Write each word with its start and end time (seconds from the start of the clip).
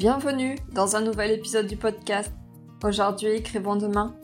Bienvenue 0.00 0.56
dans 0.72 0.96
un 0.96 1.02
nouvel 1.02 1.30
épisode 1.30 1.66
du 1.66 1.76
podcast. 1.76 2.32
Aujourd'hui, 2.82 3.32
écrivons 3.32 3.76
demain. 3.76 4.14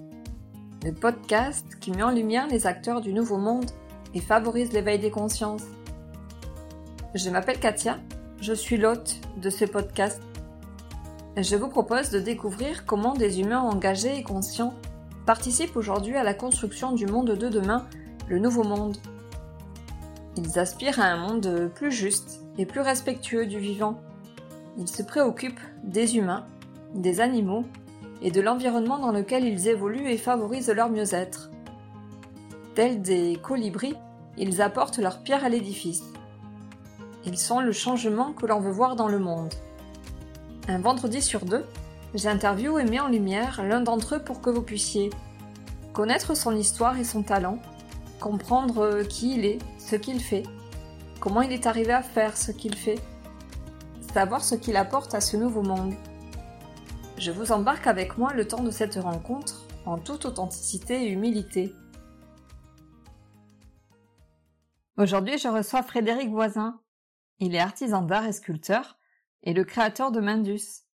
Le 0.82 0.90
podcast 0.90 1.66
qui 1.82 1.90
met 1.90 2.02
en 2.02 2.12
lumière 2.12 2.48
les 2.48 2.66
acteurs 2.66 3.02
du 3.02 3.12
nouveau 3.12 3.36
monde 3.36 3.70
et 4.14 4.22
favorise 4.22 4.72
l'éveil 4.72 4.98
des 4.98 5.10
consciences. 5.10 5.64
Je 7.14 7.28
m'appelle 7.28 7.60
Katia, 7.60 7.98
je 8.40 8.54
suis 8.54 8.78
l'hôte 8.78 9.16
de 9.36 9.50
ce 9.50 9.66
podcast. 9.66 10.22
Je 11.36 11.56
vous 11.56 11.68
propose 11.68 12.08
de 12.08 12.20
découvrir 12.20 12.86
comment 12.86 13.12
des 13.12 13.40
humains 13.40 13.60
engagés 13.60 14.16
et 14.16 14.22
conscients 14.22 14.72
participent 15.26 15.76
aujourd'hui 15.76 16.16
à 16.16 16.24
la 16.24 16.32
construction 16.32 16.92
du 16.92 17.04
monde 17.04 17.32
de 17.32 17.48
demain, 17.50 17.84
le 18.28 18.38
nouveau 18.38 18.64
monde. 18.64 18.96
Ils 20.38 20.58
aspirent 20.58 21.00
à 21.00 21.08
un 21.08 21.18
monde 21.18 21.70
plus 21.74 21.92
juste 21.92 22.40
et 22.56 22.64
plus 22.64 22.80
respectueux 22.80 23.44
du 23.44 23.58
vivant 23.58 24.00
ils 24.78 24.88
se 24.88 25.02
préoccupent 25.02 25.60
des 25.84 26.16
humains, 26.16 26.46
des 26.94 27.20
animaux 27.20 27.64
et 28.22 28.30
de 28.30 28.40
l'environnement 28.40 28.98
dans 28.98 29.12
lequel 29.12 29.44
ils 29.44 29.68
évoluent 29.68 30.10
et 30.10 30.18
favorisent 30.18 30.70
leur 30.70 30.90
mieux-être. 30.90 31.50
Tels 32.74 33.00
des 33.00 33.38
colibris, 33.42 33.96
ils 34.36 34.60
apportent 34.60 34.98
leur 34.98 35.22
pierre 35.22 35.44
à 35.44 35.48
l'édifice. 35.48 36.04
Ils 37.24 37.38
sont 37.38 37.60
le 37.60 37.72
changement 37.72 38.32
que 38.32 38.46
l'on 38.46 38.60
veut 38.60 38.70
voir 38.70 38.96
dans 38.96 39.08
le 39.08 39.18
monde. 39.18 39.52
Un 40.68 40.78
vendredi 40.78 41.22
sur 41.22 41.44
deux, 41.44 41.64
j'interviewe 42.14 42.78
et 42.78 42.84
mets 42.84 43.00
en 43.00 43.08
lumière 43.08 43.62
l'un 43.64 43.80
d'entre 43.80 44.16
eux 44.16 44.22
pour 44.22 44.40
que 44.40 44.50
vous 44.50 44.62
puissiez 44.62 45.10
connaître 45.92 46.36
son 46.36 46.54
histoire 46.54 46.98
et 46.98 47.04
son 47.04 47.22
talent, 47.22 47.58
comprendre 48.20 49.02
qui 49.08 49.36
il 49.36 49.44
est, 49.44 49.58
ce 49.78 49.96
qu'il 49.96 50.20
fait, 50.20 50.42
comment 51.20 51.40
il 51.40 51.52
est 51.52 51.66
arrivé 51.66 51.92
à 51.92 52.02
faire 52.02 52.36
ce 52.36 52.52
qu'il 52.52 52.76
fait, 52.76 52.98
ce 54.40 54.54
qu'il 54.54 54.76
apporte 54.76 55.14
à 55.14 55.20
ce 55.20 55.36
nouveau 55.36 55.62
monde. 55.62 55.92
Je 57.18 57.30
vous 57.30 57.52
embarque 57.52 57.86
avec 57.86 58.16
moi 58.16 58.32
le 58.32 58.48
temps 58.48 58.62
de 58.62 58.70
cette 58.70 58.94
rencontre 58.94 59.66
en 59.84 59.98
toute 59.98 60.24
authenticité 60.24 61.02
et 61.02 61.08
humilité. 61.08 61.74
Aujourd'hui, 64.96 65.36
je 65.36 65.48
reçois 65.48 65.82
Frédéric 65.82 66.30
Voisin. 66.30 66.80
Il 67.40 67.54
est 67.54 67.58
artisan 67.58 68.00
d'art 68.00 68.24
et 68.24 68.32
sculpteur 68.32 68.96
et 69.42 69.52
le 69.52 69.64
créateur 69.64 70.10
de 70.12 70.20
Mindus. 70.20 70.86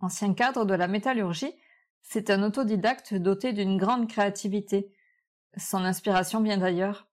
Ancien 0.00 0.34
cadre 0.34 0.66
de 0.66 0.74
la 0.74 0.86
métallurgie, 0.86 1.54
c'est 2.02 2.28
un 2.28 2.42
autodidacte 2.42 3.14
doté 3.14 3.54
d'une 3.54 3.78
grande 3.78 4.06
créativité. 4.06 4.92
Son 5.56 5.78
inspiration 5.78 6.42
vient 6.42 6.58
d'ailleurs. 6.58 7.08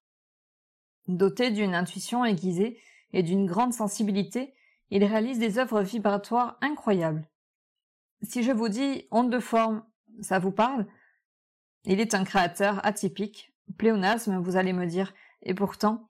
Doté 1.07 1.51
d'une 1.51 1.73
intuition 1.73 2.25
aiguisée 2.25 2.81
et 3.13 3.23
d'une 3.23 3.45
grande 3.45 3.71
sensibilité, 3.71 4.53
il 4.91 5.03
réalise 5.05 5.39
des 5.39 5.57
œuvres 5.57 5.81
vibratoires 5.81 6.57
incroyables. 6.61 7.27
Si 8.21 8.43
je 8.43 8.51
vous 8.51 8.69
dis 8.69 9.07
onde 9.09 9.31
de 9.31 9.39
forme, 9.39 9.83
ça 10.21 10.37
vous 10.37 10.51
parle? 10.51 10.85
Il 11.85 11.99
est 11.99 12.13
un 12.13 12.23
créateur 12.23 12.85
atypique, 12.85 13.53
pléonasme, 13.77 14.37
vous 14.37 14.57
allez 14.57 14.73
me 14.73 14.85
dire, 14.85 15.13
et 15.41 15.55
pourtant, 15.55 16.09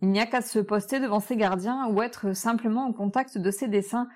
il 0.00 0.08
n'y 0.08 0.20
a 0.20 0.26
qu'à 0.26 0.42
se 0.42 0.58
poster 0.58 0.98
devant 0.98 1.20
ses 1.20 1.36
gardiens 1.36 1.86
ou 1.88 2.02
être 2.02 2.32
simplement 2.32 2.88
au 2.88 2.92
contact 2.92 3.38
de 3.38 3.50
ses 3.50 3.68
dessins 3.68 4.08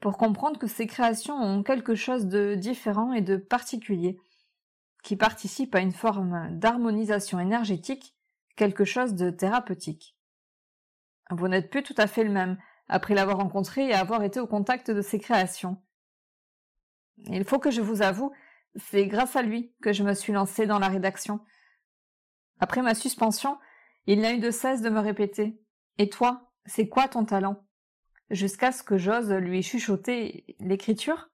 pour 0.00 0.16
comprendre 0.16 0.58
que 0.58 0.66
ses 0.66 0.86
créations 0.86 1.34
ont 1.34 1.62
quelque 1.62 1.94
chose 1.94 2.26
de 2.26 2.54
différent 2.54 3.12
et 3.12 3.22
de 3.22 3.36
particulier, 3.36 4.20
qui 5.02 5.16
participe 5.16 5.74
à 5.74 5.80
une 5.80 5.92
forme 5.92 6.48
d'harmonisation 6.58 7.40
énergétique, 7.40 8.14
quelque 8.56 8.84
chose 8.84 9.14
de 9.14 9.30
thérapeutique. 9.30 10.16
Vous 11.30 11.48
n'êtes 11.48 11.70
plus 11.70 11.82
tout 11.82 11.94
à 11.96 12.06
fait 12.06 12.22
le 12.22 12.30
même, 12.30 12.58
après 12.88 13.14
l'avoir 13.14 13.38
rencontré 13.38 13.88
et 13.88 13.94
avoir 13.94 14.22
été 14.22 14.40
au 14.40 14.46
contact 14.46 14.90
de 14.90 15.00
ses 15.00 15.18
créations. 15.18 15.82
Il 17.26 17.44
faut 17.44 17.58
que 17.58 17.70
je 17.70 17.80
vous 17.80 18.02
avoue, 18.02 18.32
c'est 18.76 19.06
grâce 19.06 19.36
à 19.36 19.42
lui 19.42 19.72
que 19.82 19.92
je 19.92 20.02
me 20.02 20.14
suis 20.14 20.32
lancée 20.32 20.66
dans 20.66 20.78
la 20.78 20.88
rédaction. 20.88 21.40
Après 22.60 22.82
ma 22.82 22.94
suspension, 22.94 23.58
il 24.06 24.20
n'a 24.20 24.32
eu 24.32 24.38
de 24.38 24.50
cesse 24.50 24.82
de 24.82 24.90
me 24.90 25.00
répéter. 25.00 25.60
Et 25.98 26.08
toi, 26.08 26.50
c'est 26.66 26.88
quoi 26.88 27.08
ton 27.08 27.24
talent? 27.24 27.64
Jusqu'à 28.30 28.72
ce 28.72 28.82
que 28.82 28.98
j'ose 28.98 29.30
lui 29.32 29.62
chuchoter 29.62 30.56
l'écriture? 30.58 31.30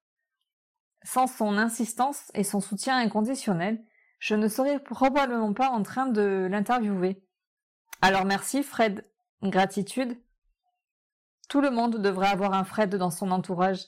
Sans 1.03 1.26
son 1.26 1.56
insistance 1.56 2.30
et 2.34 2.44
son 2.44 2.60
soutien 2.60 2.98
inconditionnel, 2.98 3.82
je 4.19 4.34
ne 4.34 4.48
serais 4.48 4.78
probablement 4.80 5.54
pas 5.54 5.70
en 5.70 5.82
train 5.82 6.06
de 6.06 6.47
l'interviewer. 6.50 7.22
Alors 8.03 8.26
merci, 8.26 8.62
Fred. 8.62 9.04
Gratitude. 9.42 10.20
Tout 11.50 11.60
le 11.60 11.72
monde 11.72 12.00
devrait 12.00 12.28
avoir 12.28 12.54
un 12.54 12.62
Fred 12.62 12.94
dans 12.94 13.10
son 13.10 13.32
entourage. 13.32 13.80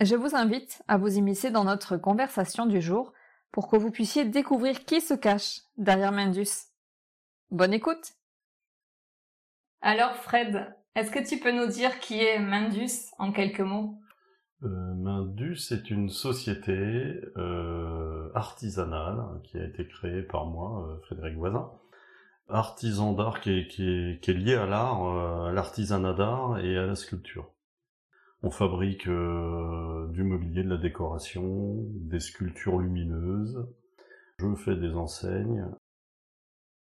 Je 0.00 0.14
vous 0.14 0.36
invite 0.36 0.82
à 0.88 0.98
vous 0.98 1.16
immiscer 1.16 1.50
dans 1.50 1.64
notre 1.64 1.96
conversation 1.96 2.66
du 2.66 2.82
jour 2.82 3.14
pour 3.50 3.66
que 3.66 3.76
vous 3.76 3.90
puissiez 3.90 4.26
découvrir 4.26 4.84
qui 4.84 5.00
se 5.00 5.14
cache 5.14 5.60
derrière 5.78 6.12
Mindus. 6.12 6.68
Bonne 7.50 7.72
écoute 7.72 8.12
Alors 9.80 10.16
Fred, 10.16 10.76
est-ce 10.94 11.10
que 11.10 11.26
tu 11.26 11.40
peux 11.40 11.50
nous 11.50 11.66
dire 11.66 11.98
qui 11.98 12.20
est 12.20 12.38
Mindus 12.38 12.92
en 13.16 13.32
quelques 13.32 13.60
mots? 13.60 13.98
Euh, 14.64 14.68
Mindus 14.96 15.72
est 15.72 15.90
une 15.90 16.10
société 16.10 17.22
euh, 17.38 18.30
artisanale 18.34 19.40
qui 19.44 19.56
a 19.56 19.64
été 19.64 19.88
créée 19.88 20.22
par 20.22 20.44
moi, 20.44 20.88
euh, 20.88 21.00
Frédéric 21.06 21.38
Voisin, 21.38 21.70
artisan 22.48 23.12
d'art 23.12 23.40
qui 23.40 23.50
est, 23.50 24.28
lié 24.28 24.54
à 24.54 24.66
l'art, 24.66 25.04
euh, 25.04 25.48
à 25.48 25.52
l'artisanat 25.52 26.12
d'art 26.14 26.58
et 26.58 26.76
à 26.76 26.86
la 26.86 26.94
sculpture. 26.94 27.50
On 28.42 28.50
fabrique 28.50 29.06
euh, 29.08 30.06
du 30.08 30.22
mobilier, 30.22 30.62
de 30.62 30.68
la 30.68 30.76
décoration, 30.76 31.76
des 31.94 32.20
sculptures 32.20 32.78
lumineuses. 32.78 33.66
Je 34.38 34.54
fais 34.56 34.76
des 34.76 34.94
enseignes 34.94 35.66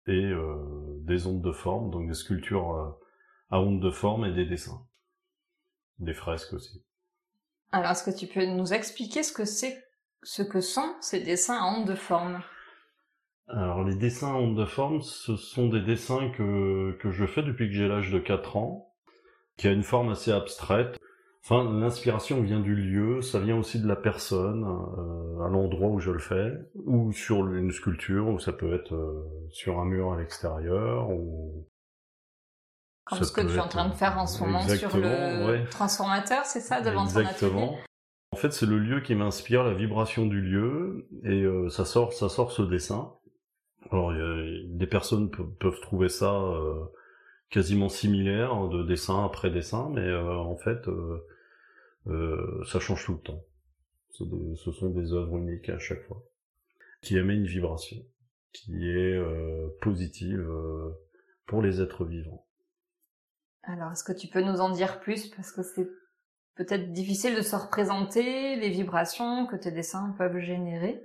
et 0.07 0.25
euh, 0.25 0.55
des 1.01 1.27
ondes 1.27 1.41
de 1.41 1.51
forme, 1.51 1.91
donc 1.91 2.07
des 2.07 2.13
sculptures 2.13 2.97
à 3.49 3.61
ondes 3.61 3.81
de 3.81 3.91
forme 3.91 4.25
et 4.25 4.33
des 4.33 4.45
dessins. 4.45 4.85
Des 5.99 6.13
fresques 6.13 6.53
aussi. 6.53 6.83
Alors, 7.71 7.91
est-ce 7.91 8.03
que 8.03 8.17
tu 8.17 8.27
peux 8.27 8.45
nous 8.45 8.73
expliquer 8.73 9.23
ce 9.23 9.33
que 9.33 9.45
c'est, 9.45 9.83
ce 10.23 10.41
que 10.41 10.61
sont 10.61 10.95
ces 11.01 11.21
dessins 11.21 11.57
à 11.57 11.65
ondes 11.65 11.87
de 11.87 11.95
forme? 11.95 12.41
Alors 13.47 13.83
les 13.83 13.95
dessins 13.95 14.33
en 14.33 14.51
de 14.51 14.65
forme, 14.65 15.01
ce 15.01 15.35
sont 15.35 15.69
des 15.69 15.81
dessins 15.81 16.29
que, 16.31 16.97
que 16.99 17.11
je 17.11 17.25
fais 17.25 17.43
depuis 17.43 17.67
que 17.67 17.73
j'ai 17.73 17.87
l'âge 17.87 18.11
de 18.11 18.19
4 18.19 18.57
ans, 18.57 18.93
qui 19.57 19.67
a 19.67 19.71
une 19.71 19.83
forme 19.83 20.09
assez 20.09 20.31
abstraite. 20.31 20.99
Enfin, 21.43 21.63
l'inspiration 21.79 22.41
vient 22.41 22.59
du 22.59 22.75
lieu, 22.75 23.21
ça 23.21 23.39
vient 23.39 23.55
aussi 23.55 23.81
de 23.81 23.87
la 23.87 23.95
personne, 23.95 24.65
euh, 24.65 25.45
à 25.45 25.47
l'endroit 25.47 25.87
où 25.87 25.99
je 25.99 26.11
le 26.11 26.19
fais, 26.19 26.51
ou 26.85 27.13
sur 27.13 27.47
une 27.47 27.71
sculpture, 27.71 28.27
ou 28.27 28.37
ça 28.37 28.51
peut 28.51 28.73
être 28.73 28.93
euh, 28.93 29.23
sur 29.49 29.79
un 29.79 29.85
mur 29.85 30.11
à 30.11 30.17
l'extérieur, 30.17 31.09
ou... 31.09 31.65
Comme 33.05 33.23
ce 33.23 33.31
que 33.31 33.39
tu 33.39 33.55
es 33.55 33.59
en 33.59 33.69
train 33.69 33.87
de 33.87 33.93
faire 33.93 34.17
en 34.17 34.27
ce 34.27 34.43
moment 34.43 34.59
sur 34.67 34.97
le 34.97 35.63
transformateur, 35.69 36.43
c'est 36.43 36.59
ça, 36.59 36.81
devant 36.81 37.05
Exactement. 37.05 37.69
ton 37.69 37.77
En 38.33 38.35
fait, 38.35 38.51
c'est 38.51 38.65
le 38.65 38.79
lieu 38.79 38.99
qui 38.99 39.15
m'inspire, 39.15 39.63
la 39.63 39.73
vibration 39.73 40.25
du 40.25 40.41
lieu, 40.41 41.07
et 41.23 41.43
euh, 41.43 41.69
ça 41.69 41.85
sort, 41.85 42.11
ça 42.11 42.27
sort 42.27 42.51
ce 42.51 42.63
dessin. 42.63 43.13
Alors, 43.91 44.13
des 44.13 44.87
personnes 44.87 45.29
peuvent 45.29 45.79
trouver 45.81 46.09
ça 46.09 46.33
euh, 46.33 46.83
quasiment 47.49 47.89
similaire 47.89 48.53
hein, 48.53 48.67
de 48.67 48.83
dessin 48.83 49.23
après 49.23 49.49
dessin, 49.49 49.89
mais 49.93 50.01
euh, 50.01 50.35
en 50.35 50.57
fait, 50.57 50.87
euh, 50.87 52.63
ça 52.65 52.79
change 52.79 53.05
tout 53.05 53.13
le 53.13 53.19
temps. 53.19 53.43
ce 54.11 54.71
sont 54.71 54.89
des 54.89 55.13
œuvres 55.13 55.37
uniques 55.37 55.69
à 55.69 55.79
chaque 55.79 56.03
fois, 56.03 56.21
qui 57.01 57.17
émettent 57.17 57.37
une 57.37 57.47
vibration, 57.47 57.97
qui 58.51 58.89
est 58.89 59.21
positive 59.81 60.49
pour 61.45 61.61
les 61.61 61.81
êtres 61.81 62.05
vivants. 62.05 62.45
Alors, 63.63 63.91
est-ce 63.91 64.03
que 64.03 64.13
tu 64.13 64.27
peux 64.27 64.41
nous 64.41 64.61
en 64.61 64.69
dire 64.69 64.99
plus? 64.99 65.27
Parce 65.29 65.51
que 65.51 65.61
c'est 65.61 65.89
peut-être 66.55 66.91
difficile 66.91 67.35
de 67.35 67.41
se 67.41 67.55
représenter 67.55 68.55
les 68.55 68.69
vibrations 68.69 69.45
que 69.45 69.55
tes 69.55 69.71
dessins 69.71 70.15
peuvent 70.17 70.39
générer. 70.39 71.03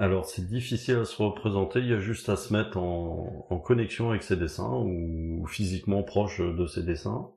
Alors 0.00 0.24
c'est 0.24 0.46
difficile 0.46 0.96
à 0.96 1.04
se 1.04 1.22
représenter, 1.22 1.80
il 1.80 1.88
y 1.88 1.92
a 1.92 2.00
juste 2.00 2.30
à 2.30 2.36
se 2.36 2.54
mettre 2.54 2.78
en, 2.78 3.58
connexion 3.62 4.08
avec 4.08 4.22
ses 4.22 4.36
dessins 4.36 4.72
ou 4.72 5.46
physiquement 5.46 6.02
proche 6.02 6.40
de 6.40 6.66
ses 6.66 6.82
dessins, 6.82 7.30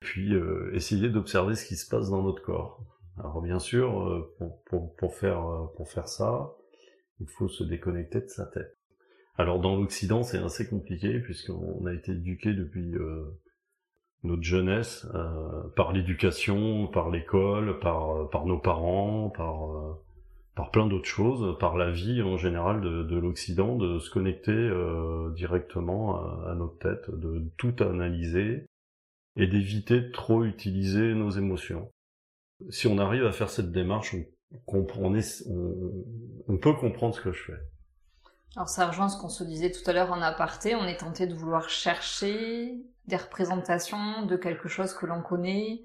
puis 0.00 0.34
euh, 0.34 0.74
essayer 0.74 1.08
d'observer 1.08 1.54
ce 1.54 1.64
qui 1.64 1.76
se 1.76 1.88
passe 1.88 2.10
dans 2.10 2.22
notre 2.22 2.42
corps. 2.42 2.84
Alors 3.18 3.40
bien 3.40 3.60
sûr, 3.60 4.02
euh, 4.02 4.34
pour, 4.98 5.14
faire, 5.14 5.46
euh, 5.48 5.66
pour 5.76 5.88
faire 5.88 6.08
ça, 6.08 6.50
il 7.20 7.28
faut 7.28 7.46
se 7.46 7.62
déconnecter 7.62 8.20
de 8.20 8.28
sa 8.28 8.46
tête. 8.46 8.76
Alors 9.38 9.60
dans 9.60 9.76
l'Occident 9.76 10.24
c'est 10.24 10.38
assez 10.38 10.68
compliqué 10.68 11.20
puisqu'on 11.20 11.86
a 11.86 11.94
été 11.94 12.10
éduqué 12.12 12.52
depuis 12.52 12.94
notre 14.24 14.42
jeunesse 14.42 15.06
par 15.76 15.92
l'éducation, 15.92 16.88
par 16.88 17.10
l'école, 17.10 17.78
par, 17.78 18.28
par 18.30 18.44
nos 18.44 18.58
parents, 18.58 19.30
par 19.30 20.00
par 20.54 20.70
plein 20.70 20.86
d'autres 20.86 21.08
choses, 21.08 21.56
par 21.58 21.76
la 21.76 21.90
vie 21.90 22.22
en 22.22 22.36
général 22.36 22.80
de, 22.80 23.02
de 23.02 23.16
l'Occident, 23.16 23.76
de 23.76 23.98
se 23.98 24.10
connecter 24.10 24.52
euh, 24.52 25.30
directement 25.34 26.16
à, 26.46 26.54
notre 26.54 26.78
tête, 26.78 27.10
de 27.10 27.42
tout 27.56 27.74
analyser. 27.80 28.66
et 29.36 29.46
d'éviter 29.46 30.00
de 30.00 30.10
trop 30.10 30.44
utiliser 30.44 31.14
nos 31.14 31.30
émotions. 31.30 31.90
Si 32.68 32.86
on 32.86 32.98
arrive 32.98 33.24
à 33.24 33.32
faire 33.32 33.48
cette 33.48 33.72
démarche, 33.72 34.14
on, 34.66 34.86
on, 36.48 36.56
peut 36.58 36.74
comprendre 36.74 37.14
ce 37.14 37.20
que 37.22 37.32
je 37.32 37.44
fais. 37.44 37.58
Alors 38.54 38.68
ça 38.68 38.86
rejoint 38.86 39.08
ce 39.08 39.18
qu'on 39.18 39.30
se 39.30 39.44
disait 39.44 39.72
tout 39.72 39.88
à 39.88 39.94
l'heure 39.94 40.12
en 40.12 40.20
aparté, 40.20 40.74
on 40.74 40.84
est 40.84 40.98
tenté 40.98 41.26
de 41.26 41.34
vouloir 41.34 41.70
chercher 41.70 42.74
des 43.06 43.16
représentations 43.16 44.26
de 44.26 44.36
quelque 44.36 44.68
chose 44.68 44.92
que 44.92 45.06
l'on 45.06 45.22
connaît. 45.22 45.82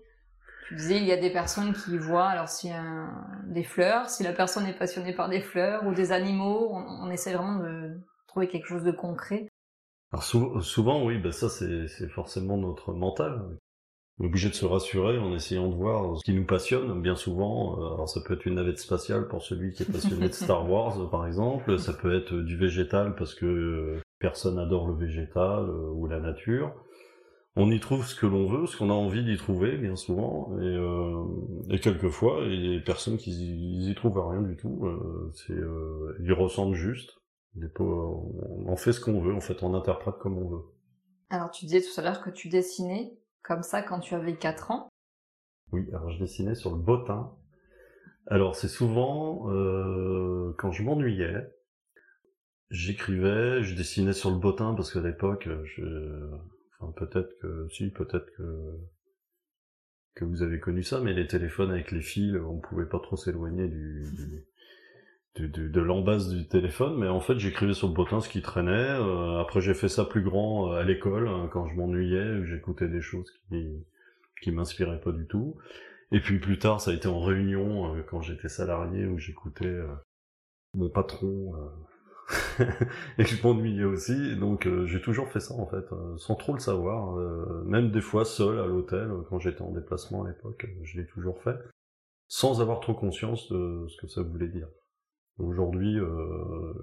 Tu 0.68 0.76
disais, 0.76 0.98
il 0.98 1.06
y 1.06 1.14
a 1.14 1.18
des 1.18 1.30
personnes 1.30 1.74
qui 1.74 1.98
voient, 1.98 2.28
alors 2.28 2.50
si 2.50 2.72
un, 2.72 3.26
des 3.46 3.64
fleurs, 3.64 4.10
si 4.10 4.24
la 4.24 4.34
personne 4.34 4.66
est 4.66 4.78
passionnée 4.78 5.14
par 5.14 5.30
des 5.30 5.40
fleurs 5.40 5.86
ou 5.86 5.94
des 5.94 6.12
animaux, 6.12 6.70
on, 6.74 7.10
essaie 7.10 7.34
vraiment 7.34 7.60
de 7.60 7.98
trouver 8.28 8.50
quelque 8.50 8.68
chose 8.68 8.84
de 8.84 8.92
concret. 8.92 9.48
Alors 10.12 10.24
souvent, 10.24 11.06
oui, 11.06 11.18
ben 11.20 11.32
ça 11.32 11.50
c'est 11.50 12.10
forcément 12.10 12.58
notre 12.58 12.94
mental 12.94 13.58
obligé 14.20 14.50
de 14.50 14.56
se 14.56 14.66
rassurer 14.66 15.18
en 15.20 15.34
essayant 15.36 15.70
de 15.70 15.76
voir 15.76 16.18
ce 16.18 16.24
qui 16.24 16.34
nous 16.34 16.46
passionne. 16.46 17.02
Bien 17.02 17.16
souvent, 17.16 17.80
euh, 17.80 17.94
alors 17.94 18.10
ça 18.10 18.22
peut 18.22 18.34
être 18.34 18.48
une 18.48 18.56
navette 18.56 18.80
spatiale 18.80 19.28
pour 19.28 19.44
celui 19.44 19.74
qui 19.74 19.84
est 19.84 19.92
passionné 19.92 20.28
de 20.28 20.34
Star 20.34 20.70
Wars, 20.70 21.10
par 21.10 21.28
exemple. 21.28 21.78
Ça 21.78 21.94
peut 21.94 22.16
être 22.16 22.34
du 22.34 22.58
végétal 22.58 23.16
parce 23.16 23.36
que 23.36 24.00
personne 24.20 24.58
adore 24.58 24.88
le 24.88 24.96
végétal 24.96 25.70
euh, 25.70 25.92
ou 25.94 26.08
la 26.08 26.20
nature. 26.20 26.74
On 27.60 27.72
y 27.72 27.80
trouve 27.80 28.06
ce 28.06 28.14
que 28.14 28.28
l'on 28.28 28.46
veut, 28.46 28.68
ce 28.68 28.78
qu'on 28.78 28.92
a 28.92 28.94
envie 28.94 29.26
d'y 29.26 29.36
trouver, 29.36 29.78
bien 29.78 29.96
souvent, 29.96 30.56
et, 30.60 30.64
euh, 30.64 31.24
et 31.72 31.80
quelquefois, 31.80 32.42
il 32.44 32.64
y 32.64 32.70
a 32.70 32.78
des 32.78 32.84
personnes 32.84 33.18
qui 33.18 33.32
y, 33.32 33.90
y 33.90 33.96
trouvent 33.96 34.20
rien 34.28 34.44
du 34.44 34.56
tout. 34.56 34.86
Euh, 34.86 35.32
c'est, 35.34 35.54
euh, 35.54 36.16
ils 36.22 36.34
ressentent 36.34 36.76
juste. 36.76 37.18
On 37.80 38.76
fait 38.76 38.94
ce 38.94 39.02
qu'on 39.02 39.20
veut, 39.20 39.34
en 39.34 39.42
fait, 39.42 39.64
on 39.64 39.74
interprète 39.74 40.20
comme 40.20 40.38
on 40.38 40.48
veut. 40.48 40.66
Alors, 41.32 41.50
tu 41.50 41.66
disais 41.66 41.82
tout 41.82 42.00
à 42.00 42.04
l'heure 42.04 42.22
que 42.22 42.30
tu 42.30 42.48
dessinais 42.48 43.18
comme 43.42 43.64
ça 43.64 43.82
quand 43.82 44.02
tu 44.02 44.14
avais 44.14 44.36
4 44.36 44.70
ans 44.70 44.90
Oui, 45.72 45.88
alors 45.94 46.12
je 46.12 46.20
dessinais 46.20 46.54
sur 46.54 46.76
le 46.76 46.82
bottin. 46.82 47.34
Alors 48.28 48.56
c'est 48.56 48.68
souvent 48.68 49.50
euh, 49.50 50.54
quand 50.58 50.72
je 50.72 50.84
m'ennuyais, 50.84 51.50
j'écrivais, 52.70 53.64
je 53.64 53.74
dessinais 53.74 54.14
sur 54.14 54.30
le 54.30 54.38
bottin 54.38 54.76
parce 54.76 54.92
qu'à 54.94 55.00
l'époque, 55.00 55.50
je... 55.64 55.82
peut-être 56.96 57.38
que 57.40 57.68
si, 57.72 57.90
peut-être 57.92 58.30
que 60.16 60.26
vous 60.26 60.42
avez 60.42 60.60
connu 60.60 60.84
ça, 60.84 61.00
mais 61.00 61.14
les 61.14 61.28
téléphones 61.28 61.72
avec 61.72 61.92
les 61.92 62.02
fils, 62.02 62.36
on 62.36 62.60
pouvait 62.60 62.88
pas 62.88 63.00
trop 63.00 63.18
s'éloigner 63.18 63.68
du, 63.68 64.04
de 65.46 65.80
l'embase 65.80 66.30
du 66.30 66.48
téléphone, 66.48 66.98
mais 66.98 67.08
en 67.08 67.20
fait 67.20 67.38
j'écrivais 67.38 67.74
sur 67.74 67.88
le 67.88 67.94
bottin 67.94 68.20
ce 68.20 68.30
qui 68.30 68.42
traînait. 68.42 68.72
Euh, 68.72 69.40
après 69.40 69.62
j'ai 69.62 69.74
fait 69.74 69.90
ça 69.90 70.06
plus 70.06 70.22
grand 70.22 70.74
euh, 70.74 70.78
à 70.78 70.84
l'école 70.84 71.28
hein, 71.28 71.50
quand 71.52 71.68
je 71.68 71.76
m'ennuyais, 71.76 72.46
j'écoutais 72.46 72.88
des 72.88 73.02
choses 73.02 73.32
qui 73.50 73.86
qui 74.42 74.52
m'inspiraient 74.52 75.02
pas 75.02 75.12
du 75.12 75.28
tout. 75.28 75.56
Et 76.12 76.20
puis 76.20 76.40
plus 76.40 76.58
tard 76.58 76.82
ça 76.82 76.92
a 76.92 76.94
été 76.94 77.08
en 77.08 77.22
réunion 77.22 77.96
euh, 77.96 78.02
quand 78.04 78.22
j'étais 78.22 78.50
salarié 78.50 79.06
où 79.06 79.18
j'écoutais 79.18 79.78
mon 80.74 80.90
patron 80.90 81.54
et 83.18 83.24
que 83.24 83.30
je 83.30 83.42
m'ennuyais 83.42 83.86
aussi. 83.86 84.36
Donc 84.36 84.68
j'ai 84.86 85.02
toujours 85.02 85.30
fait 85.30 85.40
ça 85.40 85.54
en 85.54 85.68
fait, 85.68 85.86
sans 86.18 86.36
trop 86.36 86.54
le 86.54 86.60
savoir. 86.60 87.16
même 87.66 87.92
des 87.92 88.02
fois 88.02 88.26
seul 88.26 88.60
à 88.60 88.66
l'hôtel 88.66 89.12
quand 89.30 89.40
j'étais 89.40 89.62
en 89.62 89.72
déplacement 89.72 90.24
à 90.24 90.28
l'époque, 90.28 90.68
je 90.84 91.00
l'ai 91.00 91.08
toujours 91.08 91.42
fait, 91.42 91.58
sans 92.28 92.62
avoir 92.62 92.80
trop 92.80 92.94
conscience 92.94 93.52
de 93.52 93.86
ce 93.88 93.98
que 93.98 94.08
ça 94.08 94.22
voulait 94.22 94.50
dire. 94.50 94.68
Aujourd'hui, 95.40 96.00
euh, 96.00 96.74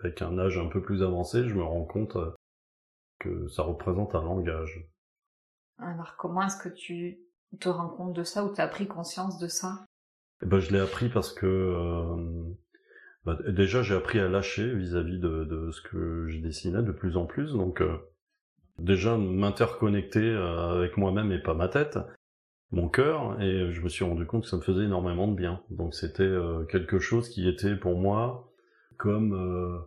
avec 0.00 0.20
un 0.20 0.38
âge 0.38 0.58
un 0.58 0.68
peu 0.68 0.82
plus 0.82 1.02
avancé, 1.02 1.48
je 1.48 1.54
me 1.54 1.62
rends 1.62 1.84
compte 1.84 2.16
euh, 2.16 2.30
que 3.18 3.48
ça 3.48 3.62
représente 3.62 4.14
un 4.14 4.22
langage. 4.22 4.86
Alors 5.78 6.16
comment 6.16 6.42
est-ce 6.42 6.58
que 6.58 6.68
tu 6.68 7.18
te 7.58 7.68
rends 7.68 7.88
compte 7.88 8.12
de 8.12 8.24
ça 8.24 8.44
ou 8.44 8.54
tu 8.54 8.60
as 8.60 8.68
pris 8.68 8.86
conscience 8.86 9.38
de 9.38 9.48
ça? 9.48 9.84
Eh 10.42 10.46
ben, 10.46 10.58
Je 10.58 10.70
l'ai 10.70 10.80
appris 10.80 11.08
parce 11.08 11.32
que 11.32 11.46
euh, 11.46 12.44
bah, 13.24 13.38
déjà 13.48 13.82
j'ai 13.82 13.94
appris 13.94 14.18
à 14.18 14.28
lâcher 14.28 14.74
vis-à-vis 14.74 15.18
de, 15.18 15.44
de, 15.44 15.70
ce 15.70 15.80
que 15.82 16.26
je 16.28 16.38
dessinais 16.38 16.82
de 16.82 16.92
plus 16.92 17.16
en 17.16 17.26
plus. 17.26 17.52
Donc 17.52 17.80
euh, 17.80 17.96
déjà 18.78 19.16
m'interconnecter 19.16 20.20
euh, 20.20 20.76
avec 20.76 20.96
moi-même 20.96 21.32
et 21.32 21.38
pas 21.40 21.54
ma 21.54 21.68
tête 21.68 21.98
mon 22.72 22.88
cœur 22.88 23.40
et 23.40 23.70
je 23.70 23.80
me 23.82 23.88
suis 23.88 24.04
rendu 24.04 24.26
compte 24.26 24.44
que 24.44 24.48
ça 24.48 24.56
me 24.56 24.62
faisait 24.62 24.84
énormément 24.84 25.28
de 25.28 25.36
bien. 25.36 25.60
Donc 25.70 25.94
c'était 25.94 26.22
euh, 26.22 26.64
quelque 26.64 26.98
chose 26.98 27.28
qui 27.28 27.46
était 27.46 27.76
pour 27.76 27.96
moi 27.96 28.50
comme 28.96 29.34
euh, 29.34 29.78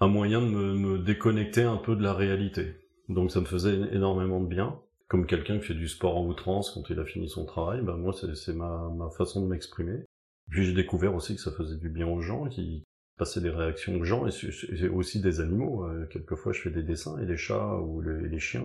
un 0.00 0.08
moyen 0.08 0.40
de 0.40 0.46
me, 0.46 0.98
déconnecter 0.98 1.62
un 1.62 1.78
peu 1.78 1.96
de 1.96 2.02
la 2.02 2.12
réalité. 2.12 2.76
Donc 3.08 3.30
ça 3.30 3.40
me 3.40 3.46
faisait 3.46 3.74
énormément 3.92 4.40
de 4.40 4.46
bien. 4.46 4.78
Comme 5.08 5.26
quelqu'un 5.26 5.58
qui 5.58 5.64
fait 5.64 5.74
du 5.74 5.88
sport 5.88 6.18
en 6.18 6.26
outrance 6.26 6.70
quand 6.70 6.90
il 6.90 7.00
a 7.00 7.04
fini 7.04 7.30
son 7.30 7.46
travail, 7.46 7.80
ben 7.80 7.96
moi 7.96 8.12
c'est 8.12 8.54
ma, 8.54 8.90
ma 8.94 9.08
façon 9.08 9.42
de 9.42 9.48
m'exprimer. 9.48 10.04
Puis 10.50 10.64
j'ai 10.64 10.74
découvert 10.74 11.14
aussi 11.14 11.36
que 11.36 11.40
ça 11.40 11.52
faisait 11.52 11.76
du 11.76 11.88
bien 11.88 12.06
aux 12.06 12.20
gens, 12.20 12.48
qui 12.48 12.84
passaient 13.16 13.40
des 13.40 13.50
réactions 13.50 13.96
aux 13.96 14.04
gens 14.04 14.26
et, 14.26 14.88
aussi 14.88 15.20
des 15.20 15.40
animaux. 15.40 15.84
Euh, 15.84 16.06
quelquefois 16.06 16.52
je 16.52 16.62
fais 16.62 16.70
des 16.70 16.82
dessins 16.82 17.18
et 17.18 17.26
les 17.26 17.36
chats 17.36 17.76
ou 17.80 18.00
les, 18.00 18.28
les 18.28 18.38
chiens 18.38 18.64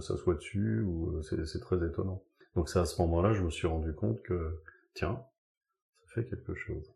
s'assoient 0.00 0.34
dessus, 0.34 0.82
ou 0.82 1.20
c'est 1.22 1.60
très 1.60 1.86
étonnant. 1.86 2.22
Donc 2.54 2.68
c'est 2.68 2.78
à 2.78 2.86
ce 2.86 3.00
moment-là, 3.02 3.34
je 3.34 3.42
me 3.42 3.50
suis 3.50 3.66
rendu 3.66 3.92
compte 3.94 4.22
que, 4.22 4.60
tiens, 4.94 5.22
ça 6.00 6.14
fait 6.14 6.28
quelque 6.28 6.54
chose. 6.54 6.92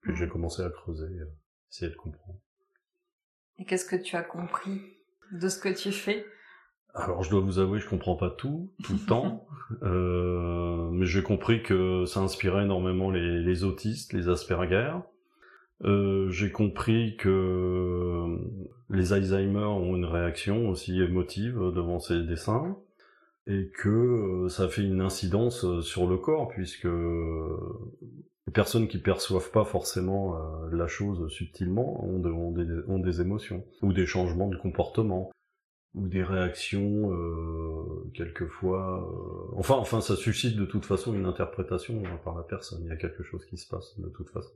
Puis 0.00 0.16
j'ai 0.16 0.28
commencé 0.28 0.62
à 0.62 0.70
creuser, 0.70 1.04
euh, 1.04 1.26
essayer 1.70 1.90
de 1.90 1.96
comprendre. 1.96 2.40
Et 3.58 3.64
qu'est-ce 3.64 3.84
que 3.84 3.96
tu 3.96 4.16
as 4.16 4.22
compris 4.22 4.80
de 5.32 5.48
ce 5.48 5.58
que 5.58 5.68
tu 5.68 5.92
fais? 5.92 6.24
Alors 6.98 7.22
je 7.22 7.30
dois 7.30 7.40
vous 7.40 7.58
avouer, 7.58 7.80
je 7.80 7.88
comprends 7.88 8.16
pas 8.16 8.30
tout, 8.30 8.70
tout 8.84 8.92
le 8.92 9.06
temps, 9.06 9.46
euh, 9.82 10.90
mais 10.90 11.06
j'ai 11.06 11.22
compris 11.22 11.62
que 11.62 12.04
ça 12.06 12.20
inspirait 12.20 12.64
énormément 12.64 13.10
les, 13.10 13.40
les 13.40 13.64
autistes, 13.64 14.12
les 14.12 14.28
Asperger. 14.28 14.92
Euh, 15.84 16.28
j'ai 16.30 16.50
compris 16.50 17.16
que 17.16 18.36
les 18.90 19.12
Alzheimer 19.12 19.64
ont 19.64 19.94
une 19.94 20.04
réaction 20.04 20.68
aussi 20.68 21.00
émotive 21.00 21.58
devant 21.74 22.00
ces 22.00 22.22
dessins 22.22 22.76
et 23.46 23.70
que 23.78 23.88
euh, 23.88 24.48
ça 24.48 24.68
fait 24.68 24.82
une 24.82 25.00
incidence 25.00 25.64
euh, 25.64 25.80
sur 25.80 26.08
le 26.08 26.16
corps 26.16 26.48
puisque 26.48 26.84
les 26.84 28.52
personnes 28.52 28.88
qui 28.88 28.98
perçoivent 28.98 29.52
pas 29.52 29.64
forcément 29.64 30.36
la 30.72 30.86
chose 30.88 31.30
subtilement 31.30 32.02
ont, 32.04 32.18
des, 32.18 32.82
ont, 32.88 32.98
des, 32.98 33.20
émotions 33.20 33.62
ou 33.82 33.92
des 33.92 34.06
changements 34.06 34.48
de 34.48 34.56
comportement 34.56 35.30
ou 35.94 36.06
des 36.06 36.22
réactions 36.22 37.12
euh, 37.12 38.10
quelquefois 38.14 39.08
enfin 39.56 39.74
enfin 39.74 40.00
ça 40.00 40.16
suscite 40.16 40.56
de 40.56 40.66
toute 40.66 40.84
façon 40.84 41.14
une 41.14 41.26
interprétation 41.26 42.02
par 42.24 42.36
la 42.36 42.42
personne. 42.42 42.80
Il 42.82 42.88
y 42.88 42.92
a 42.92 42.96
quelque 42.96 43.22
chose 43.22 43.44
qui 43.46 43.56
se 43.56 43.66
passe 43.66 43.98
de 43.98 44.08
toute 44.08 44.28
façon. 44.30 44.52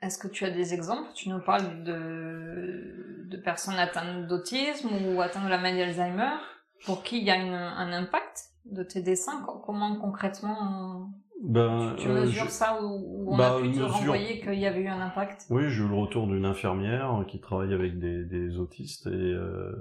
Est-ce 0.00 0.18
que 0.18 0.28
tu 0.28 0.44
as 0.44 0.50
des 0.50 0.74
exemples? 0.74 1.08
Tu 1.14 1.28
nous 1.28 1.40
parles 1.40 1.82
de, 1.82 3.26
de 3.28 3.36
personnes 3.36 3.74
atteintes 3.74 4.28
d'autisme 4.28 4.88
ou 5.06 5.20
atteintes 5.20 5.44
de 5.44 5.50
la 5.50 5.58
maladie 5.58 5.78
d'Alzheimer? 5.78 6.36
Pour 6.84 7.02
qui 7.02 7.18
il 7.18 7.24
y 7.24 7.30
a 7.30 7.34
un 7.34 7.92
impact 7.92 8.50
de 8.64 8.84
tes 8.84 9.02
dessins? 9.02 9.44
Comment 9.64 9.96
concrètement 9.96 11.12
ben, 11.42 11.94
tu, 11.98 12.08
euh, 12.08 12.22
mesures 12.22 12.50
ça 12.50 12.82
ou, 12.82 13.30
on 13.30 13.34
a 13.34 13.38
bah, 13.38 13.58
pu 13.60 13.72
te 13.72 13.80
renvoyer 13.80 14.40
qu'il 14.40 14.58
y 14.58 14.66
avait 14.66 14.80
eu 14.80 14.88
un 14.88 15.00
impact? 15.00 15.46
Oui, 15.50 15.64
j'ai 15.68 15.82
eu 15.82 15.88
le 15.88 15.94
retour 15.94 16.26
d'une 16.26 16.44
infirmière 16.44 17.24
qui 17.28 17.40
travaille 17.40 17.72
avec 17.72 17.98
des, 17.98 18.58
autistes 18.58 19.06
et, 19.06 19.10
euh, 19.10 19.72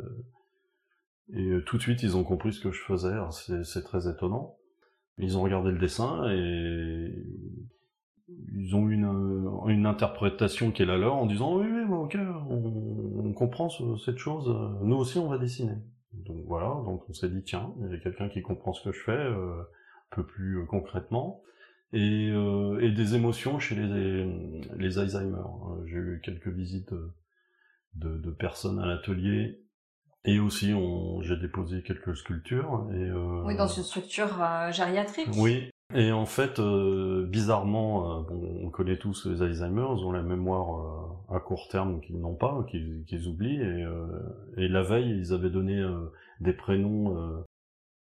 et 1.34 1.50
euh, 1.50 1.62
tout 1.62 1.78
de 1.78 1.82
suite 1.82 2.04
ils 2.04 2.16
ont 2.16 2.24
compris 2.24 2.54
ce 2.54 2.62
que 2.62 2.72
je 2.72 2.82
faisais. 2.82 3.16
C'est 3.64 3.84
très 3.84 4.10
étonnant. 4.10 4.58
Ils 5.18 5.38
ont 5.38 5.42
regardé 5.42 5.72
le 5.72 5.80
dessin 5.80 6.30
et 6.30 7.12
ils 8.54 8.76
ont 8.76 8.88
eu 8.88 8.94
une, 8.94 9.50
une 9.68 9.86
interprétation 9.86 10.72
qui 10.72 10.84
est 10.84 10.86
la 10.86 10.98
leur 10.98 11.16
en 11.16 11.26
disant 11.26 11.58
oui, 11.58 11.68
oui, 11.68 11.92
ok, 11.92 12.18
on, 12.50 13.26
on 13.26 13.34
comprend 13.34 13.70
cette 13.98 14.18
chose. 14.18 14.48
Nous 14.84 14.96
aussi, 14.96 15.18
on 15.18 15.28
va 15.28 15.38
dessiner. 15.38 15.76
Donc 16.26 16.44
voilà, 16.46 16.68
donc 16.86 17.04
on 17.10 17.14
s'est 17.14 17.30
dit 17.30 17.44
tiens, 17.44 17.74
il 17.82 17.92
y 17.92 17.96
a 17.96 18.00
quelqu'un 18.00 18.30
qui 18.30 18.42
comprend 18.42 18.74
ce 18.74 18.84
que 18.84 18.92
je 18.92 19.04
fais 19.04 19.12
euh, 19.12 19.62
peu 20.12 20.26
plus 20.26 20.60
euh, 20.60 20.66
concrètement. 20.66 21.42
Et, 21.94 22.30
euh, 22.32 22.80
et, 22.82 22.92
des 22.92 23.16
émotions 23.16 23.60
chez 23.60 23.76
les, 23.76 24.26
les 24.78 25.00
Alzheimer. 25.00 25.38
J'ai 25.86 25.96
eu 25.96 26.22
quelques 26.22 26.50
visites 26.50 26.94
de, 27.94 28.18
de 28.18 28.32
personnes 28.32 28.80
à 28.80 28.86
l'atelier 28.86 29.62
et 30.26 30.40
aussi 30.40 30.74
j'ai 31.22 31.38
déposé 31.38 31.84
quelques 31.84 32.18
sculptures. 32.18 32.90
Et, 32.94 33.10
oui, 33.46 33.56
dans 33.56 33.68
une 33.68 33.84
structure 33.84 34.38
gériatrique. 34.72 35.30
Oui, 35.38 35.72
et 35.96 36.12
en 36.12 36.26
fait, 36.26 36.60
euh, 36.60 37.26
bizarrement, 37.26 38.20
euh, 38.20 38.24
bon, 38.24 38.60
on 38.66 38.70
connaît 38.70 38.98
tous 38.98 39.26
les 39.26 39.42
Alzheimer, 39.42 39.86
ils 39.96 40.04
ont 40.04 40.12
la 40.12 40.22
mémoire 40.22 40.82
euh, 41.32 41.36
à 41.36 41.40
court 41.40 41.70
terme 41.70 42.02
qu'ils 42.02 42.20
n'ont 42.20 42.36
pas, 42.36 42.66
qu'ils 42.68 43.28
oublient, 43.28 43.62
et, 43.62 43.86
et, 44.58 44.68
la 44.68 44.84
veille, 44.84 45.18
ils 45.18 45.34
avaient 45.34 45.50
donné 45.50 45.82
des 46.42 46.54
prénoms 46.54 47.46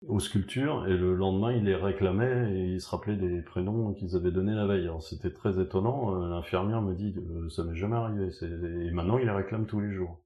aux 0.07 0.19
sculptures, 0.19 0.85
et 0.87 0.97
le 0.97 1.15
lendemain, 1.15 1.51
ils 1.53 1.63
les 1.63 1.75
réclamaient, 1.75 2.51
et 2.53 2.73
ils 2.73 2.81
se 2.81 2.89
rappelaient 2.89 3.15
des 3.15 3.41
prénoms 3.41 3.93
qu'ils 3.93 4.15
avaient 4.15 4.31
donnés 4.31 4.53
la 4.53 4.65
veille. 4.65 4.83
Alors 4.83 5.03
c'était 5.03 5.31
très 5.31 5.59
étonnant, 5.61 6.13
l'infirmière 6.15 6.81
me 6.81 6.93
dit, 6.93 7.15
ça 7.49 7.63
m'est 7.63 7.75
jamais 7.75 7.95
arrivé, 7.95 8.29
et 8.41 8.91
maintenant, 8.91 9.17
ils 9.17 9.25
les 9.25 9.31
réclament 9.31 9.65
tous 9.65 9.79
les 9.79 9.91
jours. 9.91 10.19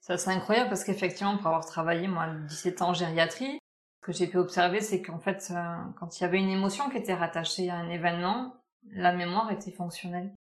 Ça 0.00 0.16
c'est 0.16 0.30
incroyable, 0.30 0.68
parce 0.68 0.84
qu'effectivement, 0.84 1.36
pour 1.36 1.48
avoir 1.48 1.66
travaillé, 1.66 2.08
moi, 2.08 2.28
17 2.48 2.82
ans 2.82 2.90
en 2.90 2.94
gériatrie, 2.94 3.58
Ce 4.00 4.06
que 4.06 4.12
j'ai 4.12 4.28
pu 4.28 4.38
observer, 4.38 4.80
c'est 4.80 5.02
qu'en 5.02 5.18
fait, 5.18 5.48
euh, 5.50 5.54
quand 5.98 6.18
il 6.18 6.22
y 6.22 6.26
avait 6.26 6.38
une 6.38 6.48
émotion 6.48 6.88
qui 6.90 6.96
était 6.96 7.14
rattachée 7.14 7.70
à 7.70 7.74
un 7.74 7.88
événement, 7.88 8.54
la 8.92 9.12
mémoire 9.12 9.50
était 9.50 9.72
fonctionnelle. 9.72 10.32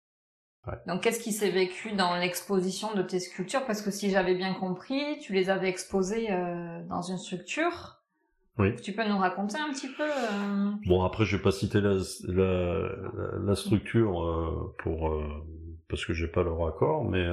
Donc, 0.87 1.03
qu'est-ce 1.03 1.21
qui 1.21 1.33
s'est 1.33 1.51
vécu 1.51 1.93
dans 1.93 2.17
l'exposition 2.17 2.95
de 2.95 3.03
tes 3.03 3.21
sculptures? 3.21 3.67
Parce 3.67 3.83
que 3.83 3.91
si 3.91 4.11
j'avais 4.11 4.35
bien 4.35 4.55
compris, 4.55 5.19
tu 5.21 5.33
les 5.33 5.51
avais 5.51 5.69
exposées 5.69 6.31
euh, 6.31 6.83
dans 6.89 7.03
une 7.03 7.19
structure. 7.19 8.04
Oui. 8.59 8.75
Tu 8.77 8.93
peux 8.93 9.07
nous 9.09 9.19
raconter 9.19 9.57
un 9.59 9.73
petit 9.73 9.89
peu 9.89 10.05
euh, 10.05 10.71
Bon, 10.87 11.03
après, 11.03 11.25
je 11.25 11.37
vais 11.37 11.43
pas 11.43 11.51
citer 11.51 11.81
la, 11.81 11.97
la, 12.29 12.89
la 13.45 13.55
structure 13.57 14.23
euh, 14.23 14.75
pour 14.79 15.13
parce 15.89 16.05
que 16.07 16.13
j'ai 16.13 16.29
pas 16.29 16.43
leur 16.43 16.67
accord, 16.67 17.05
mais 17.05 17.27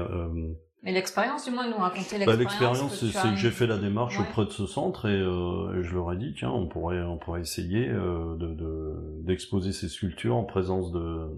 mais 0.83 0.93
l'expérience, 0.93 1.45
du 1.45 1.51
moins, 1.51 1.69
nous 1.69 1.77
raconter 1.77 2.17
bah, 2.25 2.35
l'expérience. 2.35 2.81
l'expérience, 2.81 3.05
c'est 3.05 3.29
que 3.29 3.35
j'ai 3.35 3.51
fait 3.51 3.67
la 3.67 3.77
démarche 3.77 4.19
auprès 4.19 4.45
de 4.45 4.49
ce 4.49 4.65
centre 4.65 5.07
et, 5.07 5.13
euh, 5.13 5.83
je 5.83 5.93
leur 5.93 6.11
ai 6.11 6.17
dit, 6.17 6.33
tiens, 6.35 6.49
on 6.49 6.67
pourrait, 6.67 7.01
on 7.03 7.17
pourrait 7.17 7.41
essayer 7.41 7.87
euh, 7.87 8.35
de 8.37 9.21
d'exposer 9.23 9.73
ces 9.73 9.89
sculptures 9.89 10.35
en 10.35 10.43
présence 10.43 10.91
de 10.91 11.29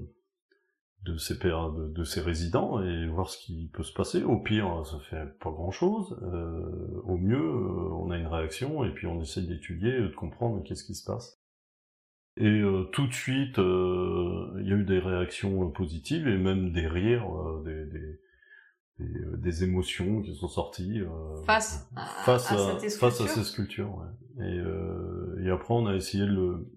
de 1.04 1.34
pères, 1.36 1.72
de, 1.72 1.88
de, 1.88 2.04
ces 2.04 2.22
résidents 2.22 2.82
et 2.82 3.08
voir 3.08 3.30
ce 3.30 3.38
qui 3.38 3.70
peut 3.74 3.84
se 3.84 3.94
passer. 3.94 4.24
Au 4.24 4.38
pire, 4.38 4.86
ça 4.86 5.00
fait 5.10 5.38
pas 5.40 5.52
grand 5.52 5.72
chose. 5.72 6.18
Euh, 6.24 7.02
au 7.04 7.18
mieux, 7.18 7.38
euh, 7.38 7.94
on 7.96 8.10
a 8.12 8.18
une 8.18 8.28
réaction 8.28 8.84
et 8.84 8.92
puis 8.92 9.08
on 9.08 9.22
essaie 9.22 9.42
d'étudier, 9.42 9.92
de 10.00 10.08
comprendre 10.16 10.64
qu'est-ce 10.64 10.86
qui 10.86 10.96
se 10.96 11.04
passe. 11.04 11.42
Et 12.38 12.62
euh, 12.62 12.86
tout 12.92 13.06
de 13.06 13.14
suite, 13.14 13.60
euh, 13.60 14.58
il 14.62 14.68
y 14.68 14.72
a 14.72 14.76
eu 14.76 14.86
des 14.86 15.00
réactions 15.00 15.70
positives 15.72 16.28
et 16.28 16.38
même 16.38 16.72
des 16.72 16.88
rires, 16.88 17.28
des, 17.64 17.86
des 17.86 18.20
des, 19.00 19.38
des, 19.38 19.64
émotions 19.64 20.22
qui 20.22 20.36
sont 20.36 20.48
sorties 20.48 21.02
face, 21.48 21.90
à, 21.96 22.06
face, 22.26 22.52
à, 22.52 22.78
face 22.78 23.22
à 23.22 23.28
ces 23.28 23.44
sculptures. 23.44 23.92
Ouais. 24.38 24.46
Et, 24.46 25.46
et 25.46 25.50
après, 25.50 25.74
on 25.74 25.88
a 25.88 25.96
essayé 25.96 26.24
de 26.26 26.32
le, 26.32 26.72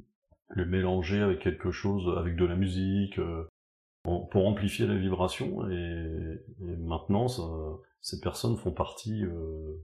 le 0.49 0.65
mélanger 0.65 1.21
avec 1.21 1.41
quelque 1.41 1.71
chose, 1.71 2.17
avec 2.17 2.35
de 2.35 2.47
la 2.47 2.57
musique, 2.57 3.21
pour 4.31 4.47
amplifier 4.47 4.87
la 4.87 4.97
vibration 4.97 5.69
et, 5.71 6.41
et 6.61 6.77
maintenant 6.77 7.29
ça, 7.29 7.43
ces 8.01 8.21
personnes 8.21 8.57
font 8.57 8.73
partie 8.73 9.25
euh, 9.25 9.83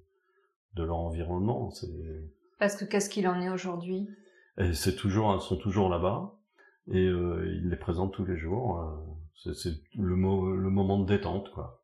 de 0.74 0.82
leur 0.82 0.96
environnement. 0.96 1.72
Parce 2.58 2.76
que 2.76 2.84
qu'est-ce 2.84 3.10
qu'il 3.10 3.26
en 3.26 3.40
est 3.40 3.50
aujourd'hui? 3.50 4.08
C'est 4.74 4.96
toujours, 4.96 5.32
elles 5.32 5.40
sont 5.40 5.56
toujours 5.56 5.88
là-bas 5.88 6.34
et 6.88 7.06
euh, 7.06 7.46
ils 7.46 7.68
les 7.68 7.76
présentent 7.76 8.12
tous 8.12 8.24
les 8.24 8.36
jours. 8.36 8.80
Euh, 8.80 9.52
c'est 9.54 9.72
le, 9.96 10.14
le 10.14 10.70
moment 10.70 11.00
de 11.00 11.06
détente, 11.06 11.50
quoi. 11.50 11.82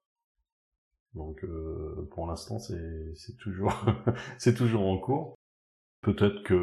Donc 1.14 1.42
euh, 1.45 2.09
pour 2.12 2.26
l'instant 2.26 2.59
c'est 2.59 3.37
toujours 3.38 3.73
c'est 4.38 4.54
toujours 4.54 4.83
en 4.83 4.99
cours. 4.99 5.38
Peut-être 6.00 6.45
que 6.45 6.55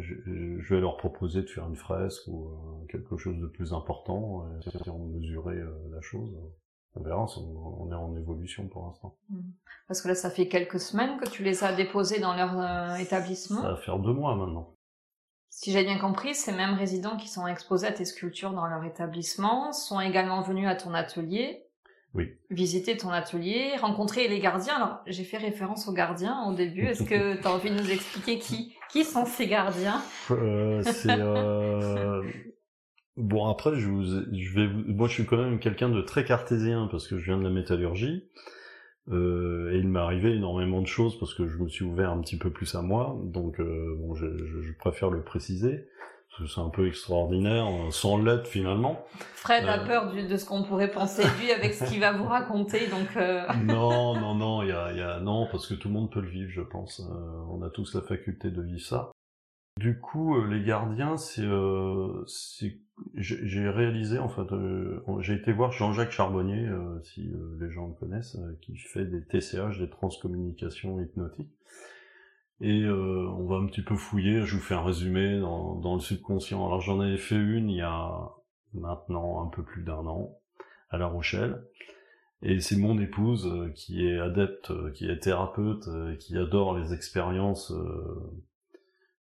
je 0.00 0.74
vais 0.74 0.80
leur 0.80 0.96
proposer 0.96 1.42
de 1.42 1.48
faire 1.48 1.68
une 1.68 1.76
fresque 1.76 2.26
ou 2.26 2.48
euh, 2.48 2.86
quelque 2.90 3.16
chose 3.16 3.38
de 3.38 3.46
plus 3.46 3.72
important, 3.72 4.44
et 4.60 4.90
on 4.90 5.06
mesurer 5.06 5.56
euh, 5.56 5.72
la 5.92 6.00
chose. 6.00 6.36
On 6.96 7.02
verra, 7.02 7.26
on 7.38 7.90
est 7.90 7.94
en 7.94 8.16
évolution 8.16 8.68
pour 8.68 8.86
l'instant. 8.86 9.16
Mmh. 9.28 9.40
Parce 9.88 10.00
que 10.00 10.08
là, 10.08 10.14
ça 10.14 10.30
fait 10.30 10.48
quelques 10.48 10.80
semaines 10.80 11.18
que 11.18 11.28
tu 11.28 11.42
les 11.42 11.64
as 11.64 11.72
déposés 11.72 12.20
dans 12.20 12.34
leur 12.34 12.58
euh, 12.58 12.94
établissement. 12.96 13.62
Ça 13.62 13.72
va 13.72 13.76
faire 13.76 13.98
deux 13.98 14.12
mois 14.12 14.36
maintenant. 14.36 14.74
Si 15.50 15.70
j'ai 15.70 15.84
bien 15.84 15.98
compris, 15.98 16.34
ces 16.34 16.52
mêmes 16.52 16.74
résidents 16.74 17.16
qui 17.16 17.28
sont 17.28 17.46
exposés 17.46 17.86
à 17.86 17.92
tes 17.92 18.04
sculptures 18.04 18.52
dans 18.52 18.66
leur 18.66 18.82
établissement 18.84 19.72
sont 19.72 20.00
également 20.00 20.42
venus 20.42 20.68
à 20.68 20.74
ton 20.74 20.94
atelier 20.94 21.63
oui. 22.14 22.32
visiter 22.50 22.96
ton 22.96 23.10
atelier, 23.10 23.72
rencontrer 23.80 24.28
les 24.28 24.38
gardiens. 24.38 24.76
Alors, 24.76 25.00
j'ai 25.06 25.24
fait 25.24 25.36
référence 25.36 25.88
aux 25.88 25.92
gardiens 25.92 26.44
au 26.48 26.54
début. 26.54 26.86
Est-ce 26.86 27.02
que 27.02 27.34
tu 27.40 27.46
as 27.46 27.52
envie 27.52 27.70
de 27.70 27.76
nous 27.76 27.90
expliquer 27.90 28.38
qui, 28.38 28.74
qui 28.90 29.04
sont 29.04 29.24
ces 29.24 29.46
gardiens? 29.46 30.00
Euh, 30.30 30.82
C'est 30.82 31.10
euh... 31.10 32.22
bon 33.16 33.48
après, 33.48 33.76
je, 33.76 33.88
vous, 33.88 34.04
je 34.04 34.54
vais, 34.54 34.68
moi, 34.68 35.08
je 35.08 35.14
suis 35.14 35.26
quand 35.26 35.38
même 35.38 35.58
quelqu'un 35.58 35.88
de 35.88 36.00
très 36.00 36.24
cartésien 36.24 36.88
parce 36.90 37.08
que 37.08 37.18
je 37.18 37.24
viens 37.24 37.38
de 37.38 37.44
la 37.44 37.50
métallurgie. 37.50 38.24
Euh, 39.10 39.72
et 39.72 39.78
il 39.78 39.88
m'est 39.88 40.00
arrivé 40.00 40.34
énormément 40.34 40.80
de 40.80 40.86
choses 40.86 41.18
parce 41.18 41.34
que 41.34 41.46
je 41.46 41.58
me 41.58 41.68
suis 41.68 41.84
ouvert 41.84 42.10
un 42.10 42.20
petit 42.22 42.38
peu 42.38 42.50
plus 42.50 42.74
à 42.74 42.80
moi, 42.80 43.20
donc 43.22 43.60
euh, 43.60 43.94
bon, 43.98 44.14
je, 44.14 44.24
je, 44.46 44.62
je, 44.62 44.72
préfère 44.72 45.10
le 45.10 45.20
préciser 45.22 45.86
c'est 46.48 46.60
un 46.60 46.68
peu 46.68 46.88
extraordinaire, 46.88 47.66
euh, 47.66 47.90
sans 47.90 48.18
l'être 48.18 48.46
finalement. 48.46 49.04
Fred 49.34 49.64
a 49.66 49.82
euh, 49.82 49.86
peur 49.86 50.12
de 50.12 50.36
ce 50.36 50.44
qu'on 50.44 50.62
pourrait 50.62 50.90
penser 50.90 51.22
de 51.22 51.40
lui 51.40 51.52
avec 51.52 51.74
ce 51.74 51.84
qu'il 51.84 52.00
va 52.00 52.12
vous 52.12 52.24
raconter, 52.24 52.88
donc. 52.88 53.16
Euh... 53.16 53.46
non, 53.64 54.18
non, 54.18 54.34
non, 54.34 54.62
il 54.62 54.68
y 54.68 54.72
a, 54.72 54.92
y 54.92 55.00
a, 55.00 55.20
non, 55.20 55.46
parce 55.50 55.66
que 55.66 55.74
tout 55.74 55.88
le 55.88 55.94
monde 55.94 56.10
peut 56.10 56.20
le 56.20 56.28
vivre, 56.28 56.50
je 56.50 56.62
pense. 56.62 57.00
Euh, 57.00 57.04
on 57.50 57.62
a 57.62 57.70
tous 57.70 57.94
la 57.94 58.02
faculté 58.02 58.50
de 58.50 58.62
vivre 58.62 58.80
ça. 58.80 59.10
Du 59.78 59.98
coup, 59.98 60.40
les 60.44 60.62
gardiens, 60.62 61.16
c'est, 61.16 61.42
j'ai 63.16 63.68
réalisé 63.68 64.20
en 64.20 64.28
fait, 64.28 64.46
j'ai 65.18 65.34
été 65.34 65.52
voir 65.52 65.72
Jean-Jacques 65.72 66.12
Charbonnier, 66.12 66.68
si 67.02 67.28
les 67.58 67.72
gens 67.72 67.88
le 67.88 67.94
connaissent, 67.94 68.38
qui 68.60 68.76
fait 68.76 69.04
des 69.04 69.20
TCH, 69.20 69.80
des 69.80 69.90
transcommunications 69.90 71.00
hypnotiques 71.00 71.50
et 72.60 72.82
euh, 72.82 73.28
on 73.36 73.46
va 73.46 73.56
un 73.56 73.66
petit 73.66 73.82
peu 73.82 73.96
fouiller. 73.96 74.42
Je 74.42 74.56
vous 74.56 74.62
fais 74.62 74.74
un 74.74 74.82
résumé 74.82 75.40
dans, 75.40 75.94
le 75.94 76.00
subconscient. 76.00 76.64
Alors 76.64 76.80
j'en 76.80 77.00
avais 77.00 77.16
fait 77.16 77.36
une 77.36 77.70
il 77.70 77.78
y 77.78 77.82
a 77.82 78.30
maintenant 78.72 79.44
un 79.44 79.48
peu 79.48 79.62
plus 79.62 79.82
d'un 79.82 80.06
an 80.06 80.38
à 80.90 80.98
La 80.98 81.06
Rochelle. 81.06 81.64
Et 82.42 82.60
c'est 82.60 82.76
mon 82.76 82.98
épouse 83.00 83.46
euh, 83.46 83.70
qui 83.74 84.06
est 84.06 84.18
adepte, 84.18 84.70
euh, 84.70 84.90
qui 84.92 85.08
est 85.08 85.18
thérapeute, 85.18 85.88
qui 86.18 86.36
adore 86.36 86.76
les 86.76 86.92
expériences 86.92 87.72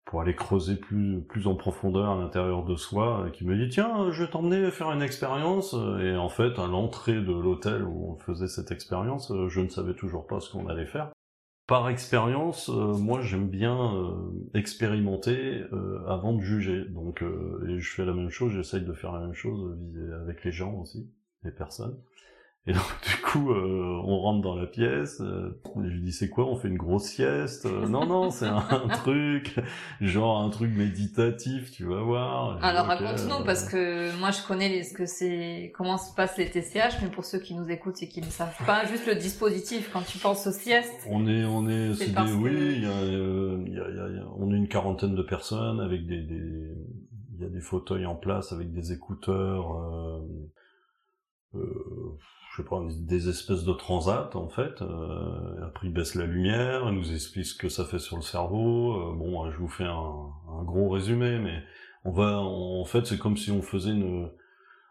pour 0.04 0.20
aller 0.20 0.34
creuser 0.34 0.76
plus, 0.76 1.22
plus 1.22 1.46
en 1.46 1.54
profondeur 1.54 2.10
à 2.10 2.16
l'intérieur 2.16 2.64
de 2.64 2.74
soi, 2.74 3.30
qui 3.32 3.46
me 3.46 3.56
dit 3.56 3.70
tiens, 3.70 4.10
je 4.10 4.24
vais 4.24 4.30
t'emmener 4.30 4.70
faire 4.70 4.90
une 4.90 5.00
expérience. 5.00 5.74
Et 6.02 6.16
en 6.16 6.28
fait, 6.28 6.58
à 6.58 6.66
l'entrée 6.66 7.20
de 7.20 7.32
l'hôtel 7.32 7.84
où 7.84 8.12
on 8.12 8.18
faisait 8.18 8.48
cette 8.48 8.72
expérience, 8.72 9.32
je 9.48 9.60
ne 9.60 9.68
savais 9.68 9.94
toujours 9.94 10.26
pas 10.26 10.40
ce 10.40 10.50
qu'on 10.50 10.66
allait 10.66 10.86
faire 10.86 11.12
par 11.66 11.88
expérience, 11.88 12.68
euh, 12.68 12.94
moi 12.94 13.20
j'aime 13.20 13.48
bien 13.48 13.94
euh, 13.94 14.30
expérimenter 14.54 15.62
euh, 15.72 16.04
avant 16.06 16.32
de 16.32 16.40
juger. 16.40 16.84
Donc 16.90 17.22
et 17.22 17.78
je 17.78 17.94
fais 17.94 18.04
la 18.04 18.12
même 18.12 18.30
chose, 18.30 18.52
j'essaye 18.52 18.82
de 18.82 18.92
faire 18.92 19.12
la 19.12 19.20
même 19.20 19.34
chose 19.34 19.78
avec 20.22 20.44
les 20.44 20.52
gens 20.52 20.74
aussi, 20.74 21.08
les 21.44 21.52
personnes. 21.52 21.98
Et 22.66 22.72
donc 22.72 22.82
du 23.08 23.20
coup, 23.22 23.50
euh, 23.50 24.00
on 24.04 24.20
rentre 24.20 24.42
dans 24.42 24.54
la 24.54 24.66
pièce. 24.66 25.20
Euh, 25.20 25.60
je 25.76 25.88
lui 25.88 26.00
dis 26.00 26.12
c'est 26.12 26.28
quoi 26.28 26.46
On 26.46 26.56
fait 26.56 26.68
une 26.68 26.76
grosse 26.76 27.04
sieste 27.04 27.66
euh, 27.66 27.88
Non 27.88 28.06
non, 28.06 28.30
c'est 28.30 28.46
un, 28.46 28.60
truc, 29.02 29.58
genre 30.00 30.40
un 30.40 30.50
truc 30.50 30.72
méditatif, 30.72 31.72
tu 31.72 31.84
vas 31.84 32.02
voir. 32.02 32.62
Alors 32.62 32.86
raconte-nous 32.86 33.44
parce 33.44 33.68
que 33.68 34.16
moi 34.20 34.30
je 34.30 34.46
connais 34.46 34.68
les, 34.68 34.84
ce 34.84 34.94
que 34.94 35.06
c'est, 35.06 35.72
comment 35.74 35.98
se 35.98 36.14
passent 36.14 36.38
les 36.38 36.48
TCH, 36.48 37.02
mais 37.02 37.08
pour 37.08 37.24
ceux 37.24 37.40
qui 37.40 37.54
nous 37.54 37.68
écoutent 37.68 38.00
et 38.02 38.08
qui 38.08 38.20
ne 38.20 38.26
savent 38.26 38.56
pas, 38.64 38.84
juste 38.86 39.06
le 39.06 39.16
dispositif 39.16 39.90
quand 39.92 40.02
tu 40.02 40.18
penses 40.18 40.46
aux 40.46 40.52
siestes. 40.52 41.08
On 41.10 41.26
est 41.26 41.44
on 41.44 41.68
est, 41.68 41.94
c'est 41.94 42.14
des, 42.14 42.32
oui, 42.32 42.52
il 42.76 42.82
y 42.82 42.86
a, 42.86 42.90
y, 42.90 43.80
a, 43.80 44.08
y 44.08 44.18
a, 44.18 44.26
on 44.38 44.52
est 44.52 44.56
une 44.56 44.68
quarantaine 44.68 45.16
de 45.16 45.22
personnes 45.22 45.80
avec 45.80 46.06
des, 46.06 46.22
des 46.22 46.70
il 47.34 47.40
y 47.40 47.44
a 47.44 47.48
des 47.48 47.60
fauteuils 47.60 48.06
en 48.06 48.14
place 48.14 48.52
avec 48.52 48.72
des 48.72 48.92
écouteurs. 48.92 49.76
Euh, 51.54 51.60
je 52.52 52.62
sais 52.62 52.68
pas, 52.68 52.82
des 52.86 53.28
espèces 53.30 53.64
de 53.64 53.72
transat 53.72 54.36
en 54.36 54.48
fait. 54.48 54.82
Euh, 54.82 55.66
après 55.66 55.86
il 55.86 55.92
baisse 55.92 56.14
la 56.14 56.26
lumière, 56.26 56.82
il 56.88 56.94
nous 56.94 57.12
explique 57.12 57.46
ce 57.46 57.56
que 57.56 57.70
ça 57.70 57.84
fait 57.84 57.98
sur 57.98 58.16
le 58.16 58.22
cerveau. 58.22 58.92
Euh, 58.92 59.14
bon, 59.14 59.50
je 59.50 59.56
vous 59.56 59.68
fais 59.68 59.84
un, 59.84 60.26
un, 60.58 60.62
gros 60.62 60.90
résumé, 60.90 61.38
mais 61.38 61.62
on 62.04 62.10
va, 62.10 62.40
en 62.40 62.84
fait, 62.84 63.06
c'est 63.06 63.18
comme 63.18 63.38
si 63.38 63.50
on 63.50 63.62
faisait 63.62 63.92
une, 63.92 64.28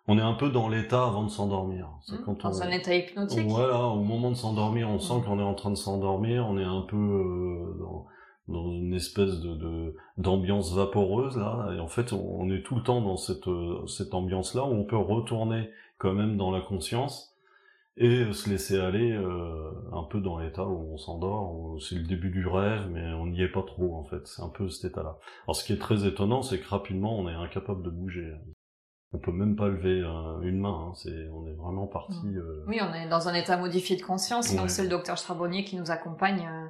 on 0.07 0.17
est 0.17 0.23
un 0.23 0.33
peu 0.33 0.49
dans 0.49 0.69
l'état 0.69 1.05
avant 1.05 1.23
de 1.23 1.29
s'endormir. 1.29 1.87
C'est 2.01 2.15
mmh, 2.15 2.23
quand 2.25 2.43
dans 2.43 2.63
un 2.63 2.69
état 2.69 2.95
hypnotique. 2.95 3.47
Voilà, 3.47 3.83
au 3.83 4.01
moment 4.01 4.31
de 4.31 4.35
s'endormir, 4.37 4.89
on 4.89 4.99
sent 4.99 5.19
mmh. 5.19 5.23
qu'on 5.23 5.39
est 5.39 5.43
en 5.43 5.53
train 5.53 5.69
de 5.69 5.75
s'endormir, 5.75 6.47
on 6.47 6.57
est 6.57 6.63
un 6.63 6.81
peu 6.81 6.97
euh, 6.97 7.77
dans, 7.79 8.07
dans, 8.47 8.71
une 8.71 8.95
espèce 8.95 9.39
de 9.39 9.95
d'ambiance 10.17 10.73
vaporeuse 10.73 11.37
là, 11.37 11.71
et 11.75 11.79
en 11.79 11.87
fait, 11.87 12.11
on, 12.11 12.41
on 12.41 12.49
est 12.49 12.63
tout 12.63 12.75
le 12.75 12.81
temps 12.81 13.01
dans 13.01 13.17
cette 13.17 13.49
cette 13.85 14.15
ambiance 14.15 14.55
là 14.55 14.63
où 14.63 14.73
on 14.73 14.83
peut 14.83 14.97
retourner 14.97 15.69
quand 15.99 16.13
même 16.13 16.37
dans 16.37 16.49
la 16.49 16.61
conscience 16.61 17.30
et 17.97 18.31
se 18.31 18.49
laisser 18.49 18.79
aller 18.79 19.11
euh, 19.11 19.71
un 19.91 20.03
peu 20.03 20.21
dans 20.21 20.39
l'état 20.39 20.65
où 20.65 20.93
on 20.93 20.97
s'endort, 20.97 21.77
c'est 21.81 21.95
le 21.95 22.03
début 22.03 22.29
du 22.29 22.47
rêve, 22.47 22.87
mais 22.89 23.05
on 23.13 23.27
n'y 23.27 23.41
est 23.41 23.51
pas 23.51 23.63
trop 23.63 23.95
en 23.95 24.05
fait, 24.05 24.25
c'est 24.27 24.41
un 24.41 24.49
peu 24.49 24.69
cet 24.69 24.91
état-là. 24.91 25.17
Alors 25.43 25.55
ce 25.55 25.63
qui 25.65 25.73
est 25.73 25.77
très 25.77 26.05
étonnant, 26.07 26.41
c'est 26.41 26.59
que 26.59 26.67
rapidement 26.67 27.17
on 27.17 27.27
est 27.27 27.33
incapable 27.33 27.83
de 27.83 27.89
bouger. 27.89 28.33
On 29.13 29.17
peut 29.17 29.33
même 29.33 29.57
pas 29.57 29.67
lever 29.67 30.01
euh, 30.01 30.39
une 30.41 30.59
main, 30.59 30.87
hein. 30.87 30.93
c'est, 30.95 31.27
on 31.33 31.45
est 31.45 31.53
vraiment 31.53 31.85
parti. 31.85 32.27
Euh... 32.27 32.63
Oui, 32.67 32.79
on 32.81 32.93
est 32.93 33.09
dans 33.09 33.27
un 33.27 33.33
état 33.33 33.57
modifié 33.57 33.97
de 33.97 34.01
conscience, 34.01 34.55
donc 34.55 34.69
c'est 34.69 34.83
le 34.83 34.89
docteur 34.89 35.17
Charbonnier 35.17 35.65
qui 35.65 35.75
nous 35.75 35.91
accompagne. 35.91 36.47
Euh, 36.47 36.67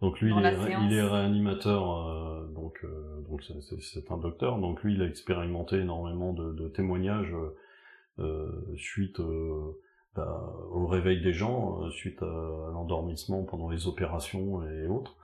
donc 0.00 0.18
lui, 0.20 0.32
il, 0.34 0.44
est, 0.44 0.56
il 0.86 0.92
est, 0.94 1.02
réanimateur, 1.02 2.08
euh, 2.08 2.46
donc 2.54 2.84
donc 3.28 3.42
c'est, 3.42 4.10
un 4.10 4.16
docteur, 4.16 4.58
donc 4.58 4.82
lui 4.82 4.94
il 4.94 5.02
a 5.02 5.06
expérimenté 5.06 5.76
énormément 5.76 6.32
de, 6.32 6.52
de 6.52 6.68
témoignages 6.68 7.34
suite 8.76 9.20
bah, 10.14 10.54
au 10.70 10.86
réveil 10.86 11.20
des 11.20 11.32
gens 11.32 11.82
euh, 11.82 11.90
suite 11.90 12.22
à, 12.22 12.70
l'endormissement 12.72 13.42
pendant 13.42 13.68
les 13.68 13.88
opérations 13.88 14.62
et 14.62 14.86
autres. 14.86 15.16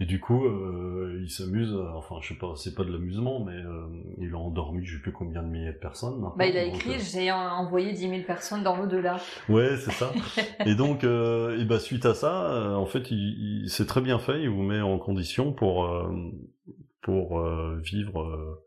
Et 0.00 0.06
du 0.06 0.20
coup, 0.20 0.46
euh, 0.46 1.20
il 1.22 1.28
s'amuse, 1.28 1.74
enfin 1.94 2.16
je 2.22 2.28
sais 2.28 2.38
pas, 2.38 2.52
c'est 2.56 2.74
pas 2.74 2.84
de 2.84 2.92
l'amusement, 2.92 3.44
mais 3.44 3.56
euh, 3.56 3.88
il 4.18 4.32
a 4.32 4.38
endormi 4.38 4.84
je 4.84 4.96
sais 4.96 5.02
plus 5.02 5.12
combien 5.12 5.42
de 5.42 5.48
milliers 5.48 5.72
de 5.72 5.78
personnes. 5.78 6.24
Bah 6.36 6.46
il 6.46 6.56
a 6.56 6.62
écrit, 6.62 7.00
j'ai 7.00 7.32
envoyé 7.32 7.92
10 7.92 8.08
000 8.08 8.22
personnes 8.22 8.62
dans 8.62 8.76
l'au-delà. 8.76 9.18
Ouais, 9.48 9.76
c'est 9.76 9.90
ça. 9.90 10.12
et 10.66 10.76
donc, 10.76 11.02
et 11.02 11.64
bah 11.64 11.80
suite 11.80 12.06
à 12.06 12.14
ça, 12.14 12.76
en 12.78 12.86
fait, 12.86 13.10
il, 13.10 13.64
il 13.64 13.70
c'est 13.70 13.86
très 13.86 14.00
bien 14.00 14.20
fait, 14.20 14.40
il 14.40 14.50
vous 14.50 14.62
met 14.62 14.80
en 14.80 14.98
condition 14.98 15.52
pour 15.52 15.90
pour 17.02 17.42
vivre 17.82 18.62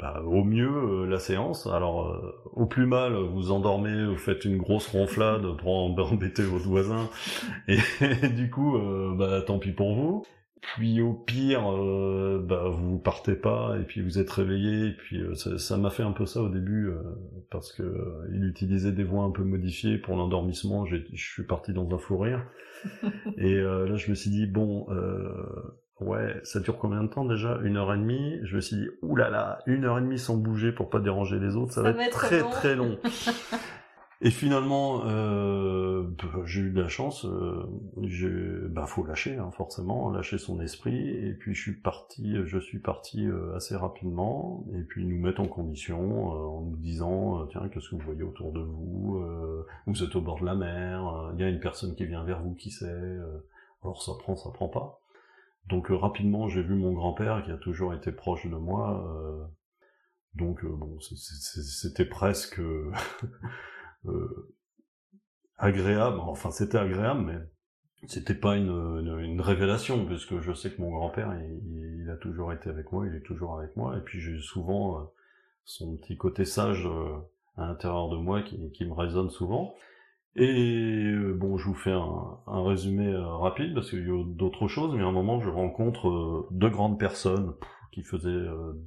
bah, 0.00 0.22
au 0.24 0.44
mieux 0.44 0.70
euh, 0.70 1.06
la 1.06 1.18
séance. 1.18 1.66
Alors 1.66 2.08
euh, 2.08 2.34
au 2.52 2.66
plus 2.66 2.86
mal, 2.86 3.12
vous 3.14 3.50
endormez, 3.50 4.06
vous 4.06 4.16
faites 4.16 4.44
une 4.46 4.56
grosse 4.56 4.88
ronflade 4.88 5.56
pour 5.58 5.76
embêter 6.12 6.42
votre 6.42 6.66
voisin, 6.66 7.10
et, 7.68 7.78
du 8.34 8.50
coup, 8.50 8.76
euh, 8.76 9.14
bah 9.14 9.42
tant 9.42 9.58
pis 9.58 9.72
pour 9.72 9.94
vous. 9.94 10.24
Puis 10.62 11.00
au 11.00 11.14
pire, 11.14 11.62
bah 12.42 12.68
vous 12.68 12.98
partez 12.98 13.34
pas 13.34 13.78
et 13.80 13.82
puis 13.84 14.02
vous 14.02 14.18
êtes 14.18 14.30
réveillé. 14.30 14.88
Et 14.88 14.92
puis 14.92 15.22
ça 15.34 15.78
m'a 15.78 15.88
fait 15.88 16.02
un 16.02 16.12
peu 16.12 16.26
ça 16.26 16.42
au 16.42 16.50
début 16.50 16.92
parce 17.50 17.72
que 17.72 17.82
il 18.34 18.44
utilisait 18.44 18.92
des 18.92 19.02
voix 19.02 19.24
un 19.24 19.30
peu 19.30 19.42
modifiées 19.42 19.96
pour 19.96 20.16
l'endormissement. 20.16 20.84
Je 20.84 20.98
suis 21.14 21.44
parti 21.44 21.72
dans 21.72 21.88
un 21.90 21.96
fou 21.96 22.18
rire. 22.18 22.44
et 23.38 23.54
là 23.54 23.96
je 23.96 24.10
me 24.10 24.14
suis 24.14 24.28
dit 24.28 24.46
bon, 24.46 24.86
Ouais, 26.00 26.40
ça 26.44 26.60
dure 26.60 26.78
combien 26.78 27.02
de 27.02 27.08
temps 27.08 27.26
déjà? 27.26 27.58
Une 27.62 27.76
heure 27.76 27.92
et 27.92 27.98
demie? 27.98 28.38
Je 28.44 28.56
me 28.56 28.60
suis 28.60 28.76
dit, 28.76 28.88
oulala, 29.02 29.58
une 29.66 29.84
heure 29.84 29.98
et 29.98 30.00
demie 30.00 30.18
sans 30.18 30.36
bouger 30.36 30.72
pour 30.72 30.88
pas 30.88 30.98
déranger 30.98 31.38
les 31.38 31.56
autres, 31.56 31.72
ça, 31.72 31.82
va 31.82 31.90
être, 31.90 32.10
très 32.10 32.42
très 32.42 32.74
long. 32.74 32.98
et 34.22 34.30
finalement, 34.30 35.02
euh, 35.04 36.02
bah, 36.04 36.40
j'ai 36.46 36.62
eu 36.62 36.70
de 36.70 36.80
la 36.80 36.88
chance. 36.88 37.26
Euh, 37.26 38.68
bah, 38.70 38.86
faut 38.86 39.04
lâcher, 39.04 39.36
hein, 39.36 39.50
forcément, 39.50 40.10
lâcher 40.10 40.38
son 40.38 40.62
esprit. 40.62 41.10
Et 41.10 41.34
puis 41.34 41.54
je 41.54 41.60
suis 41.60 41.76
parti, 41.76 42.34
je 42.46 42.58
suis 42.58 42.78
parti 42.78 43.26
euh, 43.26 43.54
assez 43.54 43.76
rapidement. 43.76 44.64
Et 44.74 44.82
puis 44.82 45.04
nous 45.04 45.20
mettre 45.20 45.42
en 45.42 45.48
condition 45.48 46.32
euh, 46.32 46.46
en 46.46 46.60
nous 46.62 46.76
disant, 46.76 47.46
tiens, 47.50 47.68
qu'est-ce 47.68 47.90
que 47.90 47.96
vous 47.96 48.06
voyez 48.06 48.22
autour 48.22 48.52
de 48.52 48.60
vous 48.60 49.22
Vous 49.86 50.02
êtes 50.02 50.16
au 50.16 50.22
bord 50.22 50.40
de 50.40 50.46
la 50.46 50.54
mer. 50.54 51.30
Il 51.34 51.40
y 51.40 51.44
a 51.44 51.48
une 51.50 51.60
personne 51.60 51.94
qui 51.94 52.06
vient 52.06 52.24
vers 52.24 52.42
vous, 52.42 52.54
qui 52.54 52.70
sait 52.70 53.18
Alors 53.82 54.02
ça 54.02 54.12
prend, 54.18 54.34
ça 54.34 54.48
prend 54.50 54.68
pas. 54.68 54.99
Donc 55.68 55.90
euh, 55.90 55.96
rapidement, 55.96 56.48
j'ai 56.48 56.62
vu 56.62 56.74
mon 56.74 56.92
grand-père 56.92 57.42
qui 57.44 57.50
a 57.50 57.56
toujours 57.56 57.94
été 57.94 58.12
proche 58.12 58.46
de 58.46 58.56
moi. 58.56 59.04
Euh, 59.16 59.44
donc 60.34 60.64
euh, 60.64 60.76
c'était 61.00 62.04
presque 62.04 62.60
agréable. 65.58 66.18
Enfin, 66.20 66.50
c'était 66.50 66.78
agréable, 66.78 67.20
mais 67.20 68.08
c'était 68.08 68.34
pas 68.34 68.56
une, 68.56 69.40
révélation 69.40 70.04
puisque 70.06 70.40
je 70.40 70.52
sais 70.52 70.70
que 70.70 70.80
mon 70.80 70.90
grand-père, 70.90 71.32
il, 71.40 72.08
a 72.10 72.16
toujours 72.16 72.52
été 72.52 72.68
avec 72.68 72.90
moi, 72.92 73.06
il 73.06 73.14
est 73.14 73.22
toujours 73.22 73.58
avec 73.58 73.76
moi. 73.76 73.96
Et 73.96 74.00
puis 74.00 74.20
j'ai 74.20 74.38
souvent 74.40 75.12
son 75.64 75.96
petit 75.96 76.16
côté 76.16 76.44
sage 76.44 76.88
à 77.56 77.66
l'intérieur 77.66 78.08
de 78.08 78.16
moi 78.16 78.42
qui, 78.42 78.72
qui 78.72 78.84
me 78.84 78.92
résonne 78.92 79.30
souvent. 79.30 79.74
Et 80.36 81.12
euh, 81.12 81.34
bon, 81.34 81.58
je 81.58 81.66
vous 81.66 81.74
fais 81.74 81.92
un, 81.92 82.38
résumé 82.46 83.08
euh, 83.08 83.26
rapide 83.26 83.74
parce 83.74 83.90
qu'il 83.90 84.06
y 84.06 84.10
a 84.10 84.24
d'autres 84.24 84.68
choses, 84.68 84.94
mais 84.94 85.02
à 85.02 85.06
un 85.06 85.12
moment, 85.12 85.40
je 85.40 85.50
rencontre 85.50 86.08
euh, 86.08 86.46
deux 86.52 86.70
grandes 86.70 86.98
personnes 86.98 87.54
qui 87.90 88.02
faisaient 88.02 88.28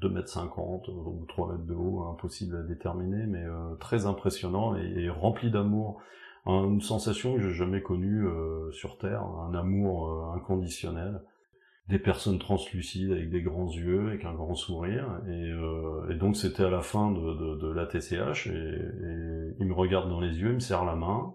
2m50 0.02 0.90
ou 0.90 1.26
3 1.28 1.52
mètres 1.52 1.66
de 1.66 1.74
haut, 1.74 2.08
impossible 2.08 2.56
à 2.56 2.64
déterminer, 2.64 3.26
mais 3.28 3.44
très 3.82 4.06
impressionnant 4.06 4.78
et, 4.78 5.10
rempli 5.10 5.52
d'amour. 5.52 6.00
Une 6.46 6.80
sensation 6.80 7.36
que 7.36 7.42
j'ai 7.42 7.52
jamais 7.52 7.82
connue 7.82 8.26
sur 8.72 8.98
Terre, 8.98 9.24
un 9.26 9.54
amour 9.56 10.32
inconditionnel 10.34 11.20
des 11.90 12.00
personnes 12.00 12.40
translucides 12.40 13.12
avec 13.12 13.30
des 13.30 13.42
grands 13.42 13.70
yeux, 13.70 14.08
avec 14.08 14.26
un 14.26 14.34
grand 14.34 14.56
sourire. 14.56 15.22
Et, 15.28 16.16
donc 16.16 16.38
c'était 16.38 16.64
à 16.64 16.70
la 16.70 16.82
fin 16.82 17.12
de, 17.12 17.72
la 17.74 17.86
TCH 17.86 18.48
et, 18.48 18.52
et, 18.52 19.56
il 19.60 19.66
me 19.68 19.74
regarde 19.74 20.10
dans 20.10 20.22
les 20.22 20.40
yeux, 20.40 20.50
il 20.50 20.56
me 20.56 20.60
serre 20.60 20.86
la 20.86 20.96
main 20.96 21.34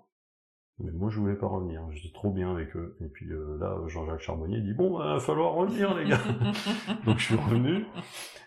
mais 0.80 0.92
moi, 0.92 1.10
je 1.10 1.18
voulais 1.18 1.34
pas 1.34 1.48
revenir. 1.48 1.82
J'étais 1.90 2.14
trop 2.14 2.30
bien 2.30 2.52
avec 2.52 2.76
eux. 2.76 2.96
Et 3.00 3.08
puis 3.08 3.30
euh, 3.32 3.58
là, 3.58 3.76
Jean-Jacques 3.88 4.20
Charbonnier 4.20 4.60
dit 4.60 4.74
bon, 4.74 4.96
il 4.96 4.98
bah, 4.98 5.14
va 5.14 5.20
falloir 5.20 5.54
revenir, 5.54 5.94
les 5.96 6.08
gars. 6.08 6.20
Donc 7.04 7.18
je 7.18 7.24
suis 7.24 7.34
revenu. 7.34 7.84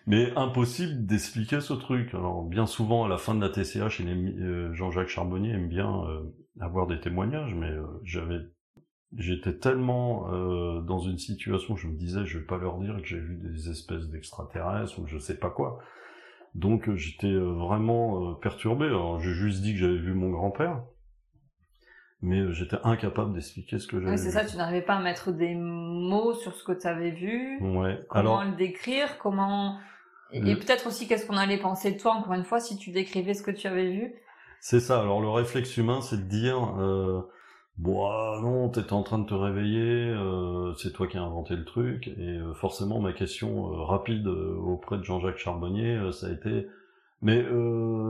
Mais 0.08 0.32
impossible 0.38 1.06
d'expliquer 1.06 1.60
ce 1.60 1.74
truc. 1.74 2.14
Alors 2.14 2.44
bien 2.44 2.66
souvent, 2.66 3.04
à 3.04 3.10
la 3.10 3.18
fin 3.18 3.36
de 3.36 3.42
la 3.42 3.50
TCH, 3.50 4.02
euh, 4.02 4.74
Jean-Jacques 4.74 5.10
Charbonnier 5.10 5.52
aime 5.52 5.68
bien 5.68 6.06
euh, 6.06 6.22
avoir 6.62 6.88
des 6.88 7.00
témoignages, 7.02 7.54
mais 7.54 7.72
j'avais, 8.04 8.40
j'étais 9.18 9.58
tellement 9.58 10.30
dans 10.82 11.00
une 11.00 11.18
situation 11.18 11.74
où 11.74 11.78
je 11.78 11.88
me 11.88 11.98
disais, 11.98 12.26
je 12.26 12.40
vais 12.40 12.46
pas 12.46 12.58
leur 12.58 12.80
dire 12.80 12.98
que 12.98 13.08
j'ai 13.08 13.20
vu 13.20 13.36
des 13.36 13.70
espèces 13.70 14.10
d'extraterrestres 14.10 15.00
ou 15.00 15.08
je 15.08 15.18
sais 15.18 15.38
pas 15.38 15.50
quoi. 15.50 15.80
Donc 16.56 16.94
j'étais 16.96 17.34
vraiment 17.34 18.34
perturbé. 18.36 18.86
Alors 18.86 19.20
j'ai 19.20 19.34
juste 19.34 19.62
dit 19.62 19.74
que 19.74 19.80
j'avais 19.80 20.00
vu 20.00 20.14
mon 20.14 20.30
grand-père 20.30 20.82
mais 22.22 22.40
euh, 22.40 22.52
j'étais 22.52 22.78
incapable 22.84 23.34
d'expliquer 23.34 23.80
ce 23.80 23.88
que 23.88 24.00
j'avais 24.00 24.12
oui, 24.12 24.18
c'est 24.18 24.32
ça, 24.32 24.46
tu 24.46 24.56
n'arrivais 24.58 24.84
pas 24.84 24.96
à 24.96 25.02
mettre 25.02 25.32
des 25.32 25.56
mots 25.56 26.34
sur 26.34 26.54
ce 26.54 26.64
que 26.64 26.72
tu 26.72 26.88
avais 26.88 27.12
vu. 27.12 27.60
Ouais. 27.62 28.00
Comment 28.10 28.44
le 28.44 28.56
décrire, 28.56 29.18
comment... 29.18 29.80
Et 30.34 30.56
peut-être 30.56 30.88
aussi 30.88 31.10
qu'est-ce 31.10 31.26
qu'on 31.26 31.36
allait 31.36 31.58
penser 31.58 31.92
de 31.92 32.00
toi, 32.00 32.14
encore 32.14 32.34
une 32.34 32.46
fois, 32.46 32.62
si 32.62 32.78
tu 32.78 32.92
décrivais 32.92 33.34
ce 33.34 33.44
que 33.44 33.52
tu 33.52 33.68
avais 33.68 33.92
vu. 33.92 34.14
C'est 34.62 34.80
ça, 34.80 35.02
alors 35.02 35.20
le 35.20 35.30
réflexe 35.30 35.76
humain, 35.78 36.02
c'est 36.02 36.18
de 36.18 36.30
dire... 36.30 36.80
Euh... 36.80 37.22
Bon, 37.78 38.42
non, 38.42 38.70
t'étais 38.70 38.94
en 38.94 39.04
train 39.04 39.18
de 39.20 39.26
te 39.26 39.34
réveiller, 39.34 40.10
euh, 40.10 40.74
c'est 40.76 40.94
toi 40.94 41.08
qui 41.08 41.18
as 41.18 41.24
inventé 41.24 41.56
le 41.56 41.66
truc, 41.66 42.10
et 42.10 42.38
euh, 42.38 42.54
forcément 42.54 43.00
ma 43.00 43.14
question 43.14 43.74
euh, 43.74 43.84
rapide 43.84 44.28
auprès 44.28 44.98
de 44.98 45.04
Jean-Jacques 45.04 45.38
Charbonnier, 45.38 46.00
ça 46.12 46.28
a 46.28 46.32
été 46.32 46.68
mais 47.24 47.46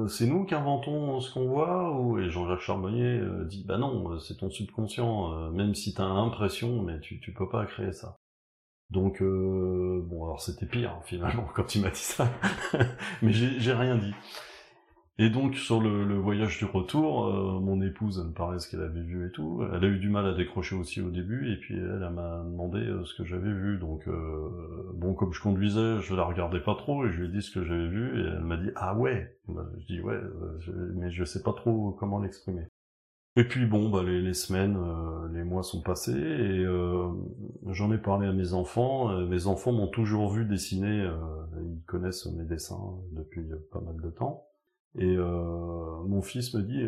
c'est 0.07 0.25
nous 0.25 0.45
qui 0.45 0.55
inventons 0.55 1.19
ce 1.19 1.33
qu'on 1.33 1.45
voit 1.49 1.91
ou 1.99 2.17
et 2.17 2.29
Jean-Jacques 2.29 2.61
Charbonnier 2.61 3.21
dit 3.45 3.65
bah 3.67 3.77
non, 3.77 4.17
c'est 4.19 4.37
ton 4.37 4.49
subconscient, 4.49 5.51
même 5.51 5.75
si 5.75 5.93
t'as 5.93 6.07
l'impression, 6.07 6.81
mais 6.81 6.97
tu 7.01 7.19
tu 7.19 7.33
peux 7.33 7.49
pas 7.49 7.65
créer 7.65 7.91
ça. 7.91 8.15
Donc 8.89 9.21
bon 9.21 10.23
alors 10.23 10.39
c'était 10.41 10.65
pire 10.65 10.97
finalement 11.03 11.45
quand 11.55 11.75
il 11.75 11.81
m'a 11.81 11.89
dit 11.89 11.99
ça, 11.99 12.29
mais 13.21 13.33
j'ai 13.33 13.73
rien 13.73 13.97
dit. 13.97 14.13
Et 15.21 15.29
donc 15.29 15.55
sur 15.55 15.79
le, 15.79 16.17
voyage 16.17 16.57
du 16.57 16.65
retour, 16.65 17.27
euh, 17.27 17.59
mon 17.59 17.79
épouse, 17.79 18.19
elle 18.19 18.29
me 18.29 18.33
parlait 18.33 18.57
ce 18.57 18.67
qu'elle 18.67 18.81
avait 18.81 19.03
vu 19.03 19.27
et 19.27 19.31
tout. 19.31 19.63
Elle 19.71 19.85
a 19.85 19.87
eu 19.87 19.99
du 19.99 20.09
mal 20.09 20.25
à 20.25 20.33
décrocher 20.33 20.75
aussi 20.75 20.99
au 20.99 21.11
début, 21.11 21.53
et 21.53 21.57
puis 21.57 21.75
elle, 21.75 22.09
m'a 22.09 22.43
demandé 22.43 22.79
euh, 22.79 23.05
ce 23.05 23.13
que 23.13 23.23
j'avais 23.23 23.53
vu. 23.53 23.77
Donc 23.77 24.07
euh, 24.07 24.49
bon, 24.95 25.13
comme 25.13 25.31
je 25.31 25.39
conduisais, 25.39 26.01
je 26.01 26.15
la 26.15 26.23
regardais 26.23 26.59
pas 26.59 26.73
trop, 26.73 27.05
et 27.05 27.11
je 27.11 27.21
lui 27.21 27.27
ai 27.27 27.31
dit 27.31 27.43
ce 27.43 27.51
que 27.51 27.63
j'avais 27.63 27.87
vu, 27.87 28.19
et 28.19 28.29
elle 28.29 28.41
m'a 28.41 28.57
dit 28.57 28.71
ah 28.75 28.97
ouais. 28.97 29.37
Bah, 29.47 29.69
je 29.77 29.85
dis 29.85 30.01
ouais, 30.01 30.19
mais 30.95 31.11
je 31.11 31.23
sais 31.23 31.43
pas 31.43 31.53
trop 31.53 31.91
comment 31.99 32.17
l'exprimer. 32.17 32.65
Et 33.35 33.43
puis 33.43 33.67
bon, 33.67 33.91
bah 33.91 34.01
les, 34.03 34.23
les 34.23 34.33
semaines, 34.33 34.75
les 35.33 35.43
mois 35.43 35.61
sont 35.61 35.83
passés, 35.83 36.17
et 36.17 36.65
j'en 37.67 37.91
ai 37.91 37.99
parlé 37.99 38.25
à 38.25 38.33
mes 38.33 38.53
enfants. 38.53 39.15
mes 39.27 39.45
enfants 39.45 39.71
m'ont 39.71 39.87
toujours 39.87 40.31
vu 40.31 40.45
dessiner, 40.45 41.07
ils 41.61 41.83
connaissent 41.85 42.25
mes 42.25 42.43
dessins 42.43 42.95
depuis 43.11 43.43
pas 43.71 43.81
mal 43.81 44.01
de 44.01 44.09
temps. 44.09 44.47
Et 44.95 45.15
euh, 45.15 46.03
mon 46.03 46.21
fils 46.21 46.53
me 46.53 46.61
dit, 46.61 46.83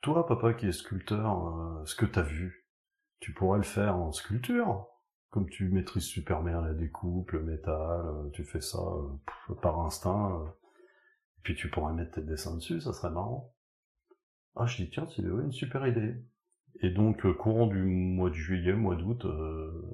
toi 0.00 0.26
papa 0.26 0.54
qui 0.54 0.66
est 0.66 0.72
sculpteur, 0.72 1.48
euh, 1.48 1.84
ce 1.84 1.94
que 1.94 2.06
t'as 2.06 2.22
vu, 2.22 2.66
tu 3.20 3.32
pourrais 3.32 3.58
le 3.58 3.64
faire 3.64 3.96
en 3.96 4.12
sculpture 4.12 4.88
comme 5.30 5.48
tu 5.48 5.70
maîtrises 5.70 6.04
super 6.04 6.42
bien 6.42 6.60
la 6.60 6.74
découpe, 6.74 7.30
le 7.30 7.42
métal, 7.42 8.02
euh, 8.04 8.28
tu 8.34 8.44
fais 8.44 8.60
ça 8.60 8.78
par 9.62 9.80
instinct, 9.80 10.44
et 11.38 11.40
puis 11.42 11.54
tu 11.54 11.70
pourrais 11.70 11.94
mettre 11.94 12.16
tes 12.16 12.20
dessins 12.20 12.54
dessus, 12.54 12.82
ça 12.82 12.92
serait 12.92 13.10
marrant. 13.10 13.54
Ah, 14.56 14.66
je 14.66 14.76
dis, 14.76 14.90
tiens, 14.90 15.06
c'est 15.06 15.22
une 15.22 15.50
super 15.50 15.86
idée. 15.86 16.16
Et 16.82 16.90
donc, 16.90 17.26
courant 17.38 17.66
du 17.66 17.82
mois 17.82 18.28
de 18.28 18.34
juillet, 18.34 18.74
mois 18.74 18.94
d'août, 18.94 19.26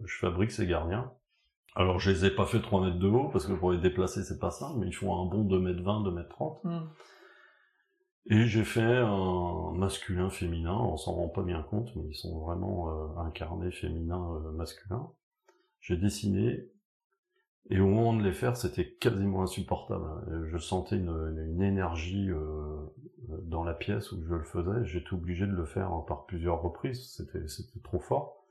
je 0.05 0.19
fabrique 0.19 0.51
ces 0.51 0.67
gardiens. 0.67 1.13
Alors, 1.77 2.01
je 2.01 2.11
les 2.11 2.25
ai 2.25 2.31
pas 2.31 2.47
fait 2.47 2.61
3 2.61 2.87
mètres 2.87 2.99
de 2.99 3.07
haut, 3.07 3.29
parce 3.29 3.47
que 3.47 3.53
pour 3.53 3.71
les 3.71 3.79
déplacer, 3.79 4.25
c'est 4.25 4.41
pas 4.41 4.51
simple, 4.51 4.81
mais 4.81 4.89
ils 4.89 4.93
font 4.93 5.15
un 5.23 5.27
bon 5.27 5.45
2 5.45 5.61
mètres 5.61 5.85
20, 5.85 6.03
2 6.03 6.11
mètres 6.11 6.31
30. 6.31 6.67
Et 8.31 8.47
j'ai 8.47 8.65
fait 8.65 8.83
un 8.83 9.73
masculin 9.73 10.29
féminin, 10.29 10.75
on 10.75 10.99
s'en 10.99 11.15
rend 11.15 11.29
pas 11.29 11.43
bien 11.43 11.63
compte, 11.63 11.95
mais 11.97 12.11
ils 12.11 12.15
sont 12.15 12.39
vraiment 12.41 12.91
euh, 12.91 13.21
incarnés 13.21 13.71
féminin 13.71 14.23
euh, 14.35 14.53
masculin. 14.53 15.11
J'ai 15.81 15.97
dessiné, 15.97 16.69
et 17.71 17.81
au 17.81 17.87
moment 17.87 18.15
de 18.15 18.23
les 18.23 18.33
faire, 18.33 18.57
c'était 18.57 18.91
quasiment 18.95 19.43
insupportable. 19.43 20.47
Je 20.51 20.59
sentais 20.59 20.97
une, 20.97 21.63
énergie 21.63 22.31
euh, 22.31 22.95
dans 23.43 23.63
la 23.63 23.75
pièce 23.75 24.13
où 24.13 24.23
je 24.23 24.35
le 24.35 24.45
faisais. 24.45 24.85
J'étais 24.85 25.13
obligé 25.13 25.47
de 25.47 25.53
le 25.53 25.67
faire 25.67 25.91
par 26.07 26.25
plusieurs 26.25 26.63
reprises. 26.63 27.15
C'était 27.15 27.45
trop 27.83 28.01
fort. 28.01 28.47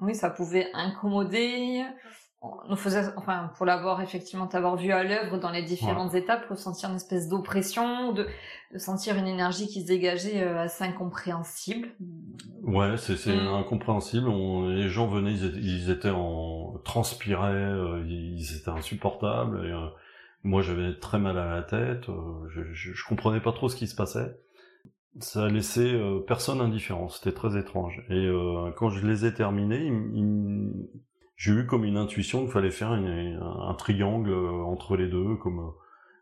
Oui, 0.00 0.14
ça 0.14 0.30
pouvait 0.30 0.68
incommoder, 0.72 1.82
nous 2.68 2.76
faisait, 2.76 3.04
enfin, 3.16 3.50
pour 3.56 3.66
l'avoir 3.66 4.00
effectivement, 4.00 4.46
t'avoir 4.48 4.76
vu 4.76 4.90
à 4.92 5.04
l'œuvre 5.04 5.38
dans 5.38 5.50
les 5.50 5.62
différentes 5.62 6.14
étapes, 6.14 6.44
ressentir 6.50 6.88
une 6.90 6.96
espèce 6.96 7.28
d'oppression, 7.28 8.12
de, 8.12 8.26
sentir 8.78 9.16
une 9.16 9.26
énergie 9.28 9.68
qui 9.68 9.82
se 9.82 9.86
dégageait 9.86 10.42
euh, 10.42 10.60
assez 10.62 10.82
incompréhensible. 10.82 11.88
Ouais, 12.62 12.96
c'est 12.96 13.14
Mm. 13.36 13.46
incompréhensible. 13.54 14.28
On- 14.28 14.68
les 14.68 14.88
gens 14.88 15.06
venaient, 15.06 15.32
ils 15.32 15.44
étaient, 15.44 15.58
ils 15.60 15.90
étaient 15.90 16.10
en 16.10 16.78
transpiraient, 16.84 17.52
euh, 17.52 18.04
ils 18.08 18.56
étaient 18.56 18.70
insupportables. 18.70 19.64
Et, 19.64 19.70
euh, 19.70 19.86
moi, 20.42 20.62
j'avais 20.62 20.98
très 20.98 21.18
mal 21.18 21.38
à 21.38 21.46
la 21.46 21.62
tête. 21.62 22.08
euh, 22.08 22.48
je, 22.48 22.62
je, 22.72 22.92
je 22.92 23.04
comprenais 23.08 23.40
pas 23.40 23.52
trop 23.52 23.68
ce 23.68 23.76
qui 23.76 23.86
se 23.86 23.94
passait. 23.94 24.36
Ça 25.20 25.44
a 25.44 25.48
laissé 25.48 25.92
euh, 25.92 26.18
personne 26.26 26.60
indifférent. 26.60 27.08
C'était 27.08 27.32
très 27.32 27.56
étrange. 27.58 28.02
Et 28.08 28.14
euh, 28.26 28.70
quand 28.76 28.88
je 28.90 29.06
les 29.06 29.26
ai 29.26 29.34
terminés, 29.34 29.84
il- 29.86 30.10
il- 30.16 30.88
j'ai 31.36 31.52
eu 31.52 31.66
comme 31.66 31.84
une 31.84 31.96
intuition 31.96 32.42
qu'il 32.42 32.50
fallait 32.52 32.70
faire 32.70 32.94
une- 32.94 33.40
un 33.42 33.74
triangle 33.74 34.30
euh, 34.30 34.50
entre 34.64 34.96
les 34.96 35.08
deux, 35.08 35.36
comme 35.36 35.60
euh, 35.60 35.70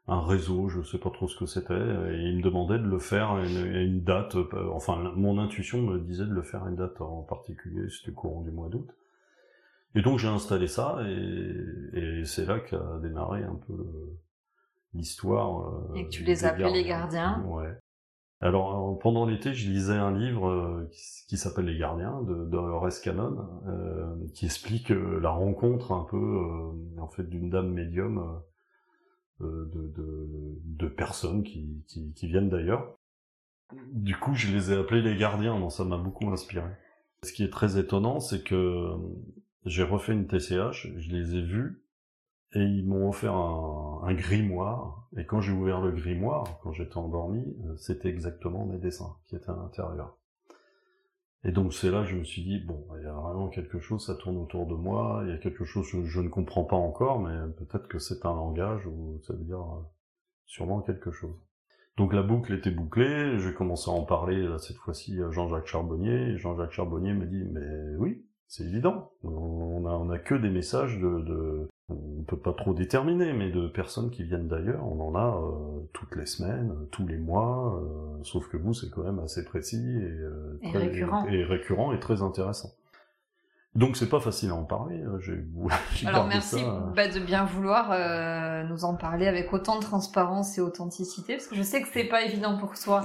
un 0.08 0.20
réseau, 0.22 0.68
je 0.68 0.82
sais 0.82 0.98
pas 0.98 1.10
trop 1.10 1.28
ce 1.28 1.36
que 1.38 1.46
c'était, 1.46 1.74
et 1.74 2.16
il 2.30 2.38
me 2.38 2.42
demandait 2.42 2.78
de 2.78 2.86
le 2.88 2.98
faire 2.98 3.30
à 3.32 3.44
une, 3.46 3.56
à 3.76 3.80
une 3.82 4.02
date, 4.02 4.34
euh, 4.36 4.70
enfin 4.72 4.96
mon 5.16 5.38
intuition 5.38 5.82
me 5.82 5.98
disait 5.98 6.24
de 6.26 6.32
le 6.34 6.42
faire 6.42 6.64
à 6.64 6.68
une 6.70 6.76
date 6.76 7.00
en 7.00 7.22
particulier, 7.22 7.88
c'était 7.90 8.12
courant 8.12 8.42
du 8.42 8.50
mois 8.50 8.68
d'août. 8.68 8.88
Et 9.94 10.02
donc 10.02 10.18
j'ai 10.18 10.28
installé 10.28 10.68
ça, 10.68 10.98
et, 11.06 11.56
et 11.94 12.24
c'est 12.24 12.46
là 12.46 12.60
qu'a 12.60 12.98
démarré 13.02 13.42
un 13.44 13.56
peu 13.66 13.72
euh, 13.72 14.16
l'histoire. 14.94 15.66
euh, 15.68 15.94
Et 15.96 16.04
que 16.04 16.10
tu 16.10 16.24
les 16.24 16.44
appelais 16.44 16.72
les 16.72 16.84
gardiens. 16.84 17.42
Ouais. 17.46 17.76
Alors 18.40 18.94
euh, 18.94 18.98
pendant 18.98 19.26
l'été, 19.26 19.52
je 19.52 19.70
lisais 19.70 19.92
un 19.92 20.16
livre 20.16 20.48
euh, 20.48 20.90
qui, 21.28 21.36
s'appelle 21.36 21.66
Les 21.66 21.78
Gardiens 21.78 22.22
de, 22.22 22.46
de 22.46 22.56
Horace 22.56 23.00
Cannon, 23.00 23.36
euh, 23.66 24.14
qui 24.34 24.46
explique 24.46 24.90
euh, 24.90 25.20
la 25.20 25.30
rencontre 25.30 25.92
un 25.92 26.06
peu 26.10 26.16
euh, 26.16 27.00
en 27.00 27.08
fait 27.08 27.28
d'une 27.28 27.50
dame 27.50 27.70
médium 27.70 28.40
euh, 29.42 29.66
de, 29.66 29.88
de, 29.88 30.28
de 30.64 30.88
personnes 30.88 31.42
qui, 31.42 31.84
qui, 31.86 32.14
qui 32.14 32.28
viennent 32.28 32.48
d'ailleurs. 32.48 32.96
Du 33.92 34.16
coup, 34.16 34.34
je 34.34 34.48
les 34.48 34.72
ai 34.72 34.76
appelés 34.76 35.02
les 35.02 35.16
Gardiens, 35.16 35.58
donc 35.58 35.70
ça 35.70 35.84
m'a 35.84 35.98
beaucoup 35.98 36.28
inspiré. 36.30 36.68
Ce 37.22 37.32
qui 37.32 37.44
est 37.44 37.52
très 37.52 37.78
étonnant, 37.78 38.20
c'est 38.20 38.42
que 38.42 38.90
j'ai 39.66 39.82
refait 39.82 40.12
une 40.12 40.26
TCH, 40.26 40.88
je 40.96 41.10
les 41.10 41.36
ai 41.36 41.42
vus 41.42 41.82
et 42.52 42.62
ils 42.62 42.86
m'ont 42.86 43.08
offert 43.08 43.34
un, 43.34 44.14
grimoire. 44.14 45.08
Et 45.16 45.24
quand 45.24 45.40
j'ai 45.40 45.52
ouvert 45.52 45.80
le 45.80 45.92
grimoire, 45.92 46.58
quand 46.62 46.72
j'étais 46.72 46.96
endormi, 46.96 47.56
euh, 47.64 47.76
c'était 47.76 48.08
exactement 48.08 48.66
mes 48.66 48.78
dessins 48.78 49.16
qui 49.28 49.36
étaient 49.36 49.50
à 49.50 49.56
l'intérieur. 49.56 50.16
Et 51.44 51.52
donc 51.52 51.72
c'est 51.72 51.90
là 51.90 52.02
que 52.02 52.08
je 52.08 52.16
me 52.16 52.24
suis 52.24 52.42
dit, 52.42 52.58
bon, 52.58 52.86
il 52.98 53.04
y 53.04 53.06
a 53.06 53.12
vraiment 53.12 53.48
quelque 53.48 53.78
chose, 53.78 54.04
ça 54.04 54.14
tourne 54.14 54.36
autour 54.36 54.66
de 54.66 54.74
moi, 54.74 55.22
il 55.24 55.30
y 55.30 55.32
a 55.32 55.38
quelque 55.38 55.64
chose 55.64 55.90
que 55.90 56.04
je 56.04 56.20
ne 56.20 56.28
comprends 56.28 56.64
pas 56.64 56.76
encore, 56.76 57.20
mais 57.20 57.34
peut-être 57.56 57.88
que 57.88 57.98
c'est 57.98 58.26
un 58.26 58.34
langage 58.34 58.86
ou 58.86 59.20
ça 59.22 59.32
veut 59.32 59.44
dire 59.44 59.60
euh, 59.60 59.82
sûrement 60.44 60.80
quelque 60.82 61.12
chose. 61.12 61.36
Donc 61.96 62.12
la 62.12 62.22
boucle 62.22 62.52
était 62.52 62.70
bouclée, 62.70 63.38
j'ai 63.38 63.54
commencé 63.54 63.90
à 63.90 63.94
en 63.94 64.04
parler 64.04 64.46
cette 64.58 64.76
fois-ci 64.76 65.22
à 65.22 65.30
Jean-Jacques 65.30 65.66
Charbonnier, 65.66 66.30
et 66.30 66.38
Jean-Jacques 66.38 66.72
Charbonnier 66.72 67.14
me 67.14 67.26
dit, 67.26 67.44
mais 67.44 67.96
oui, 67.98 68.24
c'est 68.46 68.64
évident, 68.64 69.12
on 69.22 69.86
a, 69.86 70.14
a 70.14 70.18
que 70.18 70.34
des 70.34 70.50
messages 70.50 70.98
de 70.98 71.68
on 71.90 72.22
peut 72.22 72.38
pas 72.38 72.52
trop 72.52 72.72
déterminer, 72.74 73.32
mais 73.32 73.50
de 73.50 73.66
personnes 73.68 74.10
qui 74.10 74.22
viennent 74.24 74.48
d'ailleurs, 74.48 74.86
on 74.86 75.00
en 75.00 75.14
a 75.14 75.36
euh, 75.36 75.80
toutes 75.92 76.14
les 76.16 76.26
semaines, 76.26 76.74
tous 76.90 77.06
les 77.06 77.16
mois, 77.18 77.80
euh, 77.82 78.22
sauf 78.22 78.48
que 78.48 78.56
vous, 78.56 78.72
c'est 78.74 78.90
quand 78.90 79.02
même 79.02 79.18
assez 79.18 79.44
précis 79.44 79.76
et, 79.98 80.04
euh, 80.04 80.58
Et 80.62 80.70
très- 80.70 80.78
récurrent. 80.78 81.26
et 81.26 81.44
récurrent 81.44 81.92
et 81.92 82.00
très 82.00 82.22
intéressant. 82.22 82.70
Donc 83.76 83.96
c'est 83.96 84.08
pas 84.08 84.18
facile 84.18 84.50
à 84.50 84.54
en 84.56 84.64
parler, 84.64 85.00
euh, 85.00 85.18
Alors 86.06 86.26
merci 86.26 86.58
ça, 86.58 86.74
euh, 86.76 86.80
bah, 86.94 87.06
de 87.08 87.20
bien 87.20 87.44
vouloir 87.44 87.90
euh, 87.92 88.64
nous 88.64 88.84
en 88.84 88.96
parler 88.96 89.28
avec 89.28 89.52
autant 89.52 89.76
de 89.78 89.82
transparence 89.84 90.58
et 90.58 90.60
authenticité, 90.60 91.34
parce 91.34 91.46
que 91.46 91.54
je 91.54 91.62
sais 91.62 91.80
que 91.80 91.88
c'est 91.92 92.04
pas 92.04 92.22
évident 92.24 92.58
pour 92.58 92.74
toi 92.78 93.04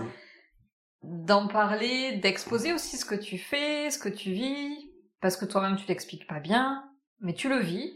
d'en 1.03 1.47
parler, 1.47 2.17
d'exposer 2.17 2.73
aussi 2.73 2.97
ce 2.97 3.05
que 3.05 3.13
tu 3.15 3.37
fais, 3.37 3.91
ce 3.91 3.99
que 3.99 4.09
tu 4.09 4.31
vis, 4.31 4.89
parce 5.21 5.37
que 5.37 5.45
toi-même 5.45 5.75
tu 5.75 5.87
l'expliques 5.87 6.25
pas 6.27 6.39
bien, 6.39 6.83
mais 7.21 7.33
tu 7.33 7.47
le 7.47 7.59
vis. 7.59 7.95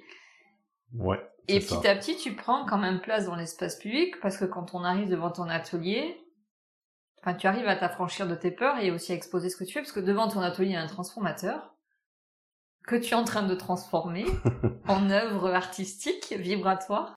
Ouais. 0.93 1.19
Et 1.47 1.59
petit 1.59 1.75
ça. 1.81 1.91
à 1.91 1.95
petit, 1.95 2.15
tu 2.17 2.35
prends 2.35 2.65
quand 2.65 2.77
même 2.77 3.01
place 3.01 3.25
dans 3.25 3.35
l'espace 3.35 3.77
public, 3.77 4.19
parce 4.21 4.37
que 4.37 4.45
quand 4.45 4.73
on 4.73 4.83
arrive 4.83 5.09
devant 5.09 5.31
ton 5.31 5.49
atelier, 5.49 6.21
enfin, 7.21 7.33
tu 7.33 7.47
arrives 7.47 7.67
à 7.67 7.75
t'affranchir 7.75 8.27
de 8.27 8.35
tes 8.35 8.51
peurs 8.51 8.77
et 8.77 8.91
aussi 8.91 9.11
à 9.11 9.15
exposer 9.15 9.49
ce 9.49 9.57
que 9.57 9.63
tu 9.63 9.73
fais, 9.73 9.81
parce 9.81 9.91
que 9.91 9.99
devant 9.99 10.27
ton 10.27 10.41
atelier, 10.41 10.69
il 10.69 10.73
y 10.73 10.77
a 10.77 10.81
un 10.81 10.87
transformateur 10.87 11.75
que 12.85 12.95
tu 12.95 13.11
es 13.11 13.15
en 13.15 13.23
train 13.23 13.43
de 13.43 13.55
transformer 13.55 14.25
en 14.87 15.09
œuvre 15.09 15.53
artistique, 15.53 16.33
vibratoire. 16.37 17.15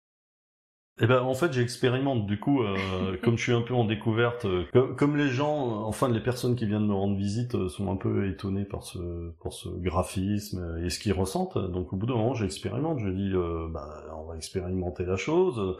Eh 1.00 1.06
ben 1.06 1.22
en 1.22 1.34
fait 1.34 1.52
j'expérimente. 1.52 2.26
Du 2.26 2.38
coup 2.38 2.62
euh, 2.62 3.16
comme 3.22 3.38
je 3.38 3.42
suis 3.42 3.52
un 3.52 3.62
peu 3.62 3.74
en 3.74 3.84
découverte 3.84 4.44
euh, 4.44 4.64
comme, 4.96 5.16
les 5.16 5.28
gens 5.28 5.66
euh, 5.66 5.84
enfin 5.84 6.08
les 6.10 6.20
personnes 6.20 6.54
qui 6.54 6.66
viennent 6.66 6.86
me 6.86 6.94
rendre 6.94 7.16
visite 7.16 7.54
euh, 7.54 7.68
sont 7.68 7.90
un 7.90 7.96
peu 7.96 8.28
étonnées 8.28 8.66
par 8.66 8.82
ce 8.82 9.30
par 9.42 9.52
ce 9.54 9.70
graphisme 9.70 10.78
et 10.84 10.90
ce 10.90 10.98
qu'ils 10.98 11.14
ressentent 11.14 11.56
donc 11.56 11.92
au 11.94 11.96
bout 11.96 12.06
d'un 12.06 12.14
moment 12.14 12.34
j'expérimente. 12.34 12.98
Je 13.00 13.08
dis 13.08 13.32
bah 13.72 14.04
on 14.16 14.24
va 14.26 14.36
expérimenter 14.36 15.04
la 15.04 15.16
chose. 15.16 15.78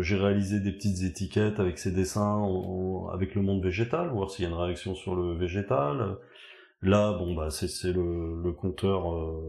J'ai 0.00 0.16
réalisé 0.16 0.60
des 0.60 0.72
petites 0.72 1.02
étiquettes 1.02 1.58
avec 1.60 1.78
ces 1.78 1.92
dessins 1.92 2.44
avec 3.12 3.34
le 3.34 3.42
monde 3.42 3.62
végétal 3.62 4.10
voir 4.10 4.30
s'il 4.30 4.44
y 4.44 4.46
a 4.46 4.50
une 4.50 4.56
réaction 4.56 4.94
sur 4.94 5.14
le 5.14 5.34
végétal. 5.34 6.16
Là, 6.82 7.12
bon, 7.12 7.34
bah, 7.34 7.48
c'est 7.50 7.92
le, 7.92 8.42
le 8.42 8.52
compteur 8.52 9.04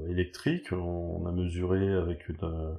électrique. 0.10 0.72
On 0.72 1.26
a 1.26 1.32
mesuré 1.34 1.92
avec 1.94 2.30
une, 2.30 2.78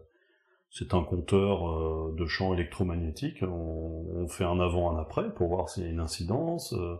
c'est 0.77 0.93
un 0.93 1.03
compteur 1.03 1.67
euh, 1.71 2.15
de 2.19 2.27
champ 2.27 2.53
électromagnétique. 2.53 3.43
On, 3.43 4.29
fait 4.29 4.45
un 4.45 4.61
avant, 4.61 4.95
un 4.95 5.01
après 5.01 5.33
pour 5.35 5.49
voir 5.49 5.71
s'il 5.71 5.85
y 5.85 5.87
a 5.87 5.91
une 5.91 6.01
incidence. 6.01 6.75
euh, 6.75 6.97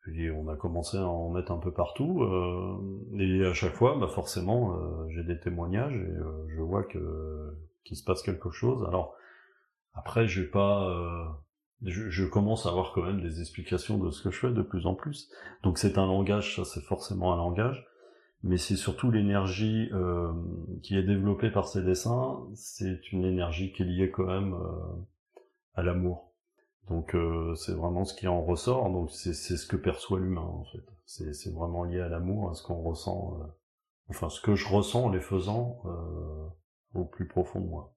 puis 0.00 0.30
on 0.30 0.48
a 0.48 0.56
commencé 0.56 0.96
à 0.96 1.06
en 1.06 1.30
mettre 1.30 1.52
un 1.52 1.58
peu 1.58 1.72
partout. 1.72 2.22
euh, 2.22 3.20
et 3.20 3.44
à 3.44 3.52
chaque 3.52 3.74
fois, 3.74 3.96
bah, 4.00 4.08
forcément, 4.08 4.76
j'ai 5.10 5.22
des 5.22 5.38
témoignages 5.38 5.94
et 5.94 6.14
je 6.48 6.60
vois 6.60 6.82
que 6.82 7.54
qu'il 7.84 7.96
se 7.96 8.04
passe 8.04 8.22
quelque 8.22 8.50
chose. 8.50 8.84
Alors 8.88 9.14
après, 9.94 10.26
j'ai 10.26 10.44
pas. 10.44 11.38
je, 11.82 12.10
je 12.10 12.24
commence 12.24 12.66
à 12.66 12.70
avoir 12.70 12.92
quand 12.92 13.02
même 13.02 13.20
des 13.20 13.40
explications 13.40 13.98
de 13.98 14.10
ce 14.10 14.22
que 14.22 14.30
je 14.30 14.38
fais 14.40 14.50
de 14.50 14.62
plus 14.62 14.86
en 14.86 14.94
plus. 14.94 15.30
Donc 15.62 15.78
c'est 15.78 15.98
un 15.98 16.06
langage, 16.06 16.56
ça 16.56 16.64
c'est 16.64 16.82
forcément 16.82 17.34
un 17.34 17.36
langage, 17.36 17.86
mais 18.42 18.56
c'est 18.56 18.76
surtout 18.76 19.10
l'énergie 19.10 19.88
euh, 19.92 20.32
qui 20.82 20.96
est 20.96 21.02
développée 21.02 21.50
par 21.50 21.66
ces 21.66 21.82
dessins, 21.82 22.40
c'est 22.54 23.12
une 23.12 23.24
énergie 23.24 23.72
qui 23.72 23.82
est 23.82 23.86
liée 23.86 24.10
quand 24.10 24.26
même 24.26 24.54
euh, 24.54 25.04
à 25.74 25.82
l'amour. 25.82 26.28
Donc 26.88 27.14
euh, 27.14 27.54
c'est 27.54 27.72
vraiment 27.72 28.04
ce 28.04 28.14
qui 28.14 28.28
en 28.28 28.42
ressort, 28.42 28.90
donc 28.90 29.10
c'est 29.10 29.34
ce 29.34 29.66
que 29.66 29.76
perçoit 29.76 30.18
l'humain 30.18 30.40
en 30.40 30.64
fait. 30.64 30.84
C'est 31.04 31.52
vraiment 31.52 31.84
lié 31.84 32.00
à 32.00 32.08
l'amour, 32.08 32.50
à 32.50 32.54
ce 32.54 32.62
qu'on 32.62 32.82
ressent, 32.82 33.38
euh, 33.40 33.44
enfin 34.08 34.28
ce 34.30 34.40
que 34.40 34.54
je 34.54 34.68
ressens 34.68 35.04
en 35.04 35.08
les 35.10 35.20
faisant 35.20 35.82
euh, 35.84 36.48
au 36.94 37.04
plus 37.04 37.26
profond 37.28 37.60
de 37.60 37.66
moi. 37.66 37.94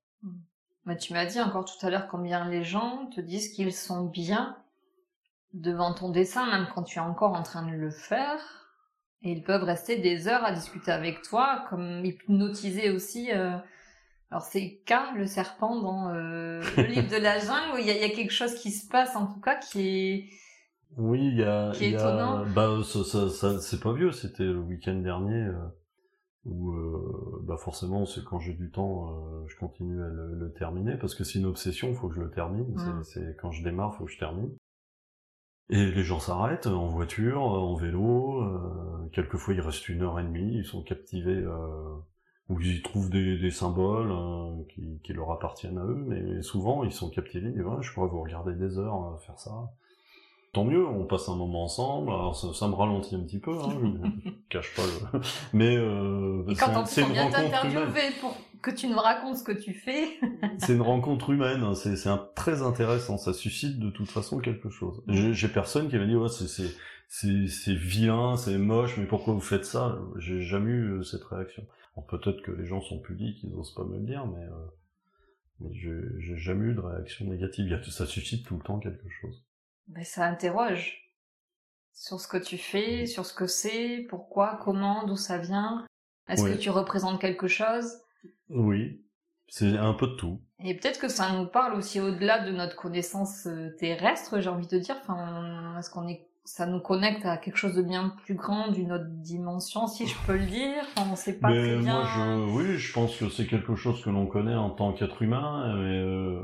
Mais 0.86 0.97
tu 0.97 1.13
m'as 1.13 1.25
dit 1.25 1.39
encore 1.39 1.65
tout 1.65 1.86
à 1.86 1.89
l'heure 1.89 2.08
combien 2.08 2.49
les 2.49 2.63
gens 2.63 3.08
te 3.15 3.21
disent 3.21 3.54
qu'ils 3.54 3.73
sont 3.73 4.06
bien 4.06 4.58
devant 5.54 5.93
ton 5.93 6.10
dessin, 6.10 6.45
même 6.47 6.67
quand 6.73 6.84
tu 6.84 6.97
es 6.97 7.01
encore 7.01 7.34
en 7.34 7.43
train 7.43 7.65
de 7.65 7.71
le 7.71 7.91
faire. 7.91 8.61
Et 9.23 9.31
ils 9.34 9.43
peuvent 9.43 9.63
rester 9.63 9.97
des 9.99 10.27
heures 10.27 10.43
à 10.43 10.51
discuter 10.51 10.91
avec 10.91 11.21
toi, 11.21 11.65
comme 11.69 12.03
hypnotiser 12.05 12.89
aussi. 12.89 13.31
euh, 13.31 13.55
Alors 14.31 14.43
c'est 14.43 14.81
K, 14.86 14.93
le 15.15 15.27
serpent, 15.27 15.79
dans 15.81 16.10
euh, 16.10 16.62
le 16.77 16.84
livre 16.84 17.10
de 17.10 17.21
la 17.21 17.38
jungle, 17.39 17.75
où 17.75 17.77
il 17.77 17.86
y, 17.86 17.91
a- 17.91 17.95
il 17.95 18.01
y 18.01 18.12
a 18.12 18.15
quelque 18.15 18.31
chose 18.34 18.55
qui 18.55 18.71
se 18.71 18.88
passe 18.88 19.15
en 19.15 19.27
tout 19.27 19.39
cas 19.41 19.55
qui 19.55 19.81
est... 19.81 20.25
Oui, 20.97 21.19
il 21.25 21.38
y 21.38 21.43
a, 21.43 21.71
Qui 21.73 21.86
est 21.86 21.88
il 21.89 21.93
y 21.93 21.95
a- 21.95 21.99
étonnant. 21.99 22.45
bah 22.53 22.79
ça, 22.84 23.03
ça, 23.03 23.29
ça- 23.29 23.60
c'est 23.62 23.79
pas 23.79 23.93
vieux, 23.93 24.12
c'était 24.12 24.43
le 24.43 24.60
week-end 24.60 24.95
dernier 24.95 25.36
euh, 25.45 25.53
où 26.43 26.71
euh, 26.73 27.39
bah 27.43 27.55
forcément 27.57 28.05
c'est 28.05 28.23
quand 28.25 28.39
j'ai 28.39 28.53
du 28.53 28.71
temps, 28.71 29.10
euh, 29.12 29.45
je 29.47 29.55
continue 29.57 30.01
à 30.03 30.07
le, 30.10 30.36
le 30.36 30.51
terminer 30.51 30.97
parce 30.97 31.13
que 31.15 31.23
c'est 31.23 31.39
une 31.39 31.45
obsession, 31.45 31.93
faut 31.93 32.10
que 32.10 32.15
je 32.15 32.21
le 32.21 32.31
termine. 32.31 32.73
Mm. 32.73 33.03
C'est, 33.03 33.13
c'est 33.13 33.38
quand 33.38 33.51
je 33.51 33.63
démarre, 33.63 33.95
faut 33.95 34.05
que 34.05 34.12
je 34.12 34.17
termine. 34.19 34.49
Et 35.69 35.86
les 35.91 36.04
gens 36.04 36.19
s'arrêtent 36.19 36.67
en 36.67 36.88
voiture, 36.88 37.41
en 37.43 37.76
vélo. 37.76 38.41
euh, 38.43 39.08
quelquefois 39.13 39.54
ils 39.54 39.62
restent 39.62 39.88
une 39.89 40.02
heure 40.04 40.19
et 40.19 40.24
demie, 40.24 40.58
ils 40.58 40.65
sont 40.65 40.84
captivés. 40.84 41.32
Euh, 41.32 41.95
ou 42.50 42.60
ils 42.60 42.78
y 42.78 42.82
trouvent 42.82 43.10
des, 43.10 43.38
des 43.38 43.52
symboles 43.52 44.12
euh, 44.12 44.63
qui, 44.74 45.00
qui 45.04 45.13
leur 45.13 45.32
appartiennent 45.32 45.78
à 45.78 45.86
eux, 45.86 46.04
mais 46.08 46.41
souvent 46.41 46.84
ils 46.84 46.91
sont 46.91 47.10
captivés, 47.10 47.47
ils 47.47 47.54
disent 47.54 47.63
Ouais, 47.63 47.82
je 47.82 47.93
pourrais 47.93 48.10
vous 48.10 48.21
regarder 48.21 48.54
des 48.54 48.78
heures 48.78 49.13
euh, 49.13 49.17
faire 49.26 49.39
ça. 49.39 49.52
Tant 50.54 50.65
mieux, 50.65 50.86
on 50.86 51.06
passe 51.06 51.30
un 51.30 51.36
moment 51.38 51.63
ensemble, 51.63 52.10
alors 52.12 52.36
ça, 52.36 52.54
ça 52.54 52.67
me 52.67 52.74
ralentit 52.74 53.15
un 53.15 53.21
petit 53.21 53.39
peu, 53.39 53.52
hein, 53.58 53.69
je 53.71 53.86
ne 53.86 54.00
cache 54.50 54.76
pas 54.76 54.82
le... 55.13 55.21
Mais 55.54 55.78
euh, 55.78 56.43
Et 56.50 56.56
quand 56.56 56.67
on 56.76 56.84
vient 57.13 57.24
rencontre 57.24 57.39
humaine. 57.39 57.52
t'interviewer 57.52 58.12
pour 58.19 58.36
que 58.62 58.71
tu 58.71 58.88
nous 58.88 58.97
racontes 58.97 59.38
ce 59.38 59.43
que 59.43 59.52
tu 59.52 59.74
fais, 59.74 60.19
C'est 60.60 60.74
une 60.74 60.82
rencontre 60.82 61.30
humaine, 61.32 61.63
hein, 61.63 61.74
c'est 61.76 61.95
très 62.36 62.62
intéressant, 62.62 63.17
ça 63.17 63.34
suscite 63.34 63.80
de 63.80 63.89
toute 63.89 64.10
façon 64.10 64.39
quelque 64.39 64.69
chose. 64.69 65.04
J'ai 65.08 65.34
j'ai 65.34 65.47
personne 65.47 65.89
qui 65.89 65.97
m'a 65.97 66.06
dit 66.06 66.15
ouais 66.15 66.30
c'est 67.10 67.74
vilain, 67.74 68.38
c'est 68.38 68.58
moche, 68.58 68.97
mais 68.97 69.06
pourquoi 69.06 69.34
vous 69.34 69.41
faites 69.41 69.65
ça? 69.65 70.00
J'ai 70.17 70.41
jamais 70.41 70.71
eu 70.71 70.91
euh, 71.00 71.04
cette 71.04 71.24
réaction. 71.26 71.65
Bon, 71.95 72.04
Peut-être 72.04 72.41
que 72.41 72.52
les 72.52 72.65
gens 72.65 72.82
sont 72.82 73.00
pudiques, 73.00 73.43
ils 73.43 73.54
osent 73.56 73.74
pas 73.74 73.84
me 73.84 73.97
le 73.97 74.06
dire, 74.06 74.26
mais, 74.28 74.43
euh, 74.45 74.65
mais 75.60 75.74
j'ai 75.74 76.38
jamais 76.38 76.67
eu 76.67 76.74
de 76.76 76.80
réaction 76.80 77.26
négative. 77.26 77.82
Ça 77.89 78.06
suscite 78.06 78.45
tout 78.45 78.56
le 78.56 78.63
temps 78.63 78.80
quelque 78.80 79.10
chose. 79.21 79.43
ben, 79.88 80.04
ça 80.06 80.26
interroge. 80.26 80.97
sur 81.93 82.19
ce 82.21 82.28
que 82.30 82.38
tu 82.38 82.58
fais, 82.58 83.06
sur 83.06 83.26
ce 83.26 83.34
que 83.34 83.47
c'est, 83.47 84.06
pourquoi, 84.10 84.58
comment, 84.63 85.06
d'où 85.06 85.17
ça 85.17 85.38
vient 85.38 85.86
Est-ce 86.30 86.43
Ouais. 86.43 86.54
que 86.54 86.58
tu 86.58 86.69
représentes 86.69 87.19
quelque 87.19 87.47
chose? 87.47 87.91
Oui, 88.49 89.01
c'est 89.47 89.77
un 89.77 89.93
peu 89.93 90.07
de 90.07 90.15
tout. 90.15 90.41
Et 90.63 90.75
peut-être 90.75 90.99
que 90.99 91.07
ça 91.07 91.31
nous 91.36 91.45
parle 91.47 91.73
aussi 91.77 91.99
au-delà 91.99 92.45
de 92.45 92.51
notre 92.51 92.75
connaissance 92.75 93.47
euh, 93.47 93.69
terrestre, 93.79 94.39
j'ai 94.39 94.49
envie 94.49 94.67
de 94.67 94.77
dire. 94.77 94.95
Enfin, 95.01 95.75
est-ce 95.79 95.89
qu'on 95.89 96.07
est, 96.07 96.27
ça 96.45 96.65
nous 96.67 96.79
connecte 96.79 97.25
à 97.25 97.38
quelque 97.38 97.57
chose 97.57 97.75
de 97.75 97.81
bien 97.81 98.13
plus 98.25 98.36
grand, 98.36 98.69
d'une 98.71 98.91
autre 98.91 99.07
dimension, 99.07 99.88
si 99.88 100.05
je 100.07 100.15
peux 100.27 100.38
le 100.38 100.45
dire? 100.45 100.84
Enfin, 100.95 101.10
on 101.12 101.15
sait 101.15 101.39
pas 101.39 101.49
Mais 101.49 101.62
très 101.62 101.77
bien. 101.77 101.93
moi, 101.93 102.03
je, 102.05 102.51
oui, 102.55 102.77
je 102.77 102.93
pense 102.93 103.17
que 103.17 103.29
c'est 103.29 103.47
quelque 103.47 103.75
chose 103.75 104.03
que 104.03 104.10
l'on 104.10 104.27
connaît 104.27 104.55
en 104.55 104.69
tant 104.69 104.93
qu'être 104.93 105.21
humain, 105.21 105.73
mais 105.75 105.97
euh, 105.97 106.41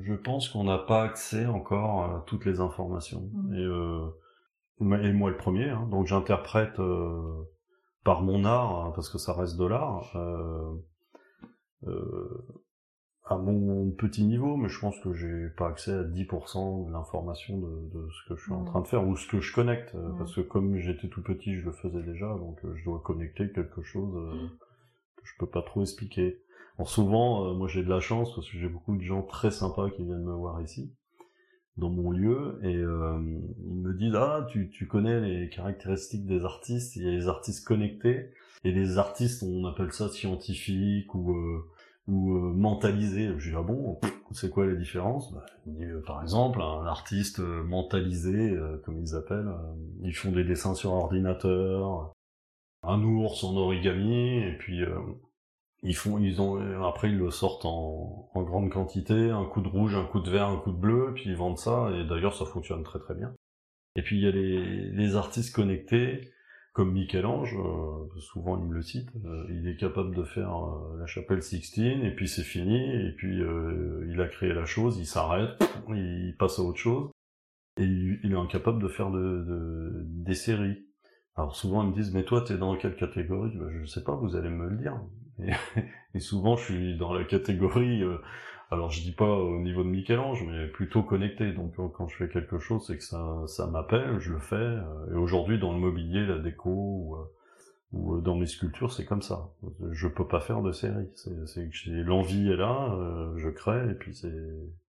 je 0.00 0.14
pense 0.14 0.48
qu'on 0.48 0.64
n'a 0.64 0.78
pas 0.78 1.04
accès 1.04 1.46
encore 1.46 2.04
à 2.04 2.24
toutes 2.26 2.44
les 2.44 2.60
informations. 2.60 3.30
Et, 3.52 3.58
euh, 3.58 4.06
et 4.80 5.12
moi 5.12 5.30
le 5.30 5.36
premier, 5.36 5.68
hein, 5.68 5.86
donc 5.90 6.06
j'interprète 6.06 6.78
euh, 6.80 7.46
par 8.02 8.22
mon 8.22 8.44
art, 8.44 8.86
hein, 8.86 8.92
parce 8.94 9.08
que 9.10 9.18
ça 9.18 9.32
reste 9.34 9.56
de 9.58 9.66
l'art, 9.66 10.10
euh, 10.16 10.72
à 13.26 13.36
mon 13.36 13.90
petit 13.92 14.24
niveau, 14.24 14.56
mais 14.56 14.68
je 14.68 14.80
pense 14.80 14.98
que 15.00 15.12
j'ai 15.14 15.48
pas 15.56 15.68
accès 15.68 15.92
à 15.92 16.02
10% 16.02 16.86
de 16.88 16.92
l'information 16.92 17.58
de, 17.58 17.68
de 17.94 18.08
ce 18.10 18.28
que 18.28 18.36
je 18.36 18.42
suis 18.42 18.52
en 18.52 18.60
Mhm. 18.60 18.66
train 18.66 18.80
de 18.80 18.88
faire, 18.88 19.06
ou 19.06 19.16
ce 19.16 19.28
que 19.28 19.40
je 19.40 19.54
connecte, 19.54 19.94
euh, 19.94 20.08
Mhm. 20.08 20.18
parce 20.18 20.34
que 20.34 20.40
comme 20.40 20.76
j'étais 20.78 21.08
tout 21.08 21.22
petit, 21.22 21.54
je 21.54 21.64
le 21.64 21.72
faisais 21.72 22.02
déjà, 22.02 22.26
donc 22.26 22.58
euh, 22.64 22.74
je 22.76 22.84
dois 22.84 23.00
connecter 23.00 23.50
quelque 23.52 23.82
chose 23.82 24.14
euh, 24.16 24.48
que 25.16 25.22
je 25.24 25.32
peux 25.38 25.46
pas 25.46 25.62
trop 25.62 25.82
expliquer. 25.82 26.42
Alors 26.76 26.88
souvent, 26.88 27.46
euh, 27.46 27.54
moi 27.54 27.68
j'ai 27.68 27.84
de 27.84 27.90
la 27.90 28.00
chance, 28.00 28.34
parce 28.34 28.50
que 28.50 28.58
j'ai 28.58 28.68
beaucoup 28.68 28.96
de 28.96 29.02
gens 29.02 29.22
très 29.22 29.50
sympas 29.50 29.90
qui 29.90 30.02
viennent 30.04 30.24
me 30.24 30.34
voir 30.34 30.60
ici, 30.62 30.92
dans 31.76 31.90
mon 31.90 32.10
lieu, 32.10 32.58
et 32.64 32.74
euh, 32.76 33.18
ils 33.64 33.74
me 33.80 33.94
disent, 33.94 34.16
ah, 34.16 34.46
tu, 34.50 34.70
tu 34.70 34.86
connais 34.88 35.20
les 35.20 35.48
caractéristiques 35.50 36.26
des 36.26 36.44
artistes, 36.44 36.96
il 36.96 37.04
y 37.04 37.08
a 37.08 37.12
les 37.12 37.28
artistes 37.28 37.64
connectés, 37.66 38.32
et 38.64 38.72
les 38.72 38.98
artistes, 38.98 39.42
on 39.42 39.64
appelle 39.66 39.92
ça 39.92 40.08
scientifiques, 40.08 41.14
ou... 41.14 41.32
euh, 41.32 41.70
ou 42.08 42.32
euh, 42.34 42.52
mentalisé. 42.54 43.30
Je 43.38 43.50
dis 43.50 43.56
ah 43.56 43.62
bon, 43.62 44.00
c'est 44.32 44.50
quoi 44.50 44.66
la 44.66 44.74
différence? 44.74 45.32
Bah, 45.32 45.44
euh, 45.68 46.02
Par 46.04 46.22
exemple, 46.22 46.60
un 46.60 46.84
artiste 46.86 47.38
euh, 47.38 47.62
mentalisé, 47.62 48.50
euh, 48.50 48.78
comme 48.84 48.98
ils 48.98 49.14
appellent, 49.14 49.52
ils 50.02 50.14
font 50.14 50.32
des 50.32 50.42
dessins 50.42 50.74
sur 50.74 50.92
ordinateur, 50.92 52.12
un 52.82 53.00
ours 53.02 53.44
en 53.44 53.54
origami, 53.56 54.38
et 54.38 54.56
puis 54.58 54.80
ils 55.82 55.94
font, 55.94 56.18
ils 56.18 56.40
ont, 56.40 56.82
après 56.82 57.10
ils 57.10 57.18
le 57.18 57.30
sortent 57.30 57.66
en, 57.66 58.30
en 58.34 58.42
grande 58.42 58.70
quantité, 58.70 59.30
un 59.30 59.44
coup 59.44 59.60
de 59.60 59.68
rouge, 59.68 59.94
un 59.94 60.06
coup 60.06 60.20
de 60.20 60.30
vert, 60.30 60.48
un 60.48 60.56
coup 60.56 60.72
de 60.72 60.78
bleu, 60.78 61.12
puis 61.14 61.24
ils 61.26 61.36
vendent 61.36 61.58
ça, 61.58 61.90
et 61.94 62.04
d'ailleurs 62.04 62.34
ça 62.34 62.46
fonctionne 62.46 62.82
très 62.82 62.98
très 62.98 63.14
bien. 63.14 63.32
Et 63.94 64.02
puis 64.02 64.16
il 64.16 64.24
y 64.24 64.26
a 64.26 64.32
les, 64.32 64.90
les 64.90 65.14
artistes 65.14 65.54
connectés, 65.54 66.32
comme 66.80 66.92
Michel-Ange, 66.92 67.54
euh, 67.58 68.20
souvent 68.20 68.58
il 68.58 68.64
me 68.64 68.74
le 68.74 68.80
cite, 68.80 69.10
euh, 69.26 69.44
il 69.50 69.68
est 69.68 69.76
capable 69.76 70.16
de 70.16 70.22
faire 70.22 70.56
euh, 70.56 70.98
la 70.98 71.04
chapelle 71.04 71.42
Sixtine, 71.42 72.02
et 72.02 72.14
puis 72.14 72.26
c'est 72.26 72.42
fini, 72.42 73.06
et 73.06 73.12
puis 73.18 73.36
il 73.36 74.18
a 74.18 74.26
créé 74.28 74.54
la 74.54 74.64
chose, 74.64 74.96
il 74.98 75.04
s'arrête, 75.04 75.62
il 75.90 76.34
passe 76.38 76.58
à 76.58 76.62
autre 76.62 76.78
chose, 76.78 77.10
et 77.76 77.84
il, 77.84 78.32
est 78.32 78.34
incapable 78.34 78.82
de 78.82 78.88
faire 78.88 79.10
de, 79.10 79.20
de- 79.20 80.04
des 80.06 80.32
séries. 80.32 80.86
Alors 81.36 81.54
souvent 81.54 81.82
ils 81.82 81.90
me 81.90 81.94
disent, 81.94 82.14
mais 82.14 82.24
toi 82.24 82.40
t'es 82.40 82.56
dans 82.56 82.74
quelle 82.78 82.96
catégorie? 82.96 83.52
Je 83.82 83.84
sais 83.84 84.02
pas, 84.02 84.16
vous 84.16 84.34
allez 84.34 84.48
me 84.48 84.70
le 84.70 84.78
dire. 84.78 84.98
Et, 86.14 86.18
souvent 86.18 86.56
je 86.56 86.64
suis 86.64 86.96
dans 86.96 87.12
la 87.12 87.24
catégorie, 87.24 88.02
alors 88.70 88.90
je 88.90 89.00
dis 89.02 89.12
pas 89.12 89.28
au 89.30 89.58
niveau 89.60 89.82
de 89.82 89.88
Michel-Ange, 89.88 90.44
mais 90.46 90.66
plutôt 90.68 91.02
connecté. 91.02 91.52
Donc 91.52 91.72
euh, 91.78 91.88
quand 91.88 92.08
je 92.08 92.16
fais 92.16 92.28
quelque 92.28 92.58
chose, 92.58 92.84
c'est 92.86 92.96
que 92.96 93.04
ça, 93.04 93.42
ça 93.46 93.66
m'appelle, 93.66 94.18
je 94.20 94.32
le 94.32 94.38
fais. 94.38 94.54
euh, 94.56 95.12
Et 95.12 95.16
aujourd'hui 95.16 95.58
dans 95.58 95.72
le 95.72 95.78
mobilier, 95.78 96.24
la 96.26 96.38
déco 96.38 96.70
ou, 96.70 97.16
euh, 97.16 97.24
ou 97.92 98.20
dans 98.20 98.36
mes 98.36 98.46
sculptures, 98.46 98.92
c'est 98.92 99.04
comme 99.04 99.22
ça. 99.22 99.50
Je 99.90 100.06
peux 100.08 100.26
pas 100.26 100.40
faire 100.40 100.62
de 100.62 100.70
série. 100.72 101.08
C'est 101.14 101.68
que 101.68 101.90
l'envie 102.02 102.50
est 102.50 102.56
là, 102.56 102.96
je 103.36 103.48
crée 103.48 103.90
et 103.90 103.94
puis 103.94 104.14
c'est 104.14 104.32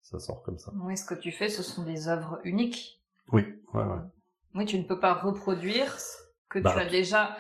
ça 0.02 0.18
sort 0.18 0.42
comme 0.42 0.58
ça. 0.58 0.72
Oui, 0.82 0.96
ce 0.96 1.06
que 1.06 1.14
tu 1.14 1.32
fais, 1.32 1.48
ce 1.48 1.62
sont 1.62 1.84
des 1.84 2.08
œuvres 2.08 2.38
uniques. 2.44 3.00
Oui, 3.32 3.44
ouais, 3.72 3.82
ouais. 3.82 3.98
Oui, 4.54 4.66
tu 4.66 4.78
ne 4.78 4.82
peux 4.84 5.00
pas 5.00 5.14
reproduire 5.14 5.98
ce 5.98 6.16
que 6.50 6.58
Bah, 6.58 6.72
tu 6.74 6.78
as 6.80 6.84
déjà, 6.90 7.38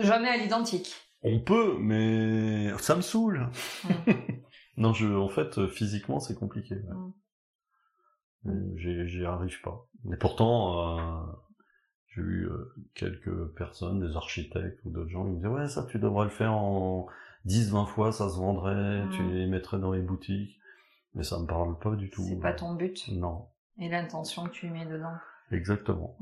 jamais 0.00 0.28
à 0.28 0.36
l'identique. 0.36 0.92
On 1.22 1.40
peut, 1.40 1.78
mais 1.78 2.76
ça 2.78 2.94
me 2.96 3.00
saoule. 3.00 3.48
Mm. 3.84 4.10
non, 4.80 4.92
je, 4.92 5.06
en 5.06 5.28
fait, 5.28 5.58
euh, 5.58 5.68
physiquement, 5.68 6.18
c'est 6.18 6.34
compliqué. 6.34 6.74
ouais. 6.74 8.52
Mm. 8.52 8.76
J'y 9.06 9.24
arrive 9.24 9.60
pas. 9.60 9.86
Mais 10.04 10.16
pourtant, 10.16 10.98
euh, 10.98 11.22
j'ai 12.08 12.22
eu 12.22 12.46
euh, 12.46 12.74
quelques 12.94 13.48
personnes, 13.54 14.00
des 14.00 14.16
architectes 14.16 14.80
ou 14.84 14.90
d'autres 14.90 15.10
gens, 15.10 15.26
ils 15.26 15.32
me 15.32 15.36
disaient 15.36 15.48
ouais, 15.48 15.68
ça 15.68 15.84
tu 15.88 15.98
devrais 15.98 16.24
le 16.24 16.30
faire 16.30 16.52
en 16.54 17.06
10-20 17.46 17.86
fois, 17.86 18.12
ça 18.12 18.28
se 18.30 18.36
vendrait, 18.38 19.04
Mm. 19.04 19.10
tu 19.10 19.22
les 19.24 19.46
mettrais 19.46 19.78
dans 19.78 19.92
les 19.92 20.00
boutiques. 20.02 20.56
Mais 21.14 21.22
ça 21.24 21.38
me 21.40 21.46
parle 21.46 21.76
pas 21.80 21.96
du 21.96 22.08
tout. 22.08 22.22
C'est 22.22 22.38
pas 22.40 22.52
ton 22.52 22.74
but 22.74 23.08
Non, 23.12 23.48
et 23.78 23.88
l'intention 23.88 24.44
que 24.44 24.50
tu 24.50 24.70
mets 24.70 24.86
dedans. 24.86 25.12
exactement. 25.50 26.16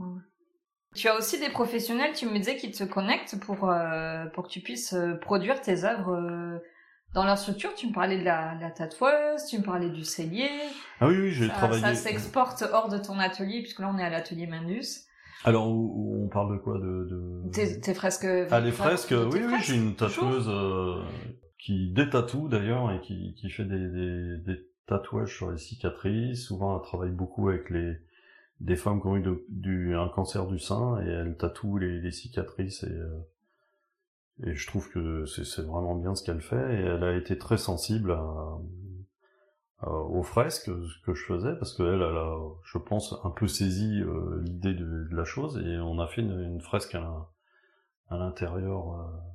Tu 0.94 1.06
as 1.08 1.16
aussi 1.18 1.38
des 1.38 1.50
professionnels, 1.50 2.14
tu 2.14 2.24
me 2.26 2.32
disais, 2.38 2.56
qui 2.56 2.70
te 2.70 2.82
connectent 2.84 3.38
pour, 3.40 3.68
euh, 3.70 4.24
pour 4.30 4.44
que 4.44 4.48
tu 4.48 4.60
puisses 4.60 4.96
produire 5.20 5.60
tes 5.60 5.84
œuvres 5.84 6.58
dans 7.14 7.24
leur 7.24 7.38
structure. 7.38 7.74
Tu 7.74 7.88
me 7.88 7.92
parlais 7.92 8.18
de 8.18 8.24
la, 8.24 8.54
la 8.60 8.70
tatoueuse, 8.70 9.44
tu 9.48 9.58
me 9.58 9.62
parlais 9.64 9.90
du 9.90 10.04
cellier. 10.04 10.48
Ah 11.00 11.08
oui, 11.08 11.16
oui, 11.18 11.30
j'ai 11.32 11.48
travaillé. 11.48 11.82
ça 11.82 11.94
s'exporte 11.94 12.62
hors 12.72 12.88
de 12.88 12.98
ton 12.98 13.18
atelier, 13.18 13.60
puisque 13.62 13.80
là 13.80 13.90
on 13.94 13.98
est 13.98 14.04
à 14.04 14.10
l'atelier 14.10 14.46
Mindus. 14.46 14.84
Alors, 15.44 15.68
où- 15.68 15.92
où 15.94 16.24
on 16.24 16.28
parle 16.28 16.52
de 16.56 16.58
quoi 16.60 16.78
de, 16.78 17.06
de... 17.10 17.50
Tes, 17.52 17.80
tes 17.80 17.94
fresques. 17.94 18.26
Ah, 18.50 18.58
les 18.60 18.72
fresques, 18.72 19.14
oui, 19.32 19.40
oui, 19.46 19.54
j'ai 19.62 19.76
une 19.76 19.94
tatoueuse 19.94 20.48
euh, 20.48 21.00
qui 21.58 21.90
détatoue 21.92 22.48
d'ailleurs 22.48 22.90
et 22.90 23.00
qui, 23.00 23.34
qui 23.36 23.48
fait 23.48 23.64
des, 23.64 23.88
des, 23.88 24.36
des 24.38 24.66
tatouages 24.86 25.36
sur 25.36 25.50
les 25.52 25.58
cicatrices. 25.58 26.44
Souvent, 26.46 26.76
elle 26.80 26.82
travaille 26.82 27.10
beaucoup 27.12 27.48
avec 27.48 27.70
les 27.70 27.94
des 28.60 28.74
femmes 28.74 29.00
qui 29.00 29.06
ont 29.06 29.16
eu 29.16 29.22
de- 29.22 29.44
du, 29.48 29.94
un 29.94 30.08
cancer 30.08 30.44
du 30.48 30.58
sein 30.58 31.00
et 31.06 31.08
elle 31.08 31.36
tatoue 31.36 31.78
les, 31.78 32.00
les 32.00 32.10
cicatrices 32.10 32.82
et, 32.82 32.90
euh, 32.90 33.08
et 34.44 34.54
je 34.54 34.66
trouve 34.66 34.88
que 34.90 35.24
c'est 35.26 35.62
vraiment 35.62 35.94
bien 35.94 36.14
ce 36.14 36.22
qu'elle 36.22 36.40
fait. 36.40 36.74
Et 36.74 36.84
elle 36.84 37.04
a 37.04 37.16
été 37.16 37.38
très 37.38 37.58
sensible 37.58 38.12
à, 38.12 38.58
aux 39.86 40.22
fresques 40.22 40.70
que 41.04 41.14
je 41.14 41.24
faisais 41.24 41.54
parce 41.56 41.74
qu'elle 41.74 41.86
elle 41.86 42.02
a 42.02 42.36
je 42.64 42.78
pense 42.78 43.14
un 43.24 43.30
peu 43.30 43.46
saisi 43.46 44.00
euh, 44.00 44.40
l'idée 44.42 44.74
de, 44.74 45.08
la 45.10 45.24
chose. 45.24 45.58
Et 45.64 45.78
on 45.78 45.98
a 45.98 46.06
fait 46.06 46.22
une, 46.22 46.60
fresque 46.60 46.94
à 46.94 48.16
l'intérieur 48.16 48.92
euh, 48.92 49.28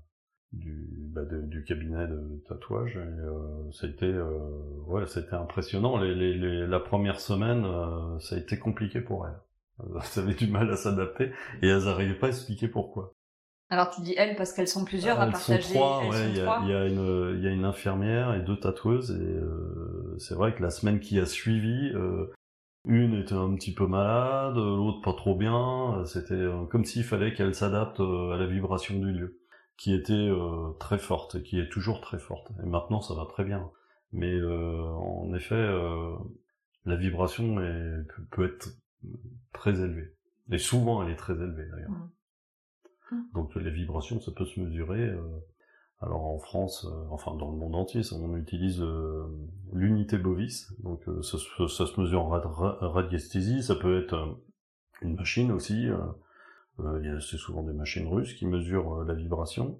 du, 0.53 0.87
bah, 1.13 1.23
du 1.25 1.63
cabinet 1.63 2.07
de 2.07 2.41
tatouage. 2.47 2.95
Et 2.95 2.99
euh, 2.99 3.71
c'était 3.71 4.05
euh, 4.05 4.39
ouais 4.85 5.05
c'était 5.07 5.33
impressionnant. 5.33 5.97
Les, 5.97 6.13
les, 6.13 6.67
la 6.67 6.79
première 6.79 7.19
semaine 7.19 7.65
euh, 7.65 8.19
ça 8.19 8.35
a 8.35 8.37
été 8.39 8.57
compliqué 8.57 9.01
pour 9.01 9.27
elle. 9.27 9.39
Elles 9.79 10.23
avaient 10.23 10.35
du 10.35 10.47
mal 10.47 10.69
à 10.71 10.77
s'adapter 10.77 11.31
et 11.61 11.67
elles 11.67 11.85
n'arrivaient 11.85 12.17
pas 12.17 12.27
à 12.27 12.29
expliquer 12.29 12.67
pourquoi 12.67 13.15
Alors 13.73 13.89
tu 13.89 14.01
dis 14.01 14.13
elles 14.17 14.35
parce 14.35 14.53
qu'elles 14.53 14.67
sont 14.67 14.85
plusieurs 14.85 15.19
à 15.19 15.25
partager. 15.27 15.73
trois 15.73 16.01
elles 16.03 16.09
ouais 16.11 16.17
sont 16.17 16.29
il 16.29 16.69
y, 16.69 16.73
a- 16.73 16.85
y 16.85 16.89
une 16.91 17.33
il 17.37 17.43
y 17.43 17.47
a 17.47 17.49
une 17.49 17.65
infirmière 17.65 18.35
et 18.35 18.41
deux 18.41 18.59
tatoueuses 18.59 19.11
et 19.11 19.15
euh, 19.35 20.15
c'est 20.19 20.35
vrai 20.35 20.53
que 20.53 20.61
la 20.61 20.69
semaine 20.69 20.99
qui 20.99 21.19
a 21.19 21.25
suivi 21.25 21.91
euh, 21.95 22.31
une 22.87 23.15
était 23.15 23.33
un 23.33 23.55
petit 23.55 23.73
peu 23.73 23.87
malade, 23.87 24.55
l'autre 24.57 25.01
pas 25.01 25.13
trop 25.13 25.35
bien. 25.35 26.03
C'était 26.05 26.35
euh, 26.35 26.65
comme 26.65 26.85
s'il 26.85 27.03
fallait 27.03 27.33
qu'elle 27.33 27.55
s'adapte 27.55 27.99
à 27.99 28.37
la 28.37 28.45
vibration 28.45 28.99
du 28.99 29.11
lieu, 29.11 29.39
qui 29.77 29.93
était 29.95 30.29
très 30.79 30.99
forte 30.99 31.35
et 31.35 31.41
qui 31.43 31.59
est 31.59 31.69
toujours 31.69 31.99
très 32.01 32.19
forte. 32.19 32.51
Et 32.63 32.67
maintenant, 32.67 33.01
ça 33.01 33.15
va 33.15 33.25
très 33.25 33.43
bien. 33.43 33.71
Mais 34.11 34.39
en 34.43 35.33
effet, 35.33 35.65
la 36.85 36.95
vibration 36.95 37.59
est, 37.61 38.03
peut, 38.15 38.23
peut 38.31 38.45
être 38.45 38.67
très 39.53 39.71
élevée. 39.81 40.13
Et 40.51 40.57
souvent, 40.59 41.01
elle 41.01 41.09
est 41.11 41.15
très 41.15 41.33
élevée 41.33 41.65
d'ailleurs. 41.71 41.89
Mm. 41.89 42.09
Donc 43.33 43.55
les 43.55 43.71
vibrations, 43.71 44.19
ça 44.19 44.31
peut 44.31 44.45
se 44.45 44.59
mesurer. 44.59 45.01
euh, 45.09 45.21
alors 46.01 46.25
en 46.25 46.37
France, 46.37 46.85
euh, 46.85 47.05
enfin 47.11 47.33
dans 47.35 47.49
le 47.49 47.57
monde 47.57 47.75
entier, 47.75 48.01
on 48.13 48.35
utilise 48.35 48.81
euh, 48.81 49.25
l'unité 49.71 50.17
bovis. 50.17 50.73
Donc 50.83 51.07
euh, 51.07 51.21
ça, 51.21 51.37
se- 51.37 51.67
ça 51.67 51.85
se 51.85 51.99
mesure 52.01 52.23
en 52.25 52.29
rad- 52.29 52.45
ra- 52.45 52.77
radiesthésie. 52.81 53.63
Ça 53.63 53.75
peut 53.75 54.01
être 54.03 54.37
une 55.01 55.15
machine 55.15 55.51
aussi. 55.51 55.87
il 56.79 57.05
y 57.05 57.09
a- 57.09 57.19
c'est 57.21 57.37
souvent 57.37 57.63
des 57.63 57.73
machines 57.73 58.07
russes 58.07 58.33
qui 58.33 58.45
mesurent 58.47 59.03
la 59.05 59.13
vibration. 59.13 59.79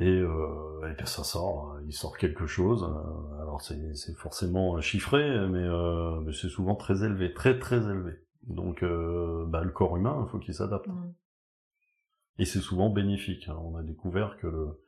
Et, 0.00 0.06
euh, 0.06 0.90
et 0.90 0.94
bien 0.94 1.06
ça 1.06 1.24
sort, 1.24 1.72
euh, 1.74 1.82
il 1.86 1.92
sort 1.92 2.16
quelque 2.18 2.46
chose. 2.46 2.82
euh, 2.84 3.42
alors 3.42 3.60
c'est 3.62 4.16
forcément 4.16 4.80
chiffré, 4.80 5.22
mais, 5.48 5.58
euh, 5.62 6.20
mais 6.20 6.32
c'est 6.32 6.48
souvent 6.48 6.74
très 6.74 7.04
élevé, 7.04 7.32
très 7.32 7.58
très 7.58 7.76
élevé. 7.78 8.12
Donc 8.42 8.82
euh, 8.82 9.44
bah, 9.46 9.62
le 9.62 9.70
corps 9.70 9.96
humain, 9.96 10.24
il 10.26 10.30
faut 10.30 10.38
qu'il 10.38 10.54
s'adapte. 10.54 10.88
Mm. 10.88 11.12
Et 12.38 12.44
c'est 12.44 12.60
souvent 12.60 12.90
bénéfique. 12.90 13.48
hein. 13.48 13.58
On 13.62 13.76
a 13.76 13.82
découvert 13.82 14.36
que 14.38 14.46
le, 14.46 14.80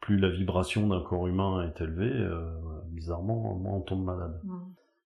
plus 0.00 0.18
la 0.18 0.30
vibration 0.30 0.88
d'un 0.88 1.02
corps 1.02 1.26
humain 1.26 1.66
est 1.66 1.80
élevée, 1.80 2.10
euh, 2.12 2.56
bizarrement, 2.86 3.54
moins 3.54 3.74
on 3.74 3.80
tombe 3.80 4.04
malade. 4.04 4.40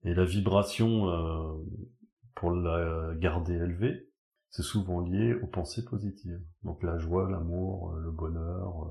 Et 0.04 0.14
la 0.14 0.24
vibration, 0.24 1.08
euh, 1.08 1.54
pour 2.34 2.50
la 2.52 3.14
garder 3.16 3.54
élevée, 3.54 4.08
c'est 4.50 4.62
souvent 4.62 5.00
lié 5.00 5.34
aux 5.34 5.46
pensées 5.46 5.84
positives. 5.84 6.40
Donc 6.64 6.82
la 6.82 6.98
joie, 6.98 7.30
l'amour, 7.30 7.94
le 7.94 8.10
bonheur, 8.10 8.88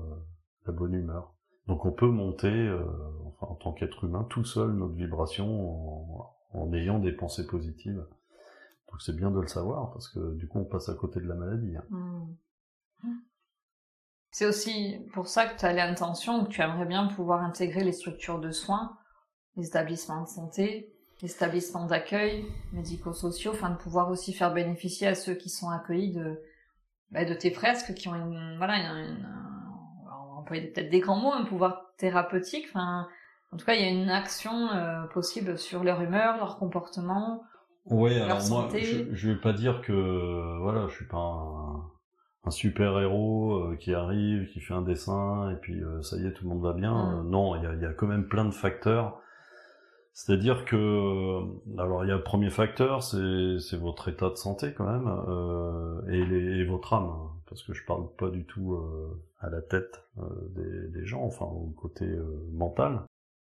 la 0.66 0.72
bonne 0.72 0.94
humeur. 0.94 1.34
Donc 1.66 1.84
on 1.84 1.92
peut 1.92 2.08
monter, 2.08 2.70
enfin, 3.26 3.46
en 3.52 3.54
tant 3.56 3.72
qu'être 3.72 4.04
humain, 4.04 4.24
tout 4.30 4.44
seul 4.44 4.72
notre 4.72 4.94
vibration 4.94 6.22
en, 6.52 6.72
ayant 6.72 6.98
des 6.98 7.12
pensées 7.12 7.46
positives. 7.46 8.04
Donc 8.90 9.02
c'est 9.02 9.14
bien 9.14 9.30
de 9.30 9.40
le 9.40 9.46
savoir 9.46 9.90
parce 9.92 10.08
que 10.08 10.34
du 10.34 10.48
coup 10.48 10.58
on 10.58 10.64
passe 10.64 10.88
à 10.88 10.94
côté 10.94 11.20
de 11.20 11.28
la 11.28 11.34
maladie. 11.34 11.76
Hein. 11.76 11.84
Mmh. 11.90 13.10
C'est 14.30 14.46
aussi 14.46 14.98
pour 15.14 15.28
ça 15.28 15.46
que 15.46 15.58
tu 15.58 15.64
as 15.64 15.72
l'intention, 15.72 16.44
que 16.44 16.50
tu 16.50 16.60
aimerais 16.60 16.86
bien 16.86 17.06
pouvoir 17.06 17.42
intégrer 17.42 17.82
les 17.82 17.92
structures 17.92 18.38
de 18.38 18.50
soins, 18.50 18.96
les 19.56 19.66
établissements 19.66 20.22
de 20.22 20.28
santé, 20.28 20.92
les 21.22 21.32
établissements 21.32 21.86
d'accueil 21.86 22.46
médico-sociaux, 22.72 23.52
afin 23.52 23.70
de 23.70 23.76
pouvoir 23.76 24.10
aussi 24.10 24.32
faire 24.32 24.52
bénéficier 24.52 25.06
à 25.08 25.14
ceux 25.14 25.34
qui 25.34 25.48
sont 25.48 25.70
accueillis 25.70 26.12
de, 26.12 26.40
bah, 27.10 27.24
de 27.24 27.34
tes 27.34 27.50
fresques, 27.50 27.94
qui 27.94 28.08
ont 28.08 28.14
une, 28.14 28.56
voilà, 28.58 28.76
une, 28.76 29.26
on 30.36 30.42
peut 30.42 30.54
peut-être 30.54 30.90
des 30.90 31.00
grands 31.00 31.16
mots, 31.16 31.32
un 31.32 31.44
pouvoir 31.44 31.92
thérapeutique, 31.96 32.68
en 33.50 33.56
tout 33.56 33.64
cas, 33.64 33.74
il 33.74 33.80
y 33.80 33.84
a 33.84 33.90
une 33.90 34.10
action 34.10 34.70
euh, 34.70 35.06
possible 35.06 35.58
sur 35.58 35.82
leur 35.82 36.02
humeur, 36.02 36.36
leur 36.36 36.58
comportement. 36.58 37.42
Oui, 37.90 38.14
alors 38.18 38.46
moi, 38.48 38.68
je, 38.72 39.14
je 39.14 39.30
vais 39.30 39.40
pas 39.40 39.52
dire 39.52 39.80
que, 39.80 40.60
voilà, 40.60 40.86
je 40.88 40.94
suis 40.94 41.06
pas 41.06 41.18
un, 41.18 41.82
un 42.44 42.50
super 42.50 42.98
héros 42.98 43.54
euh, 43.54 43.76
qui 43.76 43.94
arrive, 43.94 44.48
qui 44.48 44.60
fait 44.60 44.74
un 44.74 44.82
dessin 44.82 45.50
et 45.50 45.56
puis 45.56 45.82
euh, 45.82 46.02
ça 46.02 46.16
y 46.16 46.26
est, 46.26 46.32
tout 46.32 46.44
le 46.44 46.50
monde 46.50 46.62
va 46.62 46.72
bien. 46.72 46.92
Mm. 46.92 47.18
Euh, 47.18 47.22
non, 47.24 47.56
il 47.56 47.62
y 47.62 47.66
a, 47.66 47.74
y 47.74 47.84
a, 47.84 47.92
quand 47.92 48.06
même 48.06 48.26
plein 48.26 48.44
de 48.44 48.54
facteurs. 48.54 49.20
C'est-à-dire 50.12 50.64
que, 50.64 51.40
alors 51.78 52.04
il 52.04 52.08
y 52.08 52.10
a 52.10 52.16
le 52.16 52.24
premier 52.24 52.50
facteur, 52.50 53.04
c'est 53.04 53.76
votre 53.76 54.08
état 54.08 54.30
de 54.30 54.34
santé 54.34 54.72
quand 54.76 54.84
même 54.84 55.08
et, 56.08 56.24
les, 56.26 56.58
et, 56.58 56.64
votre 56.64 56.92
âme, 56.92 57.04
hein, 57.04 57.30
parce 57.48 57.62
que 57.62 57.72
je 57.72 57.84
parle 57.84 58.08
pas 58.18 58.28
du 58.28 58.44
tout 58.44 58.76
à 59.38 59.48
la 59.48 59.62
tête 59.62 60.02
des, 60.56 60.88
des, 60.88 61.06
gens, 61.06 61.22
enfin 61.22 61.44
au 61.44 61.72
côté 61.76 62.04
mental 62.50 63.02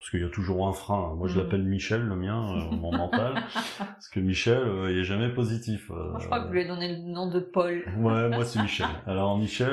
parce 0.03 0.11
qu'il 0.11 0.19
y 0.19 0.25
a 0.25 0.29
toujours 0.29 0.67
un 0.67 0.73
frein. 0.73 1.15
Moi, 1.15 1.29
je 1.29 1.35
mm. 1.35 1.41
l'appelle 1.41 1.63
Michel, 1.63 2.01
le 2.01 2.17
mien, 2.17 2.57
euh, 2.57 2.75
mon 2.75 2.91
mental, 2.97 3.41
parce 3.77 4.09
que 4.09 4.19
Michel, 4.19 4.57
euh, 4.57 4.91
il 4.91 4.99
est 4.99 5.05
jamais 5.05 5.29
positif. 5.29 5.89
Euh, 5.91 6.19
je 6.19 6.25
crois 6.25 6.41
que 6.41 6.47
vous 6.47 6.51
lui 6.51 6.59
avez 6.59 6.67
donné 6.67 6.89
le 6.89 7.09
nom 7.09 7.29
de 7.29 7.39
Paul. 7.39 7.85
ouais, 7.99 8.27
moi 8.27 8.43
c'est 8.43 8.61
Michel. 8.61 8.87
Alors 9.07 9.37
Michel, 9.37 9.69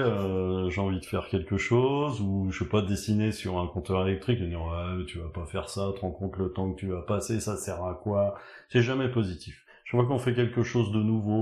j'ai 0.69 0.81
envie 0.81 1.01
de 1.01 1.05
faire 1.05 1.27
quelque 1.27 1.57
chose, 1.57 2.21
ou 2.21 2.47
je 2.53 2.61
sais 2.61 2.71
pas 2.71 2.81
dessiner 2.81 3.33
sur 3.33 3.59
un 3.59 3.67
compteur 3.67 4.07
électrique, 4.07 4.41
et 4.41 4.47
dire 4.47 4.63
ouais, 4.63 5.05
tu 5.07 5.19
vas 5.19 5.31
pas 5.31 5.47
faire 5.47 5.69
ça, 5.69 5.91
te 5.97 6.01
rends 6.01 6.13
compte 6.13 6.37
le 6.37 6.53
temps 6.53 6.71
que 6.71 6.79
tu 6.79 6.87
vas 6.87 7.03
passer, 7.03 7.41
ça 7.41 7.57
sert 7.57 7.85
à 7.85 7.99
quoi? 8.01 8.37
C'est 8.69 8.83
jamais 8.83 9.09
positif. 9.09 9.65
Je 9.83 9.97
vois 9.97 10.07
qu'on 10.07 10.21
fait 10.21 10.35
quelque 10.35 10.63
chose 10.63 10.93
de 10.93 11.01
nouveau 11.03 11.33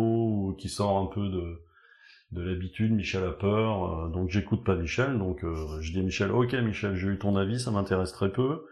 ou 0.48 0.54
qui 0.56 0.70
sort 0.70 0.96
un 0.96 1.06
peu 1.14 1.28
de 1.28 1.60
de 2.32 2.42
l'habitude, 2.42 2.92
Michel 2.92 3.24
a 3.24 3.32
peur, 3.32 4.10
donc 4.10 4.28
j'écoute 4.28 4.62
pas 4.62 4.76
Michel, 4.76 5.16
donc 5.16 5.40
je 5.42 5.92
dis 5.92 5.98
à 5.98 6.02
Michel, 6.02 6.30
ok 6.30 6.52
Michel, 6.54 6.94
j'ai 6.94 7.08
eu 7.08 7.18
ton 7.18 7.36
avis, 7.36 7.58
ça 7.58 7.70
m'intéresse 7.70 8.12
très 8.12 8.30
peu, 8.30 8.66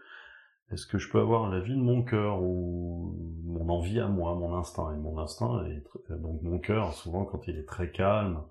est-ce 0.71 0.85
que 0.85 0.97
je 0.97 1.09
peux 1.09 1.19
avoir 1.19 1.49
la 1.49 1.59
vie 1.59 1.75
de 1.75 1.81
mon 1.81 2.03
cœur 2.03 2.41
ou 2.41 3.15
mon 3.45 3.69
envie 3.69 3.99
à 3.99 4.07
moi, 4.07 4.35
mon 4.35 4.53
instinct? 4.55 4.93
Et 4.93 4.97
mon 4.97 5.17
instinct, 5.17 5.63
est 5.65 6.11
donc 6.11 6.41
mon 6.41 6.59
cœur, 6.59 6.93
souvent 6.93 7.23
quand 7.25 7.47
il 7.47 7.57
est 7.57 7.67
très 7.67 7.91
calme, 7.91 8.41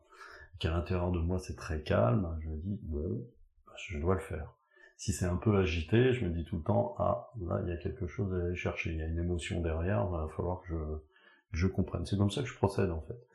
qu'à 0.59 0.71
l'intérieur 0.71 1.11
de 1.11 1.19
moi 1.19 1.39
c'est 1.39 1.57
très 1.57 1.83
calme, 1.83 2.39
je 2.41 2.49
me 2.49 2.57
dis 2.57 2.79
bon, 2.83 3.27
bah, 3.67 3.75
je 3.77 3.99
dois 3.99 4.15
le 4.15 4.21
faire. 4.21 4.55
Si 4.97 5.13
c'est 5.13 5.27
un 5.27 5.37
peu 5.37 5.59
agité, 5.59 6.15
je 6.15 6.25
me 6.25 6.31
dis 6.31 6.45
tout 6.45 6.57
le 6.57 6.63
temps 6.63 6.95
ah 6.99 7.31
là 7.47 7.61
il 7.65 7.69
y 7.69 7.73
a 7.73 7.77
quelque 7.77 8.07
chose 8.07 8.33
à 8.33 8.47
aller 8.47 8.57
chercher, 8.57 8.93
il 8.93 8.99
y 8.99 9.03
a 9.03 9.07
une 9.07 9.19
émotion 9.19 9.61
derrière, 9.61 10.07
il 10.09 10.13
va 10.13 10.27
falloir 10.35 10.63
que 10.63 10.69
je, 10.69 11.59
je 11.59 11.67
comprenne. 11.67 12.07
C'est 12.07 12.17
comme 12.17 12.31
ça 12.31 12.41
que 12.41 12.49
je 12.49 12.57
procède 12.57 12.91
en 12.91 13.03
fait. 13.03 13.27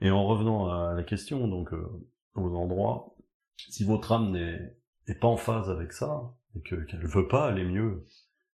Et 0.00 0.10
en 0.10 0.26
revenant 0.26 0.70
à 0.70 0.94
la 0.94 1.02
question 1.02 1.46
donc 1.46 1.74
euh, 1.74 1.86
aux 2.34 2.54
endroits, 2.56 3.14
si 3.56 3.84
votre 3.84 4.12
âme 4.12 4.32
n'est 4.32 5.14
pas 5.14 5.28
en 5.28 5.36
phase 5.36 5.68
avec 5.68 5.92
ça, 5.92 6.32
et 6.56 6.60
qu'elle 6.60 6.86
ne 7.00 7.06
veut 7.06 7.28
pas 7.28 7.46
aller 7.46 7.64
mieux, 7.64 8.04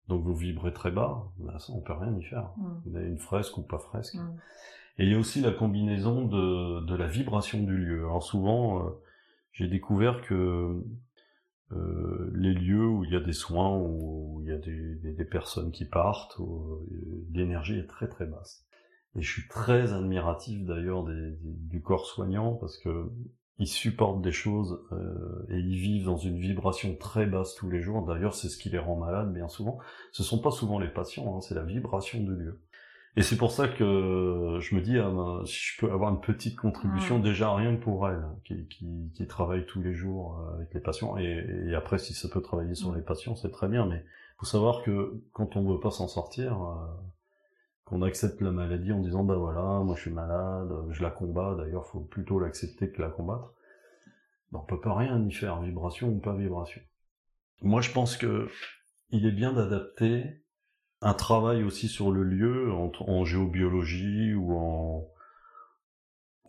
donc 0.09 0.25
vous 0.25 0.35
vibrez 0.35 0.73
très 0.73 0.91
bas, 0.91 1.33
ben 1.39 1.59
ça 1.59 1.73
on 1.73 1.81
peut 1.81 1.93
rien 1.93 2.17
y 2.17 2.23
faire. 2.23 2.51
Mm. 2.57 2.83
Vous 2.85 2.97
avez 2.97 3.07
une 3.07 3.19
fresque 3.19 3.57
ou 3.59 3.63
pas 3.63 3.79
fresque. 3.79 4.17
Mm. 4.17 4.39
Et 4.99 5.05
il 5.05 5.13
y 5.13 5.15
a 5.15 5.19
aussi 5.19 5.41
la 5.41 5.53
combinaison 5.53 6.27
de, 6.27 6.85
de 6.85 6.95
la 6.95 7.07
vibration 7.07 7.63
du 7.63 7.77
lieu. 7.77 8.01
Alors 8.01 8.23
souvent, 8.23 8.85
euh, 8.85 8.91
j'ai 9.53 9.69
découvert 9.69 10.21
que 10.21 10.83
euh, 11.73 12.31
les 12.35 12.53
lieux 12.53 12.87
où 12.87 13.05
il 13.05 13.13
y 13.13 13.17
a 13.17 13.21
des 13.21 13.33
soins, 13.33 13.79
où 13.79 14.41
il 14.43 14.49
y 14.49 14.53
a 14.53 14.59
des, 14.59 14.97
des, 14.97 15.25
personnes 15.25 15.71
qui 15.71 15.85
partent, 15.85 16.37
où 16.39 16.85
euh, 16.91 17.27
l'énergie 17.33 17.79
est 17.79 17.87
très 17.87 18.09
très 18.09 18.27
basse. 18.27 18.67
Et 19.17 19.23
je 19.23 19.31
suis 19.31 19.49
très 19.49 19.93
admiratif 19.93 20.65
d'ailleurs 20.65 21.05
du 21.05 21.81
corps 21.81 22.07
soignant 22.07 22.55
parce 22.55 22.77
que 22.79 23.11
ils 23.61 23.69
supportent 23.69 24.23
des 24.23 24.33
choses 24.33 24.81
euh, 24.91 25.47
et 25.51 25.59
ils 25.59 25.77
vivent 25.77 26.07
dans 26.07 26.17
une 26.17 26.39
vibration 26.39 26.97
très 26.97 27.27
basse 27.27 27.55
tous 27.55 27.71
les 27.71 27.81
jours. 27.81 28.05
D'ailleurs, 28.07 28.35
c'est 28.35 28.49
ce 28.49 28.57
qui 28.57 28.71
les 28.71 28.79
rend 28.79 28.97
malades 28.97 29.33
bien 29.33 29.49
souvent. 29.49 29.79
Ce 30.13 30.23
sont 30.23 30.41
pas 30.41 30.51
souvent 30.51 30.79
les 30.79 30.89
patients, 30.89 31.37
hein, 31.37 31.41
c'est 31.43 31.55
la 31.55 31.63
vibration 31.63 32.21
du 32.21 32.35
lieu. 32.35 32.61
Et 33.17 33.23
c'est 33.23 33.37
pour 33.37 33.51
ça 33.51 33.69
que 33.69 34.59
je 34.61 34.75
me 34.75 34.81
dis, 34.81 34.97
ah, 34.99 35.11
ben, 35.11 35.43
si 35.45 35.75
je 35.75 35.81
peux 35.81 35.93
avoir 35.93 36.11
une 36.11 36.21
petite 36.21 36.57
contribution, 36.57 37.19
déjà 37.19 37.55
rien 37.55 37.77
que 37.77 37.83
pour 37.83 38.09
elle, 38.09 38.25
qui, 38.45 38.67
qui, 38.69 39.11
qui 39.15 39.27
travaille 39.27 39.67
tous 39.67 39.83
les 39.83 39.95
jours 39.95 40.39
euh, 40.39 40.55
avec 40.55 40.73
les 40.73 40.81
patients, 40.81 41.19
et, 41.19 41.45
et, 41.69 41.75
après, 41.75 41.99
si 41.99 42.15
ça 42.15 42.29
peut 42.29 42.41
travailler 42.41 42.75
sur 42.75 42.95
les 42.95 43.03
patients, 43.03 43.35
c'est 43.35 43.51
très 43.51 43.69
bien, 43.69 43.85
mais 43.85 44.05
faut 44.39 44.47
savoir 44.47 44.83
que 44.83 45.21
quand 45.33 45.57
on 45.57 45.71
veut 45.71 45.81
pas 45.81 45.91
s'en 45.91 46.09
sortir, 46.09 46.63
euh, 46.63 46.87
qu'on 47.91 48.03
accepte 48.03 48.41
la 48.41 48.53
maladie 48.53 48.93
en 48.93 49.01
disant 49.01 49.25
bah 49.25 49.35
voilà, 49.35 49.81
moi 49.81 49.97
je 49.97 50.03
suis 50.03 50.11
malade, 50.13 50.73
je 50.91 51.03
la 51.03 51.11
combats, 51.11 51.57
d'ailleurs 51.59 51.87
faut 51.87 52.01
plutôt 52.01 52.39
l'accepter 52.39 52.91
que 52.91 53.03
la 53.03 53.11
combattre. 53.11 53.53
On 54.53 54.61
peut 54.61 54.81
pas 54.81 54.95
rien 54.95 55.21
y 55.27 55.33
faire, 55.33 55.61
vibration 55.61 56.09
ou 56.09 56.19
pas 56.21 56.35
vibration. 56.35 56.81
Moi 57.63 57.81
je 57.81 57.91
pense 57.91 58.17
que 58.17 58.49
il 59.11 59.27
est 59.27 59.33
bien 59.33 59.53
d'adapter 59.53 60.45
un 61.03 61.15
travail 61.15 61.65
aussi 61.65 61.89
sur 61.89 62.13
le 62.13 62.23
lieu, 62.23 62.71
en, 62.73 63.25
géobiologie 63.25 64.35
ou 64.35 64.53
en, 64.53 65.09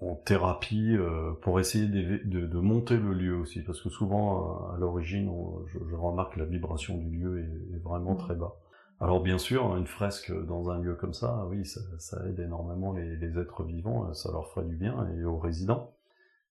en 0.01 0.15
thérapie, 0.15 0.95
euh, 0.95 1.33
pour 1.41 1.59
essayer 1.59 1.87
de, 1.87 2.59
monter 2.59 2.97
le 2.97 3.13
lieu 3.13 3.35
aussi, 3.35 3.63
parce 3.63 3.81
que 3.81 3.89
souvent 3.89 4.69
à 4.73 4.77
l'origine, 4.77 5.31
je, 5.67 5.95
remarque 5.95 6.35
que 6.35 6.39
la 6.39 6.45
vibration 6.45 6.97
du 6.97 7.09
lieu 7.09 7.39
est, 7.39 7.77
vraiment 7.77 8.13
mmh. 8.13 8.17
très 8.17 8.35
bas. 8.35 8.55
Alors 9.01 9.19
bien 9.19 9.39
sûr, 9.39 9.75
une 9.75 9.87
fresque 9.87 10.31
dans 10.45 10.69
un 10.69 10.79
lieu 10.79 10.93
comme 10.93 11.13
ça, 11.13 11.45
oui, 11.49 11.65
ça, 11.65 12.17
aide 12.27 12.39
énormément 12.39 12.93
les, 12.93 13.39
êtres 13.39 13.63
vivants, 13.63 14.13
ça 14.13 14.31
leur 14.31 14.51
ferait 14.51 14.67
du 14.67 14.75
bien, 14.75 15.07
et 15.17 15.23
aux 15.23 15.39
résidents. 15.39 15.95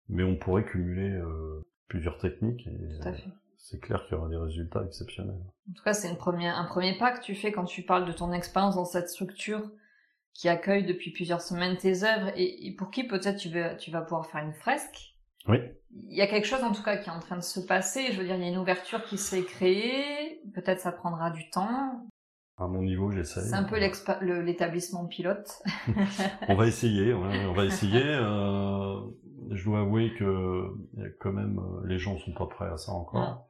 Mais 0.08 0.22
on 0.22 0.34
pourrait 0.34 0.64
cumuler 0.64 1.10
euh, 1.10 1.62
plusieurs 1.88 2.16
techniques, 2.16 2.66
et 2.66 3.06
euh, 3.06 3.12
c'est 3.58 3.78
clair 3.78 4.02
qu'il 4.06 4.16
y 4.16 4.18
aura 4.18 4.30
des 4.30 4.38
résultats 4.38 4.82
exceptionnels. 4.82 5.42
En 5.68 5.74
tout 5.74 5.82
cas, 5.82 5.92
c'est 5.92 6.08
un 6.08 6.14
premier 6.14 6.96
pas 6.98 7.12
que 7.12 7.22
tu 7.22 7.34
fais 7.34 7.52
quand 7.52 7.66
tu 7.66 7.82
parles 7.82 8.06
de 8.06 8.12
ton 8.12 8.32
expérience 8.32 8.76
dans 8.76 8.86
cette 8.86 9.10
structure 9.10 9.70
qui 10.32 10.48
accueille 10.48 10.86
depuis 10.86 11.10
plusieurs 11.10 11.42
semaines 11.42 11.76
tes 11.76 12.02
œuvres, 12.02 12.32
et, 12.34 12.74
pour 12.78 12.90
qui 12.90 13.04
peut-être 13.04 13.36
tu, 13.36 13.50
tu 13.78 13.90
vas 13.90 14.00
pouvoir 14.00 14.24
faire 14.24 14.42
une 14.42 14.54
fresque. 14.54 15.16
Oui. 15.48 15.58
Il 15.90 16.16
y 16.16 16.22
a 16.22 16.26
quelque 16.26 16.46
chose 16.46 16.64
en 16.64 16.72
tout 16.72 16.82
cas 16.82 16.96
qui 16.96 17.10
est 17.10 17.12
en 17.12 17.20
train 17.20 17.36
de 17.36 17.42
se 17.42 17.60
passer, 17.60 18.12
je 18.12 18.18
veux 18.18 18.24
dire, 18.24 18.36
il 18.36 18.42
y 18.42 18.46
a 18.46 18.48
une 18.48 18.58
ouverture 18.58 19.04
qui 19.04 19.18
s'est 19.18 19.44
créée, 19.44 20.40
peut-être 20.54 20.80
ça 20.80 20.92
prendra 20.92 21.30
du 21.30 21.50
temps, 21.50 22.06
à 22.58 22.66
mon 22.66 22.82
niveau, 22.82 23.10
j'essaie. 23.10 23.42
C'est 23.42 23.54
un 23.54 23.64
peu 23.64 23.78
l'établissement 23.78 25.06
pilote. 25.06 25.62
on 26.48 26.54
va 26.54 26.66
essayer, 26.66 27.14
on 27.14 27.52
va 27.52 27.64
essayer. 27.64 28.02
Euh, 28.04 29.00
je 29.50 29.64
dois 29.64 29.80
avouer 29.80 30.12
que 30.14 30.66
quand 31.20 31.32
même 31.32 31.60
les 31.84 31.98
gens 31.98 32.18
sont 32.18 32.32
pas 32.32 32.46
prêts 32.46 32.68
à 32.68 32.76
ça 32.76 32.92
encore. 32.92 33.46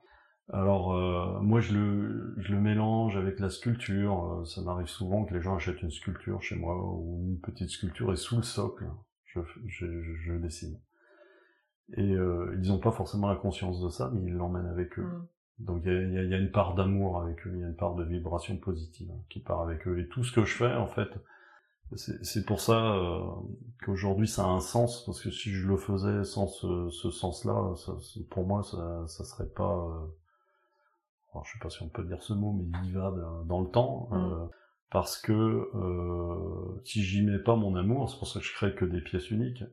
Alors 0.51 0.95
euh, 0.95 1.41
moi 1.41 1.61
je 1.61 1.75
le 1.75 2.35
je 2.39 2.53
le 2.53 2.61
mélange 2.61 3.17
avec 3.17 3.39
la 3.41 3.51
sculpture. 3.51 4.43
Ça 4.47 4.63
m'arrive 4.63 4.87
souvent 4.87 5.25
que 5.25 5.35
les 5.35 5.43
gens 5.43 5.57
achètent 5.57 5.83
une 5.83 5.91
sculpture 5.91 6.43
chez 6.43 6.57
moi 6.57 6.77
ou 6.77 7.27
une 7.29 7.41
petite 7.41 7.71
sculpture 7.71 8.13
et 8.13 8.17
sous 8.17 8.37
le 8.37 8.43
socle 8.43 8.87
je 9.27 9.41
je, 9.67 9.87
je 10.25 10.33
dessine. 10.35 10.79
Et 11.97 12.13
euh, 12.13 12.55
ils 12.63 12.69
n'ont 12.69 12.81
pas 12.81 12.93
forcément 12.93 13.29
la 13.29 13.37
conscience 13.37 13.81
de 13.81 13.89
ça, 13.89 14.11
mais 14.13 14.23
ils 14.23 14.35
l'emmènent 14.35 14.67
avec 14.67 14.99
eux. 14.99 15.05
Mm. 15.05 15.29
Donc 15.59 15.83
il 15.85 16.13
y 16.13 16.35
a, 16.35 16.39
une 16.39 16.53
part 16.53 16.75
d'amour 16.75 17.21
avec 17.21 17.45
eux, 17.47 17.51
il 17.53 17.61
y 17.61 17.65
a 17.65 17.67
une 17.67 17.77
part 17.77 17.97
de 17.97 18.05
vibration 18.05 18.57
positive 18.57 19.11
hein, 19.11 19.21
qui 19.29 19.41
part 19.41 19.61
avec 19.63 19.89
eux. 19.89 19.99
Et 19.99 20.09
tout 20.09 20.23
ce 20.23 20.33
que 20.33 20.45
je 20.45 20.55
fais, 20.55 20.73
en 20.75 20.87
fait, 20.87 21.09
c'est 21.97 22.45
pour 22.45 22.61
ça 22.61 22.95
euh, 22.95 23.21
qu'aujourd'hui 23.85 24.29
ça 24.29 24.45
a 24.45 24.49
un 24.49 24.61
sens, 24.61 25.05
parce 25.05 25.23
que 25.23 25.31
si 25.31 25.51
je 25.51 25.67
le 25.67 25.77
faisais 25.77 26.23
sans 26.23 26.47
ce, 26.47 27.11
sens-là, 27.11 27.75
pour 28.31 28.47
moi 28.47 28.63
ça, 28.63 29.07
ça 29.07 29.25
serait 29.25 29.49
pas, 29.49 29.73
euh, 29.73 30.07
alors, 31.33 31.45
je 31.45 31.53
sais 31.53 31.59
pas 31.61 31.71
si 31.71 31.83
on 31.83 31.89
peut 31.89 32.05
dire 32.05 32.23
ce 32.23 32.35
mot, 32.35 32.53
mais 32.53 32.81
vivable 32.83 33.25
hein, 33.25 33.45
dans 33.47 33.61
le 33.61 33.71
temps, 33.71 34.11
euh, 34.13 34.17
mm. 34.17 34.51
parce 34.91 35.17
que 35.19 35.33
euh, 35.33 36.81
si 36.85 37.03
j'y 37.03 37.23
mets 37.23 37.39
pas 37.39 37.57
mon 37.57 37.75
amour, 37.75 38.11
c'est 38.11 38.19
pour 38.19 38.29
ça 38.29 38.39
que 38.39 38.47
je 38.47 38.53
crée 38.53 38.75
que 38.75 38.85
des 38.85 39.01
pièces 39.01 39.31
uniques, 39.31 39.65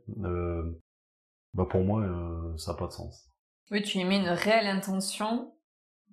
bah 1.53 1.65
pour 1.69 1.83
moi 1.83 2.01
ça 2.57 2.71
n'a 2.71 2.77
pas 2.77 2.87
de 2.87 2.91
sens. 2.91 3.29
Oui, 3.71 3.81
tu 3.81 3.97
y 3.97 4.05
mets 4.05 4.19
une 4.19 4.29
réelle 4.29 4.67
intention 4.67 5.53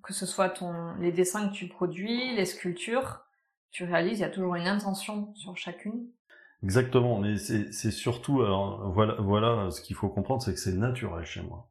que 0.03 0.13
ce 0.13 0.25
soit 0.25 0.49
ton, 0.49 0.93
les 0.99 1.11
dessins 1.11 1.47
que 1.47 1.53
tu 1.53 1.67
produis, 1.67 2.35
les 2.35 2.45
sculptures, 2.45 3.21
tu 3.71 3.85
réalises, 3.85 4.19
il 4.19 4.21
y 4.21 4.25
a 4.25 4.29
toujours 4.29 4.55
une 4.55 4.67
intention 4.67 5.33
sur 5.33 5.57
chacune. 5.57 6.07
Exactement, 6.61 7.19
mais 7.19 7.37
c'est 7.37 7.91
surtout, 7.91 8.41
alors, 8.41 8.91
voilà, 8.91 9.15
voilà, 9.19 9.71
ce 9.71 9.81
qu'il 9.81 9.95
faut 9.95 10.09
comprendre, 10.09 10.41
c'est 10.41 10.53
que 10.53 10.59
c'est 10.59 10.73
naturel 10.73 11.25
chez 11.25 11.41
moi. 11.41 11.69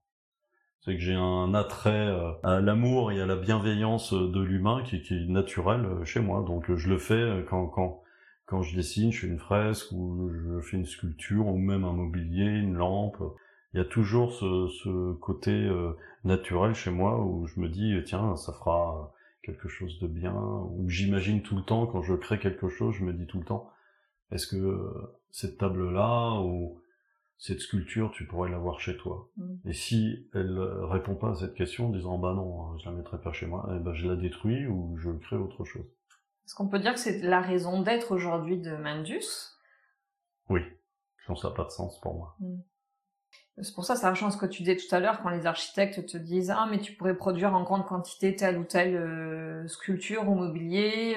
C'est 0.80 0.95
que 0.95 1.01
j'ai 1.01 1.14
un 1.14 1.55
attrait 1.55 2.09
euh, 2.09 2.33
à 2.43 2.61
l'amour 2.61 3.12
et 3.12 3.20
à 3.20 3.26
la 3.26 3.37
bienveillance 3.37 4.12
de 4.12 4.41
l'humain 4.41 4.83
qui, 4.83 5.01
qui, 5.01 5.14
est 5.14 5.26
naturel 5.28 5.85
euh, 5.85 6.05
chez 6.05 6.18
moi. 6.18 6.43
Donc 6.45 6.74
je 6.74 6.89
le 6.89 6.99
fais 6.99 7.45
quand, 7.49 7.68
quand, 7.68 8.03
quand 8.47 8.62
je 8.62 8.74
dessine, 8.74 9.12
je 9.12 9.20
fais 9.20 9.26
une 9.28 9.39
fresque 9.39 9.93
ou 9.93 10.28
je 10.28 10.61
fais 10.61 10.76
une 10.76 10.85
sculpture 10.85 11.47
ou 11.47 11.57
même 11.57 11.85
un 11.85 11.93
mobilier, 11.93 12.47
une 12.47 12.74
lampe. 12.74 13.22
Il 13.74 13.78
y 13.78 13.80
a 13.80 13.84
toujours 13.84 14.32
ce, 14.32 14.68
ce 14.82 15.12
côté 15.14 15.50
euh, 15.50 15.92
naturel 16.24 16.74
chez 16.74 16.90
moi 16.90 17.24
où 17.24 17.46
je 17.46 17.60
me 17.60 17.68
dis 17.68 17.94
tiens 18.04 18.36
ça 18.36 18.52
fera 18.52 19.12
quelque 19.42 19.68
chose 19.68 19.98
de 19.98 20.06
bien 20.06 20.34
ou 20.34 20.88
j'imagine 20.88 21.42
tout 21.42 21.56
le 21.56 21.62
temps 21.62 21.86
quand 21.86 22.02
je 22.02 22.14
crée 22.14 22.38
quelque 22.38 22.68
chose 22.68 22.94
je 22.94 23.04
me 23.04 23.12
dis 23.12 23.26
tout 23.26 23.38
le 23.38 23.44
temps 23.44 23.72
est-ce 24.32 24.46
que 24.46 24.56
euh, 24.56 25.20
cette 25.30 25.58
table-là 25.58 26.40
ou 26.40 26.80
cette 27.36 27.60
sculpture, 27.60 28.10
tu 28.12 28.26
pourrais 28.26 28.50
l'avoir 28.50 28.80
chez 28.80 28.96
toi? 28.96 29.28
Mm. 29.36 29.68
Et 29.68 29.72
si 29.72 30.28
elle 30.32 30.56
euh, 30.58 30.86
répond 30.86 31.14
pas 31.14 31.32
à 31.32 31.34
cette 31.34 31.54
question 31.54 31.88
en 31.88 31.90
disant 31.90 32.18
bah 32.18 32.32
non, 32.34 32.62
hein, 32.62 32.76
je 32.78 32.88
la 32.88 32.96
mettrai 32.96 33.20
pas 33.20 33.32
chez 33.32 33.46
moi, 33.46 33.68
eh 33.74 33.78
ben 33.78 33.92
je 33.94 34.08
la 34.08 34.16
détruis 34.16 34.66
ou 34.66 34.96
je 34.96 35.10
crée 35.10 35.36
autre 35.36 35.64
chose. 35.64 35.84
Est-ce 36.44 36.54
qu'on 36.54 36.68
peut 36.68 36.78
dire 36.78 36.94
que 36.94 37.00
c'est 37.00 37.20
la 37.20 37.40
raison 37.40 37.82
d'être 37.82 38.12
aujourd'hui 38.12 38.58
de 38.58 38.74
Mandus? 38.76 39.26
Oui, 40.48 40.60
sinon 41.24 41.36
ça 41.36 41.50
n'a 41.50 41.54
pas 41.54 41.64
de 41.64 41.70
sens 41.70 42.00
pour 42.00 42.14
moi. 42.14 42.36
Mm. 42.40 42.60
C'est 43.61 43.74
pour 43.74 43.84
ça, 43.84 43.96
ça 43.96 44.11
rejoint 44.11 44.30
ce 44.30 44.38
que 44.38 44.46
tu 44.46 44.62
disais 44.62 44.76
tout 44.76 44.94
à 44.94 44.98
l'heure 44.98 45.20
quand 45.22 45.28
les 45.28 45.46
architectes 45.46 46.07
te 46.07 46.16
disent 46.16 46.50
ah 46.50 46.66
mais 46.70 46.78
tu 46.78 46.92
pourrais 46.94 47.16
produire 47.16 47.55
en 47.55 47.62
grande 47.62 47.84
quantité 47.84 48.34
telle 48.34 48.59
ou 48.59 48.64
telle 48.64 48.96
euh, 48.96 49.68
sculpture 49.68 50.28
ou 50.28 50.34
mobilier 50.34 51.16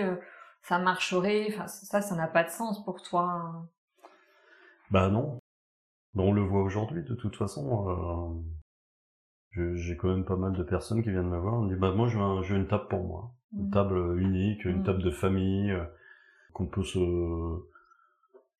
ça 0.67 0.79
marcherait. 0.79 1.47
Enfin, 1.49 1.67
ça, 1.67 2.01
ça 2.01 2.15
n'a 2.15 2.27
pas 2.27 2.43
de 2.43 2.49
sens 2.49 2.83
pour 2.83 3.01
toi. 3.01 3.67
Bah 4.91 5.09
non. 5.09 5.39
on 6.15 6.31
le 6.31 6.41
voit 6.41 6.63
aujourd'hui, 6.63 7.03
de 7.03 7.13
toute 7.13 7.35
façon. 7.35 8.43
Euh, 9.57 9.75
j'ai 9.75 9.95
quand 9.95 10.09
même 10.09 10.25
pas 10.25 10.35
mal 10.35 10.53
de 10.53 10.63
personnes 10.63 11.03
qui 11.03 11.11
viennent 11.11 11.29
me 11.29 11.37
voir. 11.37 11.53
On 11.53 11.65
dit 11.65 11.75
bah 11.75 11.91
moi 11.91 12.07
je 12.07 12.17
veux, 12.17 12.57
une 12.57 12.67
table 12.67 12.87
pour 12.89 13.03
moi, 13.03 13.31
une 13.53 13.67
mmh. 13.67 13.71
table 13.71 14.19
unique, 14.19 14.65
une 14.65 14.79
mmh. 14.79 14.83
table 14.83 15.03
de 15.03 15.11
famille 15.11 15.71
euh, 15.71 15.85
qu'on 16.53 16.67
peut 16.67 16.83
se, 16.83 16.99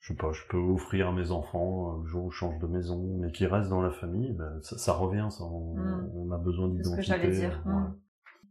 je 0.05 0.13
sais 0.13 0.17
pas, 0.17 0.31
je 0.33 0.43
peux 0.47 0.57
offrir 0.57 1.07
à 1.07 1.11
mes 1.11 1.31
enfants 1.31 1.95
euh, 1.95 2.03
le 2.03 2.07
jour 2.07 2.25
où 2.25 2.31
je 2.31 2.37
change 2.37 2.59
de 2.59 2.67
maison, 2.67 3.17
mais 3.19 3.31
qui 3.31 3.47
reste 3.47 3.69
dans 3.69 3.81
la 3.81 3.89
famille. 3.89 4.33
Ben, 4.33 4.59
ça, 4.61 4.93
revient, 4.93 5.27
ça. 5.31 5.43
On, 5.43 5.73
mmh. 5.73 6.31
a 6.31 6.37
besoin 6.37 6.67
d'identité. 6.67 6.95
C'est 6.95 7.01
ce 7.01 7.17
que 7.17 7.21
j'allais 7.21 7.35
dire. 7.35 7.63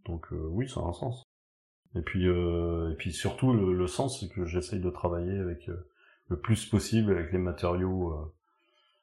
Donc 0.05 0.27
oui, 0.31 0.69
ça 0.69 0.81
a 0.81 0.85
un 0.85 0.93
sens. 0.93 1.25
Et 1.97 2.03
puis, 2.03 2.27
euh, 2.27 2.91
et 2.91 2.95
puis 2.97 3.13
surtout, 3.13 3.53
le, 3.53 3.87
sens, 3.87 4.21
c'est 4.21 4.29
que 4.29 4.45
j'essaye 4.45 4.81
de 4.81 4.91
travailler 4.91 5.39
avec 5.39 5.69
euh, 5.69 5.87
le 6.29 6.39
plus 6.39 6.67
possible 6.67 7.13
avec 7.13 7.33
les 7.33 7.39
matériaux 7.39 8.11
euh, 8.11 8.35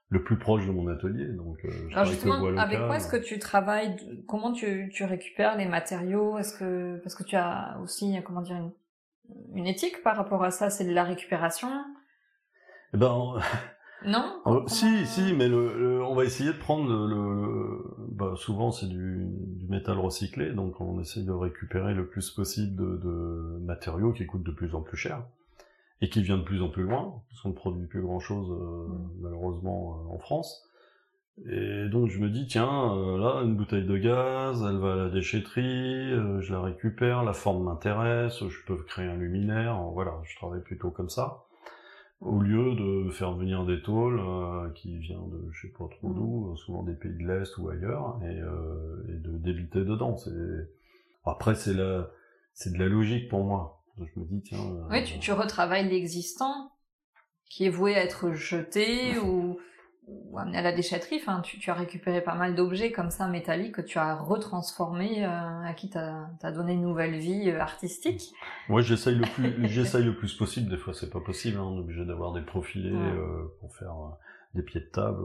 le 0.10 0.24
plus 0.24 0.38
proche 0.38 0.68
de 0.68 0.72
mon 0.72 0.88
atelier. 0.88 1.26
Donc, 1.26 1.64
euh, 1.64 1.70
Alors 1.93 2.06
justement, 2.06 2.45
avec 2.58 2.80
quoi 2.80 2.97
est-ce 2.97 3.10
que 3.10 3.18
tu 3.18 3.39
travailles 3.39 3.95
Comment 4.28 4.52
tu, 4.52 4.91
tu 4.93 5.06
récupères 5.06 5.56
les 5.56 5.68
matériaux? 5.68 6.38
Est-ce 6.38 6.58
que 6.58 6.97
parce 6.97 7.16
que 7.16 7.24
tu 7.24 7.38
as 7.38 7.80
aussi, 7.82 8.14
comment 8.26 8.41
dire, 8.41 8.58
une, 8.58 8.72
une 9.56 9.68
éthique 9.68 10.04
par 10.04 10.18
rapport 10.18 10.43
à 10.43 10.52
ça 10.52 10.70
C'est 10.70 10.86
de 10.86 10.93
la 10.93 11.06
récupération 11.06 11.70
eh 12.93 12.97
ben, 12.97 13.35
Non 14.05 14.41
euh, 14.47 14.61
Si, 14.67 15.05
si, 15.05 15.33
mais 15.33 15.47
le, 15.47 16.03
on 16.03 16.15
va 16.15 16.25
essayer 16.25 16.51
de 16.51 16.57
prendre 16.57 16.89
le... 16.89 17.83
bah, 18.09 18.33
souvent 18.35 18.71
c'est 18.71 18.87
du, 18.87 19.27
du, 19.27 19.67
métal 19.67 19.99
recyclé, 19.99 20.51
donc 20.51 20.81
on 20.81 20.99
essaye 20.99 21.23
de 21.23 21.31
récupérer 21.31 21.93
le 21.93 22.07
plus 22.07 22.31
possible 22.31 22.75
de, 22.75 22.97
de, 22.97 23.59
matériaux 23.63 24.11
qui 24.11 24.25
coûtent 24.25 24.43
de 24.43 24.51
plus 24.51 24.73
en 24.73 24.81
plus 24.81 24.97
cher 24.97 25.23
et 26.01 26.09
qui 26.09 26.23
viennent 26.23 26.39
de 26.39 26.43
plus 26.43 26.63
en 26.63 26.69
plus 26.69 26.83
loin, 26.83 27.21
parce 27.29 27.41
qu'on 27.41 27.49
ne 27.49 27.53
produit 27.53 27.85
plus 27.85 28.01
grand-chose 28.01 28.49
euh, 28.49 28.87
mm. 28.87 29.11
malheureusement 29.21 29.93
euh, 29.93 30.15
en 30.15 30.17
France. 30.17 30.67
Et 31.47 31.87
donc 31.89 32.09
je 32.09 32.19
me 32.19 32.29
dis, 32.29 32.45
tiens, 32.45 32.67
là, 33.17 33.41
une 33.43 33.55
bouteille 33.55 33.85
de 33.85 33.97
gaz, 33.97 34.63
elle 34.67 34.77
va 34.77 34.93
à 34.93 34.95
la 34.95 35.09
déchetterie, 35.09 36.11
je 36.39 36.51
la 36.51 36.61
récupère, 36.61 37.23
la 37.23 37.33
forme 37.33 37.63
m'intéresse, 37.63 38.45
je 38.47 38.65
peux 38.65 38.75
créer 38.83 39.07
un 39.07 39.15
luminaire, 39.15 39.81
voilà, 39.93 40.19
je 40.23 40.35
travaille 40.35 40.61
plutôt 40.61 40.91
comme 40.91 41.09
ça 41.09 41.45
au 42.22 42.39
lieu 42.39 42.76
de 42.76 43.09
faire 43.11 43.34
venir 43.34 43.65
des 43.65 43.82
tôles 43.82 44.19
euh, 44.19 44.69
qui 44.76 44.97
viennent 44.99 45.30
de 45.30 45.51
je 45.51 45.67
sais 45.67 45.74
pas 45.74 45.88
trop 45.89 46.13
d'où, 46.13 46.51
mm. 46.51 46.57
souvent 46.57 46.84
des 46.84 46.93
pays 46.93 47.13
de 47.13 47.28
l'Est 47.28 47.57
ou 47.57 47.69
ailleurs, 47.69 48.19
et, 48.24 48.39
euh, 48.39 49.03
et 49.09 49.17
de 49.17 49.38
débiter 49.38 49.80
dedans. 49.80 50.15
C'est 50.17 50.69
après 51.26 51.55
c'est 51.55 51.74
la 51.74 52.09
c'est 52.53 52.74
de 52.74 52.78
la 52.78 52.88
logique 52.88 53.28
pour 53.28 53.43
moi. 53.43 53.84
Je 53.97 54.19
me 54.19 54.26
dis 54.26 54.41
tiens. 54.41 54.59
Oui, 54.89 54.99
euh, 54.99 55.03
tu, 55.03 55.19
tu 55.19 55.32
retravailles 55.32 55.89
l'existant 55.89 56.72
qui 57.49 57.65
est 57.65 57.69
voué 57.69 57.95
à 57.95 58.03
être 58.03 58.32
jeté 58.34 59.17
ou 59.26 59.59
ou 60.08 60.38
amené 60.39 60.58
à 60.58 60.62
la 60.62 60.72
déchetterie. 60.72 61.18
Enfin, 61.18 61.41
tu, 61.41 61.60
tu 61.60 61.70
as 61.70 61.74
récupéré 61.74 62.22
pas 62.22 62.36
mal 62.36 62.56
d'objets 62.56 62.91
comme 62.91 63.12
ça 63.12 63.28
métalliques 63.28 63.76
que 63.76 63.82
tu 63.82 63.97
as 63.97 64.16
retransformés, 64.16 65.26
euh, 65.26 65.62
à 65.64 65.74
qui 65.74 65.89
tu 65.89 65.97
as, 65.97 66.52
donné 66.52 66.74
une 66.74 66.82
nouvelle 66.82 67.18
vie 67.18 67.49
euh, 67.49 67.60
artistique. 67.60 68.34
Moi, 68.70 68.82
j'essaye 68.82 69.16
le 69.16 69.26
plus, 69.26 69.68
j'essaye 69.68 70.04
le 70.04 70.16
plus 70.16 70.34
possible. 70.34 70.70
Des 70.70 70.78
fois, 70.78 70.93
c'est 70.93 71.10
pas 71.10 71.22
possible. 71.22 71.58
Hein, 71.58 71.64
on 71.64 71.78
est 71.78 71.82
obligé 71.82 72.06
d'avoir 72.06 72.34
des 72.34 72.41
profilés 72.41 72.93
euh, 72.93 73.47
pour 73.60 73.76
faire 73.76 73.93
des 74.54 74.64
pieds 74.64 74.82
de 74.82 74.89
table, 74.89 75.24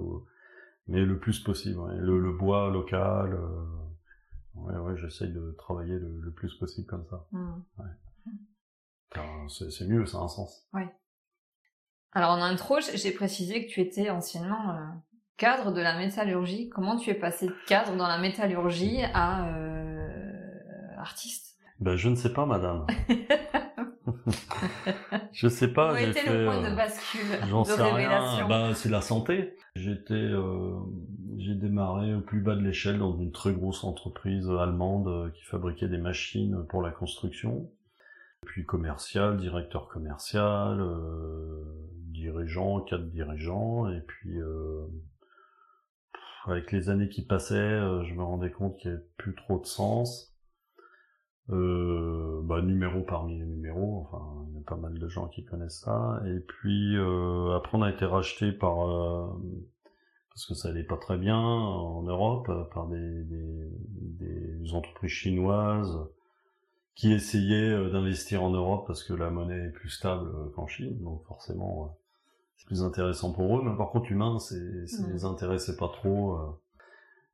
mais 0.89 1.05
le 1.05 1.19
plus 1.19 1.41
possible. 1.41 1.79
Ouais. 1.79 1.97
Le, 1.97 2.19
le, 2.19 2.33
bois 2.33 2.71
local. 2.71 3.39
ouais, 4.55 4.77
ouais, 4.77 4.97
j'essaye 4.99 5.33
de 5.33 5.55
travailler 5.59 5.99
le, 5.99 6.21
le, 6.21 6.31
plus 6.31 6.55
possible 6.55 6.87
comme 6.87 7.05
ça. 7.07 7.27
Mmh. 7.33 7.55
Ouais. 7.79 7.85
C'est 9.49 9.87
mieux, 9.87 10.05
ça 10.05 10.19
a 10.19 10.23
un 10.23 10.29
sens. 10.29 10.67
Ouais. 10.75 10.89
Alors 12.17 12.31
en 12.31 12.41
intro, 12.41 12.79
j'ai 12.95 13.11
précisé 13.11 13.67
que 13.67 13.71
tu 13.71 13.83
étais 13.83 14.09
anciennement 14.09 14.71
euh, 14.71 14.87
cadre 15.37 15.71
de 15.71 15.83
la 15.83 15.99
métallurgie. 15.99 16.71
Comment 16.71 16.97
tu 16.97 17.11
es 17.11 17.15
passé 17.15 17.47
de 17.47 17.55
cadre 17.67 17.95
dans 17.95 18.09
la 18.09 18.17
métallurgie 18.17 19.03
à 19.13 19.47
euh, 19.49 20.09
artiste? 20.97 21.59
Ben 21.79 21.95
je 21.97 22.09
ne 22.09 22.15
sais 22.15 22.33
pas, 22.33 22.47
madame. 22.47 22.87
je 25.33 25.47
sais 25.47 25.69
pas. 25.69 25.93
Où 25.93 25.97
était 25.99 26.25
le 26.25 26.47
point 26.47 26.63
de 26.63 26.69
euh, 26.69 26.75
bascule 26.75 27.21
J'en 27.51 27.65
sais 27.65 27.83
rien. 27.83 28.49
Ben, 28.49 28.73
c'est 28.73 28.89
la 28.89 29.03
santé. 29.03 29.55
J'étais, 29.75 30.15
euh, 30.15 30.73
j'ai 31.37 31.55
démarré 31.55 32.15
au 32.15 32.23
plus 32.23 32.41
bas 32.41 32.55
de 32.55 32.63
l'échelle 32.63 32.97
dans 32.97 33.15
une 33.15 33.31
très 33.31 33.53
grosse 33.53 33.85
entreprise 33.85 34.49
allemande 34.49 35.35
qui 35.35 35.45
fabriquait 35.45 35.89
des 35.89 35.99
machines 35.99 36.65
pour 36.71 36.81
la 36.81 36.93
construction. 36.93 37.69
Puis 38.47 38.65
commercial, 38.65 39.37
directeur 39.37 39.89
commercial, 39.89 40.81
euh, 40.81 41.63
dirigeants, 42.17 42.81
quatre 42.81 43.09
dirigeants, 43.11 43.89
et 43.89 44.01
puis 44.01 44.41
euh, 44.41 44.87
avec 46.47 46.73
les 46.73 46.89
années 46.89 47.09
qui 47.09 47.25
passaient, 47.25 47.55
euh, 47.55 48.05
je 48.05 48.15
me 48.15 48.23
rendais 48.23 48.51
compte 48.51 48.77
qu'il 48.79 48.91
n'y 48.91 48.97
avait 48.97 49.07
plus 49.17 49.35
trop 49.35 49.59
de 49.59 49.67
sens. 49.67 50.33
Euh, 51.51 52.41
bah, 52.43 52.61
numéro 52.61 53.03
parmi 53.03 53.39
les 53.39 53.47
numéros, 53.47 54.01
enfin 54.01 54.47
il 54.49 54.57
y 54.57 54.59
a 54.59 54.65
pas 54.67 54.77
mal 54.77 54.99
de 54.99 55.09
gens 55.09 55.29
qui 55.29 55.45
connaissent 55.45 55.81
ça. 55.81 56.21
Et 56.27 56.41
puis 56.41 56.97
après 57.55 57.79
on 57.79 57.83
a 57.83 57.91
été 57.91 58.05
racheté 58.05 58.51
par 58.51 58.79
parce 60.31 60.45
que 60.47 60.55
ça 60.55 60.71
allait 60.71 60.83
pas 60.83 60.97
très 60.97 61.17
bien 61.17 61.39
en 61.39 62.03
Europe 62.03 62.51
par 62.75 62.89
des, 62.89 63.23
des 63.25 64.75
entreprises 64.75 65.13
chinoises 65.13 65.97
qui 66.97 67.13
essayaient 67.13 67.91
d'investir 67.91 68.43
en 68.43 68.51
Europe 68.51 68.85
parce 68.89 69.05
que 69.05 69.13
la 69.15 69.31
monnaie 69.31 69.67
est 69.67 69.73
plus 69.73 69.91
stable 69.91 70.51
qu'en 70.57 70.67
Chine, 70.67 70.99
donc 71.01 71.25
forcément 71.27 71.97
c'est 72.57 72.67
plus 72.67 72.83
intéressant 72.83 73.33
pour 73.33 73.59
eux, 73.59 73.63
mais 73.65 73.77
par 73.77 73.91
contre 73.91 74.11
humain, 74.11 74.39
c'est, 74.39 74.87
ça 74.87 75.07
les 75.13 75.25
intéressait 75.25 75.77
pas 75.77 75.89
trop. 75.89 76.37
Euh. 76.37 76.47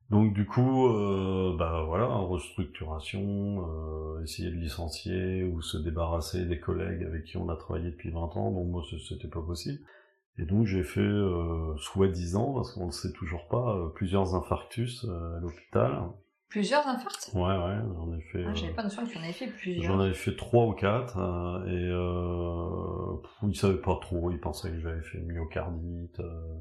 Donc 0.09 0.33
du 0.33 0.45
coup, 0.45 0.87
euh, 0.89 1.55
bah 1.57 1.85
voilà, 1.87 2.05
restructuration, 2.05 3.65
euh, 3.67 4.21
essayer 4.23 4.51
de 4.51 4.55
licencier 4.55 5.43
ou 5.43 5.61
se 5.61 5.77
débarrasser 5.77 6.45
des 6.45 6.59
collègues 6.59 7.03
avec 7.03 7.23
qui 7.23 7.37
on 7.37 7.49
a 7.49 7.55
travaillé 7.55 7.89
depuis 7.89 8.11
20 8.11 8.19
ans, 8.37 8.51
donc 8.51 8.67
moi 8.67 8.83
c'était 9.07 9.27
pas 9.27 9.41
possible. 9.41 9.79
Et 10.37 10.45
donc 10.45 10.65
j'ai 10.65 10.83
fait 10.83 10.99
euh, 10.99 11.75
soi-disant, 11.77 12.53
parce 12.53 12.73
qu'on 12.73 12.87
ne 12.87 12.91
sait 12.91 13.11
toujours 13.13 13.47
pas, 13.47 13.75
euh, 13.75 13.89
plusieurs 13.89 14.35
infarctus 14.35 15.05
à 15.05 15.39
l'hôpital. 15.39 16.03
Plusieurs 16.53 16.87
infarcts 16.87 17.31
Ouais, 17.33 17.41
ouais, 17.41 17.79
j'en 17.95 18.13
ai 18.13 18.21
fait. 18.21 18.45
Ah, 18.47 18.53
j'avais 18.53 18.73
pas 18.73 18.83
notion 18.83 19.03
que 19.03 19.09
tu 19.09 19.17
en 19.17 19.23
avais 19.23 19.33
fait 19.33 19.47
plusieurs. 19.47 19.91
J'en 19.91 19.99
avais 19.99 20.13
fait 20.13 20.35
trois 20.35 20.67
ou 20.67 20.73
quatre, 20.73 21.17
euh, 21.17 21.65
et 21.65 21.89
euh, 21.89 23.49
ils 23.49 23.55
savaient 23.55 23.81
pas 23.81 23.97
trop, 23.99 24.29
ils 24.29 24.39
pensaient 24.39 24.69
que 24.69 24.79
j'avais 24.79 25.01
fait 25.01 25.17
myocardite. 25.17 26.19
Euh... 26.19 26.59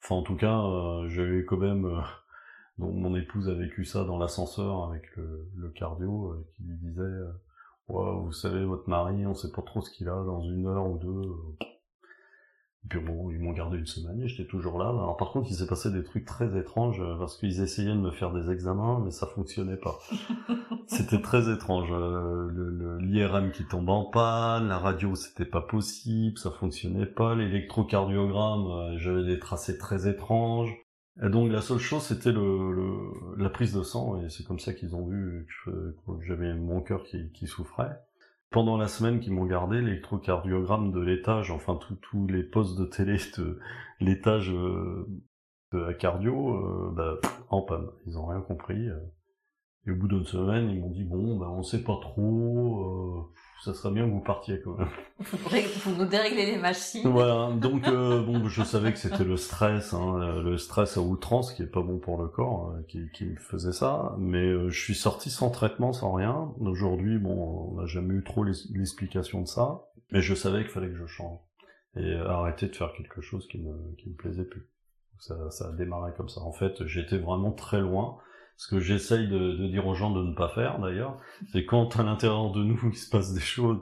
Enfin, 0.00 0.14
en 0.14 0.22
tout 0.22 0.36
cas, 0.36 0.60
euh, 0.60 1.08
j'avais 1.08 1.44
quand 1.44 1.56
même. 1.56 1.86
Euh, 1.86 2.00
donc, 2.78 2.94
mon 2.94 3.16
épouse 3.16 3.48
a 3.48 3.54
vécu 3.54 3.84
ça 3.84 4.04
dans 4.04 4.16
l'ascenseur 4.16 4.84
avec 4.84 5.02
le, 5.16 5.50
le 5.56 5.70
cardio, 5.70 6.30
euh, 6.30 6.46
qui 6.54 6.62
lui 6.62 6.76
disait 6.76 7.02
ouais, 7.88 8.20
Vous 8.22 8.30
savez, 8.30 8.64
votre 8.64 8.88
mari, 8.88 9.26
on 9.26 9.34
sait 9.34 9.50
pas 9.50 9.62
trop 9.62 9.80
ce 9.80 9.90
qu'il 9.90 10.08
a 10.08 10.22
dans 10.22 10.42
une 10.42 10.68
heure 10.68 10.86
ou 10.86 10.98
deux. 10.98 11.66
Puis 12.88 13.00
bon, 13.00 13.30
ils 13.30 13.38
m'ont 13.38 13.52
gardé 13.52 13.78
une 13.78 13.86
semaine 13.86 14.20
et 14.20 14.28
j'étais 14.28 14.48
toujours 14.48 14.78
là. 14.78 14.88
Alors 14.88 15.16
par 15.16 15.32
contre, 15.32 15.48
il 15.50 15.54
s'est 15.54 15.66
passé 15.66 15.90
des 15.90 16.04
trucs 16.04 16.24
très 16.24 16.56
étranges 16.58 17.00
euh, 17.00 17.16
parce 17.18 17.36
qu'ils 17.36 17.60
essayaient 17.60 17.94
de 17.94 18.00
me 18.00 18.10
faire 18.10 18.32
des 18.32 18.50
examens, 18.50 19.00
mais 19.04 19.10
ça 19.10 19.26
fonctionnait 19.26 19.76
pas. 19.76 19.98
c'était 20.86 21.20
très 21.20 21.52
étrange. 21.52 21.88
Euh, 21.90 22.48
le 22.52 22.98
L'IRM 22.98 23.50
qui 23.50 23.64
tombe 23.64 23.88
en 23.88 24.04
panne, 24.04 24.68
la 24.68 24.78
radio 24.78 25.14
c'était 25.14 25.44
pas 25.44 25.60
possible, 25.60 26.38
ça 26.38 26.50
fonctionnait 26.50 27.06
pas. 27.06 27.34
L'électrocardiogramme, 27.34 28.66
euh, 28.66 28.98
j'avais 28.98 29.24
des 29.24 29.38
tracés 29.38 29.78
très 29.78 30.08
étranges. 30.08 30.72
Et 31.22 31.30
donc 31.30 31.50
la 31.50 31.62
seule 31.62 31.78
chose 31.78 32.02
c'était 32.02 32.32
le, 32.32 33.36
la 33.38 33.48
prise 33.48 33.72
de 33.72 33.82
sang 33.82 34.20
et 34.20 34.28
c'est 34.28 34.44
comme 34.44 34.58
ça 34.58 34.74
qu'ils 34.74 34.94
ont 34.94 35.06
vu 35.06 35.46
que 35.64 35.96
j'avais 36.20 36.54
mon 36.54 36.82
cœur 36.82 37.04
qui, 37.04 37.32
qui 37.32 37.46
souffrait 37.46 37.98
pendant 38.50 38.76
la 38.76 38.88
semaine 38.88 39.20
qu'ils 39.20 39.32
m'ont 39.32 39.46
gardé, 39.46 39.80
l'électrocardiogramme 39.80 40.92
de 40.92 41.00
l'étage, 41.00 41.50
enfin 41.50 41.78
tous 42.00 42.26
les 42.28 42.42
postes 42.42 42.78
de 42.78 42.84
télé 42.84 43.18
de 43.36 43.58
l'étage 44.00 44.50
euh, 44.52 45.06
de 45.72 45.78
la 45.78 45.94
cardio, 45.94 46.54
euh, 46.54 46.92
bah, 46.94 47.18
en 47.48 47.62
panne. 47.62 47.88
Ils 48.06 48.18
ont 48.18 48.26
rien 48.26 48.40
compris. 48.40 48.88
Euh. 48.88 49.00
Et 49.86 49.90
au 49.90 49.96
bout 49.96 50.08
d'une 50.08 50.24
semaine, 50.24 50.70
ils 50.70 50.80
m'ont 50.80 50.90
dit 50.90 51.04
bon, 51.04 51.36
ben 51.38 51.48
on 51.48 51.62
sait 51.62 51.82
pas 51.82 51.98
trop 52.00 53.32
ça 53.62 53.74
serait 53.74 53.92
bien 53.92 54.04
que 54.04 54.10
vous 54.10 54.20
partiez 54.20 54.60
quand 54.60 54.76
même. 54.76 54.88
Vous 55.18 55.94
nous 55.96 56.04
dérégler 56.04 56.46
les 56.46 56.58
machines. 56.58 57.08
Voilà, 57.08 57.50
donc 57.52 57.86
euh, 57.88 58.22
bon, 58.22 58.46
je 58.48 58.62
savais 58.62 58.92
que 58.92 58.98
c'était 58.98 59.24
le 59.24 59.36
stress, 59.36 59.94
hein, 59.94 60.40
le 60.42 60.58
stress 60.58 60.96
à 60.96 61.00
outrance 61.00 61.52
qui 61.52 61.62
est 61.62 61.66
pas 61.66 61.82
bon 61.82 61.98
pour 61.98 62.20
le 62.20 62.28
corps, 62.28 62.72
euh, 62.72 62.82
qui, 62.86 63.10
qui 63.12 63.24
me 63.24 63.36
faisait 63.36 63.72
ça. 63.72 64.14
Mais 64.18 64.44
euh, 64.44 64.68
je 64.68 64.80
suis 64.80 64.94
sorti 64.94 65.30
sans 65.30 65.50
traitement, 65.50 65.92
sans 65.92 66.12
rien. 66.12 66.52
Aujourd'hui, 66.60 67.18
bon, 67.18 67.72
on 67.72 67.80
n'a 67.80 67.86
jamais 67.86 68.14
eu 68.14 68.22
trop 68.22 68.44
l'explication 68.44 69.40
de 69.40 69.46
ça, 69.48 69.86
mais 70.10 70.20
je 70.20 70.34
savais 70.34 70.62
qu'il 70.62 70.70
fallait 70.70 70.90
que 70.90 70.96
je 70.96 71.06
change 71.06 71.38
et 71.96 72.14
arrêter 72.14 72.66
de 72.66 72.76
faire 72.76 72.92
quelque 72.92 73.22
chose 73.22 73.48
qui 73.48 73.58
me 73.58 73.72
qui 73.96 74.10
me 74.10 74.14
plaisait 74.14 74.44
plus. 74.44 74.68
Ça, 75.18 75.50
ça 75.50 75.68
a 75.68 75.72
démarré 75.72 76.12
comme 76.14 76.28
ça. 76.28 76.42
En 76.42 76.52
fait, 76.52 76.84
j'étais 76.86 77.16
vraiment 77.16 77.52
très 77.52 77.80
loin 77.80 78.18
ce 78.56 78.68
que 78.68 78.80
j'essaye 78.80 79.28
de, 79.28 79.52
de, 79.52 79.66
dire 79.68 79.86
aux 79.86 79.94
gens 79.94 80.10
de 80.10 80.22
ne 80.22 80.34
pas 80.34 80.48
faire 80.48 80.78
d'ailleurs, 80.78 81.18
c'est 81.52 81.64
quand 81.64 81.98
à 81.98 82.02
l'intérieur 82.02 82.52
de 82.52 82.62
nous 82.62 82.80
il 82.90 82.96
se 82.96 83.10
passe 83.10 83.32
des 83.32 83.40
choses 83.40 83.80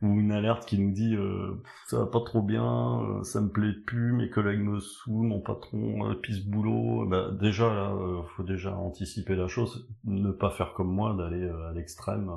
ou 0.00 0.20
une 0.20 0.32
alerte 0.32 0.64
qui 0.66 0.78
nous 0.78 0.92
dit 0.92 1.16
euh, 1.16 1.60
ça 1.86 1.98
va 1.98 2.06
pas 2.06 2.20
trop 2.20 2.42
bien, 2.42 3.00
euh, 3.02 3.22
ça 3.24 3.40
me 3.40 3.50
plaît 3.50 3.72
plus, 3.86 4.12
mes 4.12 4.30
collègues 4.30 4.60
me 4.60 4.78
saoulent, 4.78 5.26
mon 5.26 5.40
patron 5.40 6.08
euh, 6.08 6.14
pisse 6.14 6.44
boulot, 6.44 7.06
bah, 7.06 7.30
déjà 7.32 7.72
là, 7.74 7.92
euh, 7.92 8.22
faut 8.36 8.44
déjà 8.44 8.76
anticiper 8.76 9.34
la 9.34 9.48
chose, 9.48 9.88
ne 10.04 10.30
pas 10.30 10.50
faire 10.50 10.72
comme 10.74 10.92
moi, 10.92 11.14
d'aller 11.14 11.42
euh, 11.42 11.70
à 11.70 11.72
l'extrême 11.72 12.30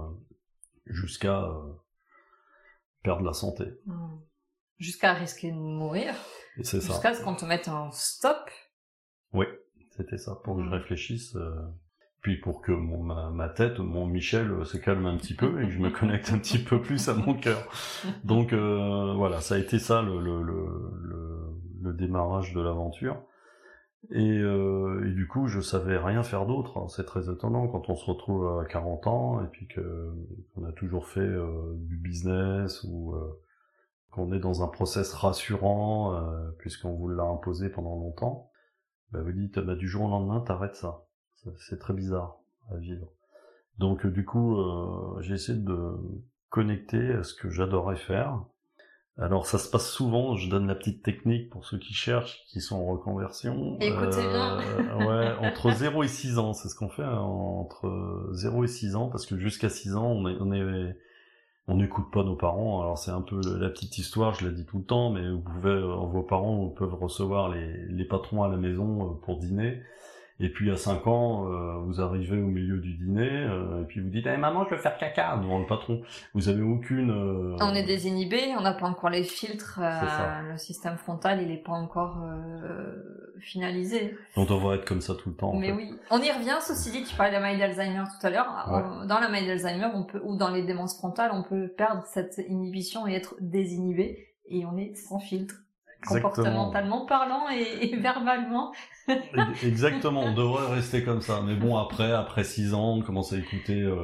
jusqu'à 0.87 1.47
perdre 3.03 3.23
la 3.23 3.33
santé. 3.33 3.65
Hmm. 3.85 4.17
Jusqu'à 4.79 5.13
risquer 5.13 5.51
de 5.51 5.57
mourir. 5.57 6.15
Jusqu'à 6.57 7.13
ce 7.13 7.23
qu'on 7.23 7.35
te 7.35 7.45
mette 7.45 7.67
un 7.67 7.91
stop. 7.91 8.49
Oui. 9.33 9.45
C'était 10.01 10.17
ça, 10.17 10.35
pour 10.43 10.57
que 10.57 10.63
je 10.63 10.69
réfléchisse. 10.69 11.35
Euh, 11.35 11.51
puis 12.21 12.37
pour 12.37 12.61
que 12.61 12.71
mon, 12.71 13.03
ma, 13.03 13.49
tête, 13.49 13.79
mon 13.79 14.05
Michel 14.05 14.51
euh, 14.51 14.63
se 14.63 14.77
calme 14.77 15.05
un 15.05 15.17
petit 15.17 15.33
peu 15.33 15.61
et 15.61 15.65
que 15.65 15.71
je 15.71 15.79
me 15.79 15.89
connecte 15.99 16.31
un 16.31 16.37
petit 16.37 16.59
peu 16.59 16.81
plus 16.81 17.09
à 17.09 17.13
mon 17.13 17.33
cœur. 17.33 17.67
Donc 18.23 18.53
euh, 18.53 19.13
voilà, 19.15 19.41
ça 19.41 19.55
a 19.55 19.57
été 19.57 19.79
ça 19.79 20.01
le, 20.01 20.19
le, 20.19 20.41
le, 20.41 20.59
le 21.81 21.93
démarrage 21.93 22.53
de 22.53 22.61
l'aventure. 22.61 23.21
Et, 24.09 24.39
euh, 24.39 25.07
et, 25.07 25.11
du 25.11 25.27
coup, 25.27 25.45
je 25.45 25.61
savais 25.61 25.95
rien 25.95 26.23
faire 26.23 26.47
d'autre. 26.47 26.79
Hein. 26.79 26.87
C'est 26.87 27.05
très 27.05 27.29
étonnant 27.29 27.67
quand 27.67 27.87
on 27.89 27.95
se 27.95 28.05
retrouve 28.05 28.59
à 28.59 28.65
40 28.65 29.05
ans 29.05 29.43
et 29.43 29.47
puis 29.47 29.67
que 29.67 30.11
qu'on 30.55 30.65
a 30.65 30.71
toujours 30.71 31.07
fait 31.07 31.19
euh, 31.19 31.73
du 31.75 31.97
business 31.97 32.83
ou 32.83 33.13
qu'on 34.09 34.33
est 34.33 34.39
dans 34.39 34.63
un 34.63 34.67
process 34.67 35.13
rassurant 35.13 36.19
puisqu'on 36.57 36.93
vous 36.93 37.07
l'a 37.07 37.23
imposé 37.23 37.69
pendant 37.69 37.95
longtemps 37.95 38.50
bah, 39.11 39.21
vous 39.21 39.31
dites, 39.31 39.59
bah, 39.59 39.75
du 39.75 39.87
jour 39.87 40.03
au 40.03 40.09
lendemain, 40.09 40.41
t'arrêtes 40.41 40.75
ça. 40.75 41.05
C'est 41.57 41.79
très 41.79 41.93
bizarre 41.93 42.37
à 42.71 42.77
vivre. 42.77 43.07
Donc 43.79 44.05
euh, 44.05 44.11
du 44.11 44.25
coup, 44.25 44.57
euh, 44.57 45.21
j'ai 45.21 45.33
essayé 45.33 45.57
de 45.57 45.97
connecter 46.49 47.13
à 47.13 47.23
ce 47.23 47.33
que 47.33 47.49
j'adorais 47.49 47.95
faire. 47.95 48.43
Alors 49.17 49.45
ça 49.45 49.57
se 49.57 49.69
passe 49.69 49.89
souvent, 49.89 50.35
je 50.35 50.49
donne 50.49 50.67
la 50.67 50.75
petite 50.75 51.03
technique 51.03 51.49
pour 51.49 51.65
ceux 51.65 51.77
qui 51.77 51.93
cherchent, 51.93 52.45
qui 52.47 52.61
sont 52.61 52.77
en 52.77 52.85
reconversion. 52.85 53.77
Écoutez 53.79 54.21
bien. 54.21 54.59
Euh, 54.59 55.05
ouais, 55.05 55.47
entre 55.47 55.71
0 55.75 56.03
et 56.03 56.07
6 56.07 56.37
ans, 56.37 56.53
c'est 56.53 56.69
ce 56.69 56.75
qu'on 56.75 56.89
fait, 56.89 57.03
hein, 57.03 57.19
entre 57.19 58.29
0 58.31 58.63
et 58.63 58.67
6 58.67 58.95
ans, 58.95 59.09
parce 59.09 59.25
que 59.25 59.37
jusqu'à 59.37 59.69
6 59.69 59.95
ans, 59.95 60.07
on 60.07 60.27
est, 60.27 60.37
on 60.39 60.51
est 60.53 60.95
on 61.67 61.75
n'écoute 61.75 62.11
pas 62.11 62.23
nos 62.23 62.35
parents. 62.35 62.81
Alors 62.81 62.97
c'est 62.97 63.11
un 63.11 63.21
peu 63.21 63.39
la 63.57 63.69
petite 63.69 63.97
histoire, 63.97 64.33
je 64.33 64.47
l'ai 64.47 64.53
dit 64.53 64.65
tout 64.65 64.79
le 64.79 64.83
temps, 64.83 65.11
mais 65.11 65.29
vous 65.29 65.41
pouvez, 65.41 65.69
euh, 65.69 65.95
vos 65.95 66.23
parents 66.23 66.69
peuvent 66.69 66.95
recevoir 66.95 67.49
les, 67.49 67.85
les 67.87 68.05
patrons 68.05 68.43
à 68.43 68.49
la 68.49 68.57
maison 68.57 69.11
euh, 69.11 69.13
pour 69.21 69.37
dîner. 69.37 69.81
Et 70.39 70.49
puis 70.49 70.71
à 70.71 70.75
5 70.75 71.05
ans, 71.07 71.45
euh, 71.45 71.77
vous 71.85 72.01
arrivez 72.01 72.41
au 72.41 72.47
milieu 72.47 72.77
du 72.77 72.95
dîner, 72.95 73.29
euh, 73.29 73.81
et 73.81 73.85
puis 73.85 74.01
vous 74.01 74.09
dites 74.09 74.25
hey, 74.25 74.37
maman, 74.37 74.65
je 74.65 74.75
veux 74.75 74.81
faire 74.81 74.97
caca» 74.97 75.37
devant 75.41 75.59
le 75.59 75.67
patron. 75.67 76.01
Vous 76.33 76.49
avez 76.49 76.63
aucune... 76.63 77.11
Euh, 77.11 77.57
on 77.59 77.75
est 77.75 77.83
désinhibé, 77.83 78.55
on 78.57 78.61
n'a 78.61 78.73
pas 78.73 78.87
encore 78.87 79.11
les 79.11 79.23
filtres, 79.23 79.79
le 79.79 80.57
système 80.57 80.97
frontal, 80.97 81.41
il 81.41 81.49
n'est 81.49 81.61
pas 81.61 81.73
encore 81.73 82.17
finalisé. 83.39 84.15
On 84.35 84.45
devrait 84.45 84.77
être 84.77 84.85
comme 84.85 85.01
ça 85.01 85.13
tout 85.15 85.29
le 85.29 85.35
temps. 85.35 85.53
Mais 85.53 85.71
oui. 85.71 85.93
On 86.09 86.19
y 86.19 86.31
revient, 86.31 86.57
ceci 86.61 86.91
dit, 86.91 87.03
tu 87.03 87.15
parlais 87.15 87.31
de 87.31 87.35
la 87.35 87.41
maladie 87.41 87.59
d'Alzheimer 87.59 88.03
tout 88.19 88.25
à 88.25 88.29
l'heure. 88.29 89.05
Dans 89.07 89.19
la 89.19 89.29
maladie 89.29 89.47
d'Alzheimer, 89.47 89.89
on 89.93 90.03
peut, 90.03 90.21
ou 90.23 90.35
dans 90.37 90.49
les 90.49 90.63
démences 90.63 90.97
frontales, 90.97 91.31
on 91.33 91.43
peut 91.43 91.67
perdre 91.67 92.03
cette 92.07 92.41
inhibition 92.47 93.07
et 93.07 93.13
être 93.13 93.35
désinhibé, 93.39 94.27
et 94.47 94.65
on 94.65 94.77
est 94.77 94.95
sans 94.95 95.19
filtre 95.19 95.55
comportementalement 96.05 97.05
parlant 97.05 97.49
et, 97.49 97.95
verbalement. 98.01 98.73
Exactement, 99.63 100.21
on 100.21 100.33
devrait 100.33 100.73
rester 100.75 101.03
comme 101.03 101.21
ça. 101.21 101.41
Mais 101.45 101.55
bon, 101.55 101.77
après, 101.77 102.11
après 102.11 102.43
six 102.43 102.73
ans, 102.73 102.95
on 102.95 103.01
commence 103.01 103.33
à 103.33 103.37
écouter 103.37 103.81
euh, 103.81 103.97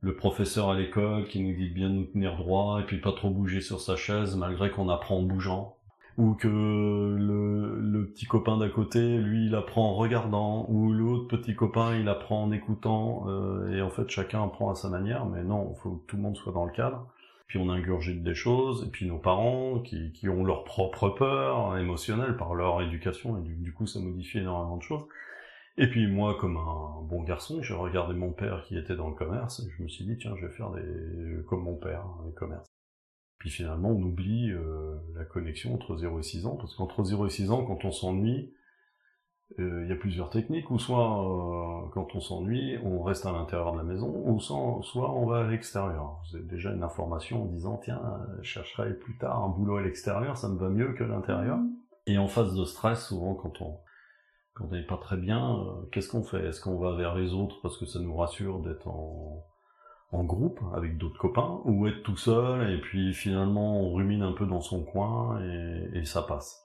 le 0.00 0.16
professeur 0.16 0.70
à 0.70 0.74
l'école 0.74 1.26
qui 1.26 1.42
nous 1.42 1.54
dit 1.54 1.70
bien 1.70 1.88
nous 1.88 2.04
tenir 2.04 2.36
droit 2.36 2.80
et 2.80 2.84
puis 2.84 3.00
pas 3.00 3.12
trop 3.12 3.30
bouger 3.30 3.60
sur 3.60 3.80
sa 3.80 3.96
chaise 3.96 4.36
malgré 4.36 4.70
qu'on 4.70 4.88
apprend 4.88 5.18
en 5.18 5.22
bougeant. 5.22 5.76
Ou 6.18 6.34
que 6.34 6.46
le, 6.46 7.80
le 7.80 8.10
petit 8.10 8.26
copain 8.26 8.58
d'à 8.58 8.68
côté, 8.68 9.16
lui, 9.16 9.46
il 9.46 9.54
apprend 9.54 9.88
en 9.88 9.94
regardant, 9.94 10.66
ou 10.68 10.92
l'autre 10.92 11.26
petit 11.26 11.54
copain, 11.54 11.96
il 11.96 12.06
apprend 12.06 12.42
en 12.42 12.52
écoutant, 12.52 13.24
euh, 13.28 13.74
et 13.74 13.80
en 13.80 13.88
fait, 13.88 14.10
chacun 14.10 14.44
apprend 14.44 14.70
à 14.70 14.74
sa 14.74 14.90
manière, 14.90 15.24
mais 15.24 15.42
non, 15.42 15.72
il 15.74 15.80
faut 15.80 15.92
que 15.92 16.06
tout 16.06 16.16
le 16.16 16.22
monde 16.22 16.36
soit 16.36 16.52
dans 16.52 16.66
le 16.66 16.72
cadre 16.72 17.06
puis 17.52 17.58
on 17.58 17.68
ingurgite 17.68 18.22
des 18.22 18.34
choses, 18.34 18.82
et 18.86 18.90
puis 18.90 19.06
nos 19.06 19.18
parents 19.18 19.80
qui, 19.80 20.10
qui 20.12 20.26
ont 20.30 20.42
leur 20.42 20.64
propre 20.64 21.10
peur 21.10 21.76
émotionnelle 21.76 22.34
par 22.38 22.54
leur 22.54 22.80
éducation, 22.80 23.36
et 23.36 23.42
du, 23.46 23.74
coup 23.74 23.86
ça 23.86 24.00
modifie 24.00 24.38
énormément 24.38 24.78
de 24.78 24.82
choses. 24.82 25.04
Et 25.76 25.86
puis 25.90 26.06
moi, 26.06 26.38
comme 26.40 26.56
un 26.56 27.02
bon 27.02 27.22
garçon, 27.22 27.60
j'ai 27.60 27.74
regardé 27.74 28.14
mon 28.14 28.32
père 28.32 28.62
qui 28.62 28.78
était 28.78 28.96
dans 28.96 29.10
le 29.10 29.14
commerce, 29.14 29.60
et 29.60 29.70
je 29.76 29.82
me 29.82 29.88
suis 29.88 30.06
dit, 30.06 30.16
tiens, 30.16 30.34
je 30.40 30.46
vais 30.46 30.52
faire 30.54 30.70
des 30.70 31.44
comme 31.46 31.64
mon 31.64 31.76
père, 31.76 32.00
hein, 32.00 32.24
les 32.24 32.32
commerces. 32.32 32.70
Puis 33.36 33.50
finalement, 33.50 33.90
on 33.90 34.00
oublie 34.00 34.50
euh, 34.50 34.96
la 35.14 35.26
connexion 35.26 35.74
entre 35.74 35.94
0 35.98 36.20
et 36.20 36.22
6 36.22 36.46
ans, 36.46 36.56
parce 36.56 36.74
qu'entre 36.74 37.04
0 37.04 37.26
et 37.26 37.30
6 37.30 37.50
ans, 37.50 37.66
quand 37.66 37.84
on 37.84 37.92
s'ennuie, 37.92 38.54
il 39.58 39.86
y 39.88 39.92
a 39.92 39.96
plusieurs 39.96 40.30
techniques, 40.30 40.70
ou 40.70 40.78
soit 40.78 41.20
euh, 41.20 41.88
quand 41.92 42.14
on 42.14 42.20
s'ennuie, 42.20 42.78
on 42.84 43.02
reste 43.02 43.26
à 43.26 43.32
l'intérieur 43.32 43.72
de 43.72 43.78
la 43.78 43.84
maison, 43.84 44.08
ou 44.08 44.40
soit, 44.40 45.10
on 45.10 45.26
va 45.26 45.38
à 45.38 45.42
l'extérieur. 45.44 46.20
Vous 46.30 46.36
avez 46.36 46.46
déjà 46.46 46.70
une 46.70 46.82
information 46.82 47.42
en 47.42 47.46
disant 47.46 47.80
tiens, 47.82 48.02
je 48.40 48.48
chercherai 48.48 48.94
plus 48.94 49.16
tard 49.18 49.44
un 49.44 49.48
boulot 49.48 49.76
à 49.76 49.82
l'extérieur, 49.82 50.36
ça 50.36 50.48
me 50.48 50.58
va 50.58 50.68
mieux 50.68 50.92
que 50.94 51.04
l'intérieur. 51.04 51.58
Mm. 51.58 51.70
Et 52.06 52.18
en 52.18 52.28
phase 52.28 52.54
de 52.54 52.64
stress, 52.64 53.06
souvent 53.06 53.34
quand 53.34 53.60
on 53.60 53.78
quand 54.54 54.66
on 54.66 54.72
n'est 54.72 54.86
pas 54.86 54.98
très 54.98 55.16
bien, 55.16 55.56
euh, 55.56 55.88
qu'est-ce 55.90 56.10
qu'on 56.10 56.22
fait? 56.22 56.46
Est-ce 56.46 56.60
qu'on 56.60 56.78
va 56.78 56.94
vers 56.94 57.14
les 57.14 57.32
autres 57.32 57.60
parce 57.62 57.78
que 57.78 57.86
ça 57.86 58.00
nous 58.00 58.14
rassure 58.14 58.60
d'être 58.60 58.86
en, 58.86 59.46
en 60.12 60.24
groupe 60.24 60.60
avec 60.74 60.98
d'autres 60.98 61.18
copains, 61.18 61.60
ou 61.64 61.86
être 61.86 62.02
tout 62.02 62.16
seul 62.16 62.70
et 62.70 62.80
puis 62.80 63.14
finalement 63.14 63.80
on 63.80 63.94
rumine 63.94 64.22
un 64.22 64.32
peu 64.32 64.46
dans 64.46 64.60
son 64.60 64.84
coin 64.84 65.40
et, 65.42 65.98
et 65.98 66.04
ça 66.04 66.22
passe 66.22 66.61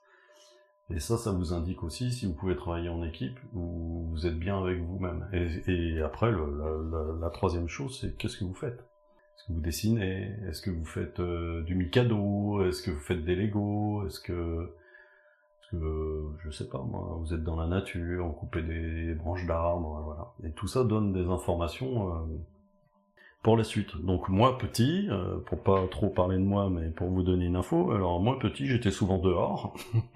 et 0.89 0.99
ça, 0.99 1.17
ça 1.17 1.31
vous 1.31 1.51
indique 1.51 1.83
aussi 1.83 2.13
si 2.13 2.25
vous 2.25 2.33
pouvez 2.33 2.55
travailler 2.55 2.87
en 2.87 3.03
équipe 3.03 3.37
ou 3.53 4.07
vous 4.09 4.25
êtes 4.25 4.39
bien 4.39 4.57
avec 4.57 4.79
vous-même. 4.79 5.27
Et, 5.33 6.01
après, 6.01 6.31
la, 6.31 7.29
troisième 7.29 7.67
chose, 7.67 7.99
c'est 7.99 8.15
qu'est-ce 8.17 8.37
que 8.37 8.45
vous 8.45 8.53
faites? 8.53 8.79
Est-ce 8.79 9.47
que 9.47 9.53
vous 9.53 9.59
dessinez? 9.59 10.33
Est-ce 10.47 10.61
que 10.61 10.69
vous 10.69 10.85
faites 10.85 11.19
euh, 11.19 11.61
du 11.63 11.75
Mikado? 11.75 12.63
Est-ce 12.63 12.81
que 12.81 12.91
vous 12.91 13.01
faites 13.01 13.25
des 13.25 13.35
Lego? 13.35 14.05
Est-ce 14.07 14.21
que, 14.21 14.71
est 15.61 15.75
que, 15.75 16.23
je 16.45 16.49
sais 16.51 16.69
pas 16.69 16.81
moi, 16.81 17.17
vous 17.19 17.33
êtes 17.33 17.43
dans 17.43 17.57
la 17.57 17.67
nature, 17.67 18.25
vous 18.25 18.31
coupez 18.31 18.61
des 18.61 19.13
branches 19.13 19.45
d'arbres, 19.45 20.01
voilà. 20.05 20.31
Et 20.45 20.51
tout 20.53 20.67
ça 20.67 20.85
donne 20.85 21.11
des 21.11 21.25
informations 21.25 22.13
euh, 22.13 22.19
pour 23.43 23.57
la 23.57 23.65
suite. 23.65 23.97
Donc 23.97 24.29
moi 24.29 24.57
petit, 24.57 25.07
euh, 25.09 25.37
pour 25.47 25.61
pas 25.61 25.85
trop 25.91 26.07
parler 26.07 26.37
de 26.37 26.43
moi, 26.43 26.69
mais 26.69 26.89
pour 26.91 27.09
vous 27.09 27.23
donner 27.23 27.45
une 27.45 27.57
info, 27.57 27.91
alors 27.91 28.21
moi 28.21 28.39
petit, 28.39 28.67
j'étais 28.67 28.91
souvent 28.91 29.17
dehors. 29.17 29.75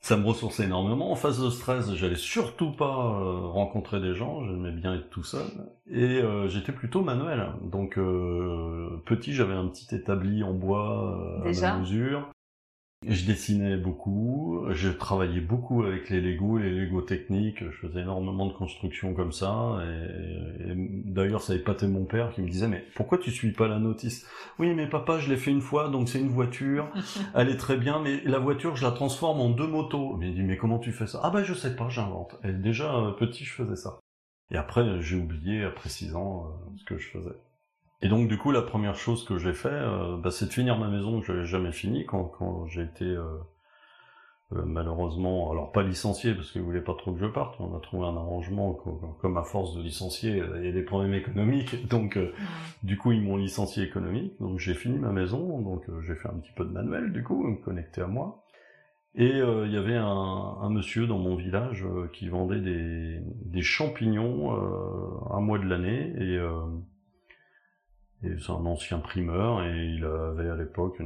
ça 0.00 0.16
me 0.16 0.24
ressourçait 0.26 0.64
énormément. 0.64 1.12
En 1.12 1.14
phase 1.14 1.42
de 1.42 1.50
stress, 1.50 1.94
j'allais 1.94 2.16
surtout 2.16 2.72
pas 2.72 2.84
euh, 2.84 3.46
rencontrer 3.46 4.00
des 4.00 4.14
gens, 4.14 4.42
j'aimais 4.46 4.72
bien 4.72 4.94
être 4.94 5.10
tout 5.10 5.22
seul. 5.22 5.46
Et 5.86 6.18
euh, 6.22 6.48
j'étais 6.48 6.72
plutôt 6.72 7.02
manuel. 7.02 7.48
Donc 7.62 7.98
euh, 7.98 9.02
petit, 9.04 9.34
j'avais 9.34 9.54
un 9.54 9.68
petit 9.68 9.94
établi 9.94 10.42
en 10.42 10.54
bois 10.54 11.42
à 11.44 11.78
mesure. 11.78 12.30
Je 13.06 13.24
dessinais 13.24 13.78
beaucoup, 13.78 14.66
je 14.72 14.90
travaillais 14.90 15.40
beaucoup 15.40 15.84
avec 15.84 16.10
les 16.10 16.20
Lego, 16.20 16.58
les 16.58 16.68
Lego 16.68 17.00
techniques, 17.00 17.64
je 17.64 17.70
faisais 17.70 18.02
énormément 18.02 18.44
de 18.44 18.52
constructions 18.52 19.14
comme 19.14 19.32
ça, 19.32 19.78
et, 19.82 20.74
d'ailleurs 20.76 21.40
ça 21.40 21.54
épatait 21.54 21.88
mon 21.88 22.04
père 22.04 22.30
qui 22.30 22.42
me 22.42 22.48
disait 22.50 22.68
mais 22.68 22.84
pourquoi 22.94 23.16
tu 23.16 23.30
suis 23.30 23.52
pas 23.52 23.68
la 23.68 23.78
notice? 23.78 24.26
Oui 24.58 24.74
mais 24.74 24.86
papa 24.86 25.18
je 25.18 25.30
l'ai 25.30 25.38
fait 25.38 25.50
une 25.50 25.62
fois, 25.62 25.88
donc 25.88 26.10
c'est 26.10 26.20
une 26.20 26.28
voiture, 26.28 26.90
elle 27.34 27.48
est 27.48 27.56
très 27.56 27.78
bien, 27.78 28.00
mais 28.00 28.20
la 28.24 28.38
voiture 28.38 28.76
je 28.76 28.84
la 28.84 28.92
transforme 28.92 29.40
en 29.40 29.48
deux 29.48 29.66
motos. 29.66 30.18
Il 30.20 30.28
me 30.28 30.34
dit 30.34 30.42
mais 30.42 30.58
comment 30.58 30.78
tu 30.78 30.92
fais 30.92 31.06
ça? 31.06 31.20
Ah 31.22 31.30
bah 31.30 31.42
je 31.42 31.54
sais 31.54 31.74
pas, 31.76 31.88
j'invente. 31.88 32.36
Et 32.44 32.52
déjà 32.52 32.94
euh, 32.94 33.12
petit 33.12 33.46
je 33.46 33.54
faisais 33.54 33.76
ça. 33.76 33.98
Et 34.50 34.58
après 34.58 35.00
j'ai 35.00 35.16
oublié 35.16 35.64
après 35.64 35.88
six 35.88 36.14
ans 36.14 36.48
euh, 36.48 36.76
ce 36.76 36.84
que 36.84 36.98
je 36.98 37.08
faisais. 37.08 37.36
Et 38.02 38.08
donc 38.08 38.28
du 38.28 38.38
coup 38.38 38.50
la 38.50 38.62
première 38.62 38.96
chose 38.96 39.24
que 39.24 39.38
j'ai 39.38 39.52
fait, 39.52 39.68
euh, 39.68 40.16
bah, 40.16 40.30
c'est 40.30 40.46
de 40.46 40.52
finir 40.52 40.78
ma 40.78 40.88
maison 40.88 41.20
que 41.20 41.26
j'avais 41.26 41.44
jamais 41.44 41.72
fini 41.72 42.06
quand, 42.06 42.24
quand 42.24 42.66
j'ai 42.66 42.82
été 42.82 43.04
euh, 43.04 43.24
euh, 44.52 44.62
malheureusement, 44.64 45.50
alors 45.52 45.70
pas 45.70 45.82
licencié 45.82 46.34
parce 46.34 46.50
qu'ils 46.50 46.62
voulaient 46.62 46.80
pas 46.80 46.94
trop 46.94 47.12
que 47.12 47.20
je 47.20 47.26
parte. 47.26 47.60
On 47.60 47.76
a 47.76 47.80
trouvé 47.80 48.06
un 48.06 48.16
arrangement 48.16 48.72
comme 49.20 49.36
à 49.36 49.42
force 49.42 49.76
de 49.76 49.82
licencier, 49.82 50.42
il 50.56 50.64
y 50.64 50.68
a 50.68 50.72
des 50.72 50.82
problèmes 50.82 51.14
économiques, 51.14 51.86
donc 51.88 52.18
du 52.82 52.96
coup 52.96 53.12
ils 53.12 53.22
m'ont 53.22 53.36
licencié 53.36 53.84
économique. 53.84 54.32
Donc 54.40 54.58
j'ai 54.58 54.74
fini 54.74 54.98
ma 54.98 55.12
maison, 55.12 55.60
donc 55.60 55.84
j'ai 56.06 56.14
fait 56.14 56.28
un 56.28 56.38
petit 56.38 56.52
peu 56.52 56.64
de 56.64 56.70
manuel 56.70 57.12
du 57.12 57.22
coup, 57.22 57.54
connecté 57.64 58.00
à 58.00 58.06
moi. 58.06 58.44
Et 59.16 59.40
il 59.40 59.72
y 59.72 59.76
avait 59.76 59.96
un, 59.96 60.06
un, 60.06 60.70
monsieur 60.70 61.08
dans 61.08 61.18
mon 61.18 61.34
village 61.34 61.84
qui 62.12 62.28
vendait 62.28 62.60
des, 62.60 63.18
des 63.44 63.62
champignons 63.62 64.52
un 65.32 65.40
mois 65.40 65.58
de 65.58 65.64
l'année 65.66 66.14
et 66.16 66.38
et 68.22 68.36
c'est 68.38 68.52
un 68.52 68.66
ancien 68.66 68.98
primeur 68.98 69.62
et 69.62 69.86
il 69.86 70.04
avait 70.04 70.50
à 70.50 70.54
l'époque 70.56 71.00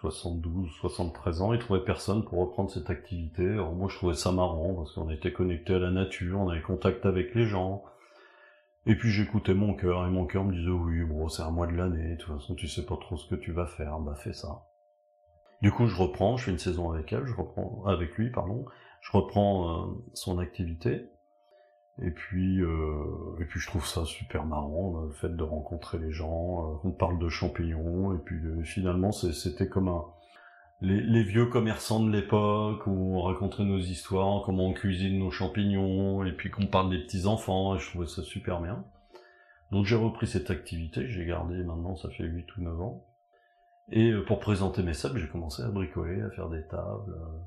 72, 0.00 0.70
73 0.80 1.42
ans. 1.42 1.52
Il 1.52 1.58
trouvait 1.58 1.84
personne 1.84 2.24
pour 2.24 2.38
reprendre 2.38 2.70
cette 2.70 2.88
activité. 2.88 3.44
Alors 3.44 3.74
moi 3.74 3.88
je 3.90 3.96
trouvais 3.96 4.14
ça 4.14 4.30
marrant 4.30 4.74
parce 4.74 4.94
qu'on 4.94 5.10
était 5.10 5.32
connecté 5.32 5.74
à 5.74 5.80
la 5.80 5.90
nature, 5.90 6.40
on 6.40 6.48
avait 6.50 6.62
contact 6.62 7.04
avec 7.04 7.34
les 7.34 7.46
gens. 7.46 7.82
Et 8.86 8.94
puis 8.94 9.10
j'écoutais 9.10 9.54
mon 9.54 9.74
cœur 9.74 10.06
et 10.06 10.10
mon 10.10 10.24
cœur 10.26 10.44
me 10.44 10.52
disait 10.52 10.70
oui 10.70 11.02
bon 11.04 11.28
c'est 11.28 11.42
un 11.42 11.50
mois 11.50 11.66
de 11.66 11.72
l'année, 11.72 12.16
de 12.16 12.22
toute 12.22 12.34
façon 12.38 12.54
tu 12.54 12.68
sais 12.68 12.86
pas 12.86 12.96
trop 12.96 13.16
ce 13.16 13.28
que 13.28 13.36
tu 13.36 13.50
vas 13.50 13.66
faire, 13.66 13.98
bah 13.98 14.14
fais 14.14 14.32
ça. 14.32 14.62
Du 15.62 15.72
coup 15.72 15.86
je 15.86 15.96
reprends, 15.96 16.36
je 16.36 16.44
fais 16.44 16.50
une 16.52 16.58
saison 16.58 16.92
avec 16.92 17.12
elle, 17.12 17.26
je 17.26 17.34
reprends 17.34 17.84
avec 17.86 18.16
lui 18.16 18.30
pardon, 18.30 18.66
je 19.00 19.10
reprends 19.16 19.68
euh, 19.68 19.86
son 20.14 20.38
activité. 20.38 21.08
Et 22.00 22.10
puis, 22.10 22.62
euh, 22.62 23.36
et 23.40 23.44
puis 23.44 23.60
je 23.60 23.66
trouve 23.66 23.86
ça 23.86 24.04
super 24.04 24.46
marrant, 24.46 25.02
le 25.06 25.12
fait 25.12 25.28
de 25.28 25.42
rencontrer 25.42 25.98
les 25.98 26.10
gens, 26.10 26.72
euh, 26.72 26.88
on 26.88 26.90
parle 26.90 27.18
de 27.18 27.28
champignons, 27.28 28.14
et 28.14 28.18
puis 28.18 28.36
euh, 28.36 28.62
finalement 28.62 29.12
c'était 29.12 29.68
comme 29.68 29.88
un... 29.88 30.04
Les, 30.80 31.22
vieux 31.22 31.46
commerçants 31.46 32.04
de 32.04 32.10
l'époque, 32.10 32.86
où 32.88 33.16
on 33.16 33.22
racontait 33.22 33.62
nos 33.62 33.78
histoires, 33.78 34.42
comment 34.44 34.66
on 34.68 34.72
cuisine 34.72 35.18
nos 35.18 35.30
champignons, 35.30 36.24
et 36.24 36.32
puis 36.32 36.50
qu'on 36.50 36.66
parle 36.66 36.90
des 36.90 36.98
petits-enfants, 36.98 37.76
et 37.76 37.78
je 37.78 37.88
trouvais 37.90 38.08
ça 38.08 38.22
super 38.22 38.60
bien. 38.60 38.84
Donc 39.70 39.86
j'ai 39.86 39.96
repris 39.96 40.26
cette 40.26 40.50
activité, 40.50 41.06
j'ai 41.08 41.24
gardé 41.24 41.62
maintenant, 41.62 41.94
ça 41.96 42.10
fait 42.10 42.24
8 42.24 42.56
ou 42.56 42.62
9 42.62 42.80
ans. 42.80 43.06
Et 43.90 44.10
euh, 44.10 44.24
pour 44.24 44.38
présenter 44.38 44.82
mes 44.82 44.94
sables, 44.94 45.18
j'ai 45.18 45.28
commencé 45.28 45.62
à 45.62 45.68
bricoler, 45.68 46.20
à 46.22 46.30
faire 46.30 46.48
des 46.48 46.66
tables, 46.66 47.12
euh, 47.12 47.38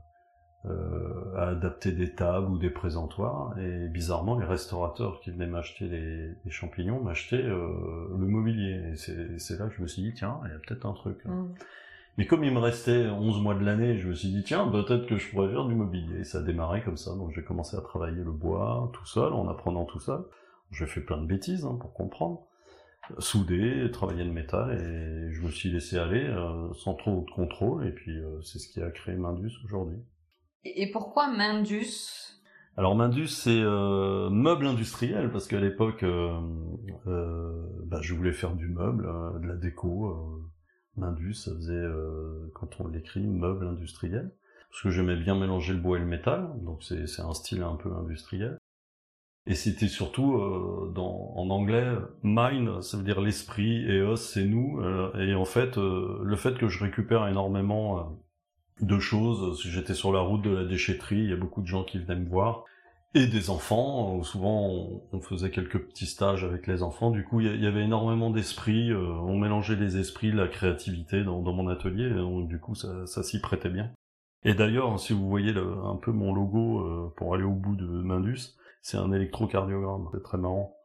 à 1.36 1.50
adapter 1.50 1.92
des 1.92 2.12
tables 2.12 2.50
ou 2.52 2.58
des 2.58 2.70
présentoirs. 2.70 3.58
Et 3.60 3.88
bizarrement, 3.88 4.38
les 4.38 4.46
restaurateurs 4.46 5.20
qui 5.20 5.32
venaient 5.32 5.48
m'acheter 5.48 5.88
les, 5.88 6.52
champignons 6.52 7.02
m'achetaient 7.02 7.44
euh, 7.44 8.08
le 8.18 8.26
mobilier. 8.28 8.94
Et 8.94 8.96
c'est 8.96 9.60
là 9.60 9.68
que 9.68 9.76
je 9.76 9.82
me 9.82 9.88
suis 9.88 10.02
dit, 10.02 10.14
tiens, 10.14 10.40
il 10.46 10.52
y 10.52 10.56
a 10.56 10.60
peut-être 10.60 10.86
un 10.86 10.94
truc. 10.94 11.24
Mm. 11.26 11.54
Mais 12.18 12.28
comme 12.28 12.44
il 12.44 12.54
me 12.54 12.60
restait 12.60 13.08
11 13.08 13.42
mois 13.42 13.56
de 13.56 13.66
l'année, 13.66 13.98
je 13.98 14.08
me 14.08 14.14
suis 14.14 14.30
dit, 14.30 14.44
tiens, 14.44 14.68
peut-être 14.70 15.06
que 15.06 15.18
je 15.18 15.30
pourrais 15.30 15.50
faire 15.50 15.66
du 15.66 15.76
mobilier. 15.76 16.20
Et 16.20 16.24
ça 16.24 16.40
a 16.40 16.42
démarré 16.42 16.82
comme 16.82 16.98
ça. 16.98 17.12
Donc 17.16 17.32
j'ai 17.36 17.44
commencé 17.44 17.76
à 17.76 17.82
travailler 17.82 18.24
le 18.24 18.32
bois 18.32 18.90
tout 18.94 19.06
seul, 19.06 19.34
en 19.34 19.50
apprenant 19.50 19.86
tout 19.86 20.00
ça. 20.00 20.26
J'ai 20.72 20.88
fait 20.88 21.02
plein 21.02 21.18
de 21.18 21.28
bêtises 21.28 21.66
hein, 21.66 21.78
pour 21.80 21.94
comprendre. 21.94 22.42
Souder, 23.20 23.92
travailler 23.92 24.24
le 24.24 24.32
métal, 24.32 24.72
et 24.72 25.32
je 25.32 25.42
me 25.44 25.52
suis 25.52 25.70
laissé 25.70 26.00
aller 26.00 26.24
euh, 26.24 26.74
sans 26.74 26.96
trop 26.96 27.24
de 27.24 27.30
contrôle. 27.30 27.86
Et 27.86 27.92
puis 27.92 28.18
c'est 28.42 28.58
ce 28.58 28.68
qui 28.68 28.82
a 28.82 28.90
créé 28.90 29.16
Mindus 29.16 29.54
aujourd'hui. 29.64 30.00
Et 30.66 30.90
pourquoi 30.90 31.28
Mindus? 31.32 32.34
Alors 32.76 32.98
Mindus 32.98 33.28
c'est 33.28 33.62
euh, 33.62 34.30
meuble 34.30 34.66
industriel 34.66 35.32
parce 35.32 35.48
qu'à 35.48 35.60
l'époque 35.60 36.04
euh, 36.04 36.38
euh, 37.08 37.54
bah, 37.86 38.00
je 38.02 38.14
voulais 38.14 38.34
faire 38.34 38.56
du 38.56 38.68
meuble, 38.68 39.08
de 39.42 39.48
la 39.48 39.56
déco. 39.56 40.42
Mindus 40.98 41.36
ça 41.36 41.54
faisait 41.56 41.86
quand 42.54 42.80
on 42.80 42.88
l'écrit 42.88 43.28
meuble 43.28 43.68
industriel 43.68 44.32
parce 44.72 44.82
que 44.82 44.90
j'aimais 44.90 45.18
bien 45.18 45.36
mélanger 45.36 45.74
le 45.74 45.80
bois 45.80 45.98
et 45.98 46.00
le 46.02 46.08
métal 46.08 46.50
donc 46.64 46.84
c'est 46.84 47.22
un 47.22 47.34
style 47.34 47.62
un 47.62 47.76
peu 47.76 47.94
industriel. 47.94 48.58
Et 49.48 49.54
c'était 49.54 49.88
surtout 49.88 50.40
dans, 50.96 51.34
en 51.36 51.50
anglais 51.52 51.96
mind 52.24 52.82
ça 52.82 52.98
veut 52.98 53.04
dire 53.04 53.22
l'esprit 53.22 53.86
et 53.86 54.02
os 54.02 54.20
c'est 54.20 54.46
nous 54.46 54.82
et 55.20 55.36
en 55.36 55.46
fait 55.46 55.78
le 55.78 56.36
fait 56.36 56.58
que 56.58 56.70
je 56.70 56.84
récupère 56.84 57.28
énormément 57.28 58.18
deux 58.82 59.00
choses. 59.00 59.62
J'étais 59.62 59.94
sur 59.94 60.12
la 60.12 60.20
route 60.20 60.42
de 60.42 60.50
la 60.50 60.66
déchetterie, 60.66 61.20
il 61.20 61.30
y 61.30 61.34
a 61.34 61.38
beaucoup 61.38 61.62
de 61.62 61.68
gens 61.68 61.84
qui 61.84 62.00
venaient 62.00 62.20
me 62.20 62.30
voir. 62.30 62.66
Et 63.18 63.28
des 63.28 63.50
enfants, 63.50 64.22
souvent 64.24 65.02
on 65.14 65.22
faisait 65.22 65.50
quelques 65.50 65.80
petits 65.80 66.06
stages 66.06 66.44
avec 66.44 66.68
les 66.68 66.84
enfants, 66.84 67.12
du 67.12 67.24
coup 67.24 67.40
il 67.40 67.64
y 67.64 67.66
avait 67.66 67.86
énormément 67.86 68.30
d'esprit, 68.30 68.92
euh, 68.92 69.08
on 69.22 69.38
mélangeait 69.38 69.78
les 69.78 69.98
esprits, 69.98 70.34
la 70.34 70.50
créativité 70.50 71.24
dans, 71.24 71.42
mon 71.42 71.70
atelier, 71.70 72.10
donc 72.10 72.50
du 72.50 72.60
coup 72.60 72.76
ça, 72.76 73.24
s'y 73.24 73.40
prêtait 73.40 73.70
bien. 73.70 73.90
Et 74.44 74.54
d'ailleurs, 74.54 75.00
si 75.00 75.14
vous 75.14 75.30
voyez 75.30 75.54
un 75.56 75.96
peu 75.96 76.12
mon 76.12 76.34
logo 76.34 76.82
euh, 76.82 77.14
pour 77.16 77.34
aller 77.34 77.46
au 77.46 77.54
bout 77.54 77.78
de 77.78 77.86
Mindus, 77.86 78.58
c'est 78.82 78.98
un 78.98 79.14
électrocardiogramme, 79.14 80.10
c'est 80.12 80.22
très 80.22 80.38
marrant. 80.38 80.76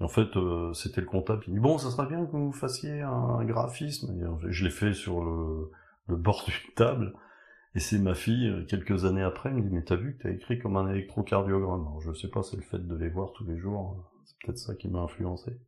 en 0.00 0.08
fait, 0.08 0.38
euh, 0.38 0.72
c'était 0.72 1.02
le 1.02 1.06
comptable 1.06 1.44
qui 1.44 1.50
dit 1.50 1.60
bon, 1.60 1.76
ça 1.76 1.90
serait 1.90 2.06
bien 2.06 2.24
que 2.24 2.30
vous 2.30 2.52
fassiez 2.52 3.02
un 3.02 3.44
graphisme. 3.44 4.10
je 4.48 4.64
l'ai 4.64 4.70
fait 4.70 4.94
sur 4.94 5.22
le 5.22 6.16
bord 6.16 6.46
d'une 6.46 6.74
table. 6.76 7.12
Et 7.74 7.80
c'est 7.80 7.98
ma 7.98 8.14
fille, 8.14 8.48
euh, 8.48 8.64
quelques 8.64 9.04
années 9.04 9.22
après, 9.22 9.48
elle 9.48 9.56
me 9.56 9.62
dit, 9.62 9.74
mais 9.74 9.82
t'as 9.82 9.96
vu 9.96 10.16
que 10.16 10.22
t'as 10.22 10.30
écrit 10.30 10.58
comme 10.58 10.76
un 10.76 10.88
électrocardiogramme. 10.90 11.80
Alors, 11.80 12.00
je 12.00 12.12
sais 12.12 12.28
pas, 12.28 12.42
c'est 12.42 12.56
le 12.56 12.62
fait 12.62 12.78
de 12.78 12.94
les 12.94 13.08
voir 13.08 13.32
tous 13.32 13.44
les 13.44 13.58
jours. 13.58 13.96
Hein. 13.98 14.04
C'est 14.24 14.36
peut-être 14.46 14.58
ça 14.58 14.74
qui 14.74 14.88
m'a 14.88 15.00
influencé. 15.00 15.58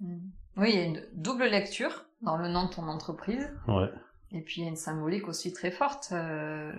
Hmm. 0.00 0.30
Oui, 0.56 0.70
il 0.72 0.74
y 0.74 0.82
a 0.82 0.84
une 0.84 1.02
double 1.14 1.44
lecture 1.44 2.06
dans 2.22 2.36
le 2.36 2.48
nom 2.48 2.66
de 2.66 2.70
ton 2.70 2.88
entreprise. 2.88 3.50
Ouais. 3.68 3.90
Et 4.32 4.40
puis 4.40 4.62
il 4.62 4.64
y 4.64 4.66
a 4.66 4.70
une 4.70 4.76
symbolique 4.76 5.28
aussi 5.28 5.52
très 5.52 5.70
forte. 5.70 6.08
Euh, 6.12 6.72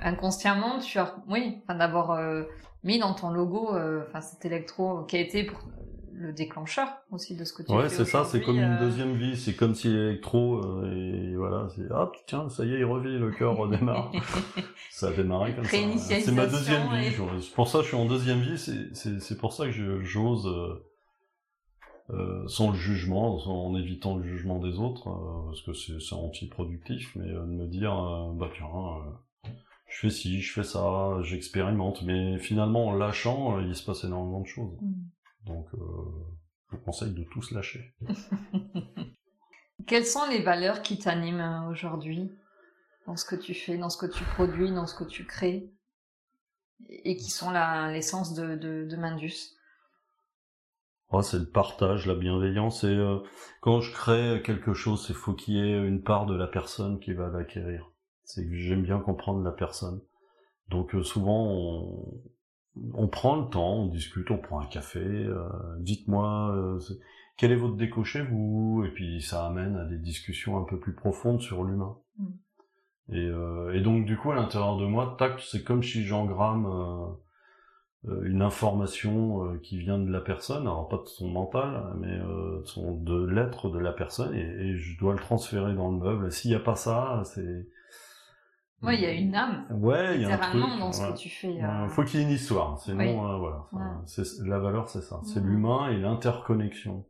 inconsciemment, 0.00 0.78
tu 0.78 0.98
as, 0.98 1.16
oui, 1.28 1.60
d'avoir 1.68 2.12
euh, 2.12 2.44
mis 2.84 3.00
dans 3.00 3.14
ton 3.14 3.30
logo, 3.30 3.70
enfin 4.06 4.20
cet 4.20 4.44
électro 4.44 5.02
qui 5.04 5.16
a 5.16 5.20
été 5.20 5.44
pour 5.44 5.58
le 6.20 6.32
déclencheur 6.34 6.88
aussi 7.10 7.34
de 7.34 7.44
ce 7.44 7.52
que 7.54 7.62
tu 7.62 7.72
ouais, 7.72 7.88
c'est 7.88 8.04
ça, 8.04 8.24
c'est 8.24 8.42
comme 8.42 8.58
une 8.58 8.74
euh. 8.74 8.78
deuxième 8.78 9.14
vie, 9.14 9.36
c'est 9.36 9.54
comme 9.54 9.74
si 9.74 9.88
l'électro, 9.88 10.62
euh, 10.62 11.32
et 11.32 11.34
voilà, 11.34 11.68
c'est, 11.74 11.86
ah, 11.90 12.12
tiens, 12.26 12.48
ça 12.50 12.64
y 12.64 12.74
est, 12.74 12.78
il 12.78 12.84
revit, 12.84 13.18
le 13.18 13.30
cœur 13.30 13.56
redémarre. 13.56 14.12
ça 14.90 15.08
a 15.08 15.12
démarré 15.12 15.54
comme 15.54 15.64
ça. 15.64 15.78
C'est 15.98 16.32
ma 16.32 16.46
deuxième 16.46 16.88
vie, 16.94 17.50
pour 17.54 17.68
ça 17.68 17.80
je 17.80 17.88
suis 17.88 17.96
en 17.96 18.04
deuxième 18.04 18.40
vie, 18.40 18.58
c'est 18.58 19.38
pour 19.38 19.54
ça 19.54 19.66
que 19.66 20.02
j'ose, 20.02 20.46
euh, 22.10 22.46
sans 22.48 22.70
le 22.70 22.76
jugement, 22.76 23.38
en 23.48 23.74
évitant 23.74 24.16
le 24.16 24.22
jugement 24.22 24.58
des 24.58 24.78
autres, 24.78 25.08
parce 25.46 25.62
que 25.62 25.72
c'est 25.72 26.14
anti-productif, 26.14 27.16
mais 27.16 27.32
de 27.32 27.40
me 27.40 27.66
dire, 27.66 27.94
bah 28.34 28.50
tiens, 28.54 28.68
je 29.88 29.98
fais 29.98 30.10
ci, 30.10 30.42
je 30.42 30.52
fais 30.52 30.64
ça, 30.64 31.16
j'expérimente, 31.22 32.02
mais 32.02 32.38
finalement 32.38 32.88
en 32.88 32.92
lâchant, 32.92 33.58
il 33.60 33.74
se 33.74 33.84
passe 33.84 34.04
énormément 34.04 34.40
de 34.40 34.46
choses. 34.46 34.76
Mm. 34.82 34.92
Donc, 35.46 35.66
euh, 35.74 35.78
je 36.70 36.76
vous 36.76 36.82
conseille 36.82 37.14
de 37.14 37.24
tous 37.24 37.50
lâcher. 37.52 37.94
Quelles 39.86 40.06
sont 40.06 40.26
les 40.28 40.42
valeurs 40.42 40.82
qui 40.82 40.98
t'animent 40.98 41.40
euh, 41.40 41.70
aujourd'hui 41.70 42.30
dans 43.06 43.16
ce 43.16 43.24
que 43.24 43.36
tu 43.36 43.54
fais, 43.54 43.78
dans 43.78 43.90
ce 43.90 43.96
que 43.96 44.10
tu 44.10 44.24
produis, 44.24 44.70
dans 44.70 44.86
ce 44.86 44.94
que 44.94 45.04
tu 45.04 45.24
crées 45.26 45.72
et 46.88 47.16
qui 47.16 47.30
sont 47.30 47.50
l'essence 47.50 48.34
de, 48.34 48.56
de, 48.56 48.96
Mindus? 48.96 49.56
Oh, 51.10 51.22
C'est 51.22 51.38
le 51.38 51.50
partage, 51.50 52.06
la 52.06 52.14
bienveillance. 52.14 52.84
Et 52.84 52.88
euh, 52.88 53.18
quand 53.60 53.80
je 53.80 53.92
crée 53.92 54.42
quelque 54.44 54.74
chose, 54.74 55.06
il 55.08 55.14
faut 55.14 55.34
qu'il 55.34 55.54
y 55.54 55.58
ait 55.58 55.86
une 55.86 56.02
part 56.02 56.26
de 56.26 56.36
la 56.36 56.46
personne 56.46 57.00
qui 57.00 57.12
va 57.12 57.28
l'acquérir. 57.28 57.90
C'est 58.24 58.46
que 58.46 58.54
j'aime 58.54 58.82
bien 58.82 59.00
comprendre 59.00 59.42
la 59.42 59.50
personne. 59.50 60.00
Donc 60.68 60.94
souvent, 61.02 61.48
on, 61.48 62.22
on 62.94 63.08
prend 63.08 63.36
le 63.36 63.48
temps, 63.48 63.74
on 63.74 63.86
discute, 63.86 64.30
on 64.30 64.38
prend 64.38 64.60
un 64.60 64.66
café, 64.66 65.00
euh, 65.00 65.48
dites-moi 65.78 66.54
euh, 66.54 66.78
quel 67.36 67.52
est 67.52 67.56
votre 67.56 67.76
déco 67.76 68.04
chez 68.04 68.22
vous, 68.22 68.84
et 68.86 68.90
puis 68.90 69.22
ça 69.22 69.46
amène 69.46 69.76
à 69.76 69.84
des 69.84 69.98
discussions 69.98 70.58
un 70.58 70.64
peu 70.64 70.78
plus 70.78 70.94
profondes 70.94 71.40
sur 71.40 71.64
l'humain. 71.64 71.96
Mm. 72.18 72.26
Euh, 73.12 73.72
et, 73.72 73.80
donc 73.80 74.04
du 74.04 74.16
coup 74.16 74.30
à 74.30 74.36
l'intérieur 74.36 74.76
de 74.76 74.86
moi, 74.86 75.16
tac, 75.18 75.40
c'est 75.40 75.64
comme 75.64 75.82
si 75.82 76.04
j'engramme 76.04 77.16
une 78.22 78.40
information 78.40 79.58
qui 79.62 79.78
vient 79.78 79.98
de 79.98 80.10
la 80.10 80.20
personne, 80.20 80.62
alors 80.62 80.88
pas 80.88 80.98
de 80.98 81.06
son 81.06 81.28
mental, 81.28 81.92
mais 81.98 82.18
de 82.18 83.24
l'être 83.26 83.68
de 83.68 83.78
la 83.78 83.92
personne, 83.92 84.34
et, 84.34 84.40
et, 84.40 84.76
je 84.76 84.98
dois 84.98 85.12
le 85.12 85.18
transférer 85.18 85.74
dans 85.74 85.90
le 85.90 85.98
meuble. 85.98 86.32
S'il 86.32 86.50
n'y 86.52 86.56
a 86.56 86.60
pas 86.60 86.76
ça, 86.76 87.22
c'est 87.24 87.66
Ouais, 88.82 88.94
il 88.96 89.00
y 89.02 89.06
a 89.06 89.12
une 89.12 89.34
âme. 89.34 89.66
Ouais, 89.70 90.16
il 90.16 90.22
y 90.22 90.24
a 90.24 90.34
un 90.34 90.38
truc. 90.38 90.62
Dans 90.78 90.92
ce 90.92 91.02
ouais. 91.02 91.12
que 91.12 91.18
tu 91.18 91.28
fais. 91.28 91.62
Euh, 91.62 91.88
faut 91.88 92.02
qu'il 92.04 92.20
y 92.20 92.22
ait 92.22 92.26
une 92.26 92.32
histoire, 92.32 92.80
sinon 92.80 92.98
Oui. 92.98 93.30
euh, 93.30 93.36
voilà. 93.38 93.56
Enfin, 93.72 94.04
la 94.44 94.58
valeur, 94.58 94.88
c'est 94.88 95.02
ça, 95.02 95.20
c'est 95.24 95.40
l'humain 95.40 95.88
et 95.90 95.98
l'interconnexion. 95.98 97.04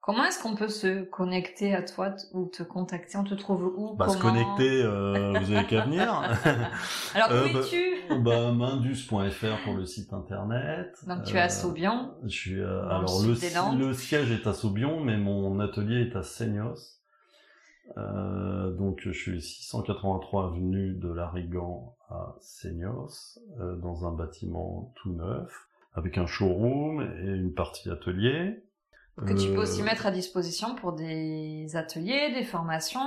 Comment 0.00 0.26
est-ce 0.26 0.42
qu'on 0.42 0.54
peut 0.54 0.68
se 0.68 1.04
connecter 1.04 1.74
à 1.74 1.82
toi 1.82 2.14
ou 2.34 2.44
te 2.46 2.62
contacter? 2.62 3.16
On 3.16 3.24
te 3.24 3.32
trouve 3.32 3.72
où? 3.74 3.94
Bah, 3.96 4.06
se 4.10 4.18
connecter, 4.18 4.82
euh, 4.82 5.32
vous 5.40 5.50
avez 5.50 5.66
qu'à 5.66 5.80
venir. 5.80 6.12
Alors, 7.14 7.30
Euh, 7.32 7.48
où 7.48 7.52
bah, 7.54 7.60
es-tu? 7.60 8.14
bah, 8.22 8.52
mindus.fr 8.54 9.64
pour 9.64 9.74
le 9.74 9.86
site 9.86 10.12
internet. 10.12 10.94
Donc, 11.06 11.24
tu 11.24 11.36
es 11.36 11.40
à 11.40 11.46
Euh, 11.46 11.48
Saubion. 11.48 12.12
Je 12.24 12.28
suis 12.28 12.62
alors 12.62 13.22
le, 13.22 13.78
le 13.86 13.92
siège 13.94 14.30
est 14.30 14.46
à 14.46 14.52
Saubion, 14.52 15.00
mais 15.00 15.16
mon 15.16 15.58
atelier 15.58 16.02
est 16.02 16.16
à 16.16 16.22
Seignos. 16.22 17.00
Euh, 17.96 18.70
donc 18.72 19.00
je 19.02 19.10
suis 19.12 19.40
683 19.42 20.46
avenue 20.46 20.94
de 20.94 21.08
l'Arigan 21.12 21.96
à 22.08 22.34
Seignos, 22.40 23.38
euh, 23.60 23.76
dans 23.76 24.06
un 24.06 24.12
bâtiment 24.12 24.92
tout 24.96 25.12
neuf, 25.12 25.66
avec 25.92 26.18
un 26.18 26.26
showroom 26.26 27.02
et 27.02 27.26
une 27.30 27.52
partie 27.52 27.90
atelier. 27.90 28.62
Que 29.26 29.32
tu 29.34 29.48
peux 29.52 29.58
Euh, 29.58 29.62
aussi 29.62 29.82
mettre 29.82 30.06
à 30.06 30.10
disposition 30.10 30.74
pour 30.74 30.92
des 30.94 31.76
ateliers, 31.76 32.32
des 32.34 32.42
formations. 32.44 33.00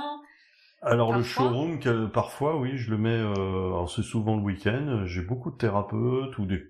Alors 0.80 1.12
le 1.14 1.22
showroom, 1.22 1.80
que- 1.80 2.06
parfois, 2.06 2.58
oui, 2.58 2.78
je 2.78 2.90
le 2.92 2.98
mets. 2.98 3.10
Euh, 3.10 3.34
alors 3.66 3.90
c'est 3.90 4.02
souvent 4.02 4.36
le 4.36 4.42
week-end. 4.42 5.02
J'ai 5.06 5.22
beaucoup 5.22 5.50
de 5.50 5.56
thérapeutes 5.56 6.38
ou 6.38 6.46
des 6.46 6.62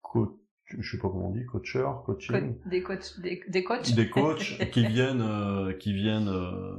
coachs, 0.00 0.30
je 0.66 0.90
sais 0.90 0.96
pas 0.98 1.08
comment 1.08 1.28
on 1.28 1.32
dit, 1.32 1.44
coachers, 1.44 1.82
Co- 2.06 2.12
coaching, 2.14 2.56
Des 2.66 2.82
coachs. 2.82 3.18
Des, 3.20 3.42
des 3.48 3.64
coachs. 3.64 3.92
des 3.94 4.08
coachs 4.08 4.58
qui 4.72 4.86
viennent, 4.86 5.20
euh, 5.20 5.72
qui 5.74 5.92
viennent 5.92 6.28
euh, 6.28 6.76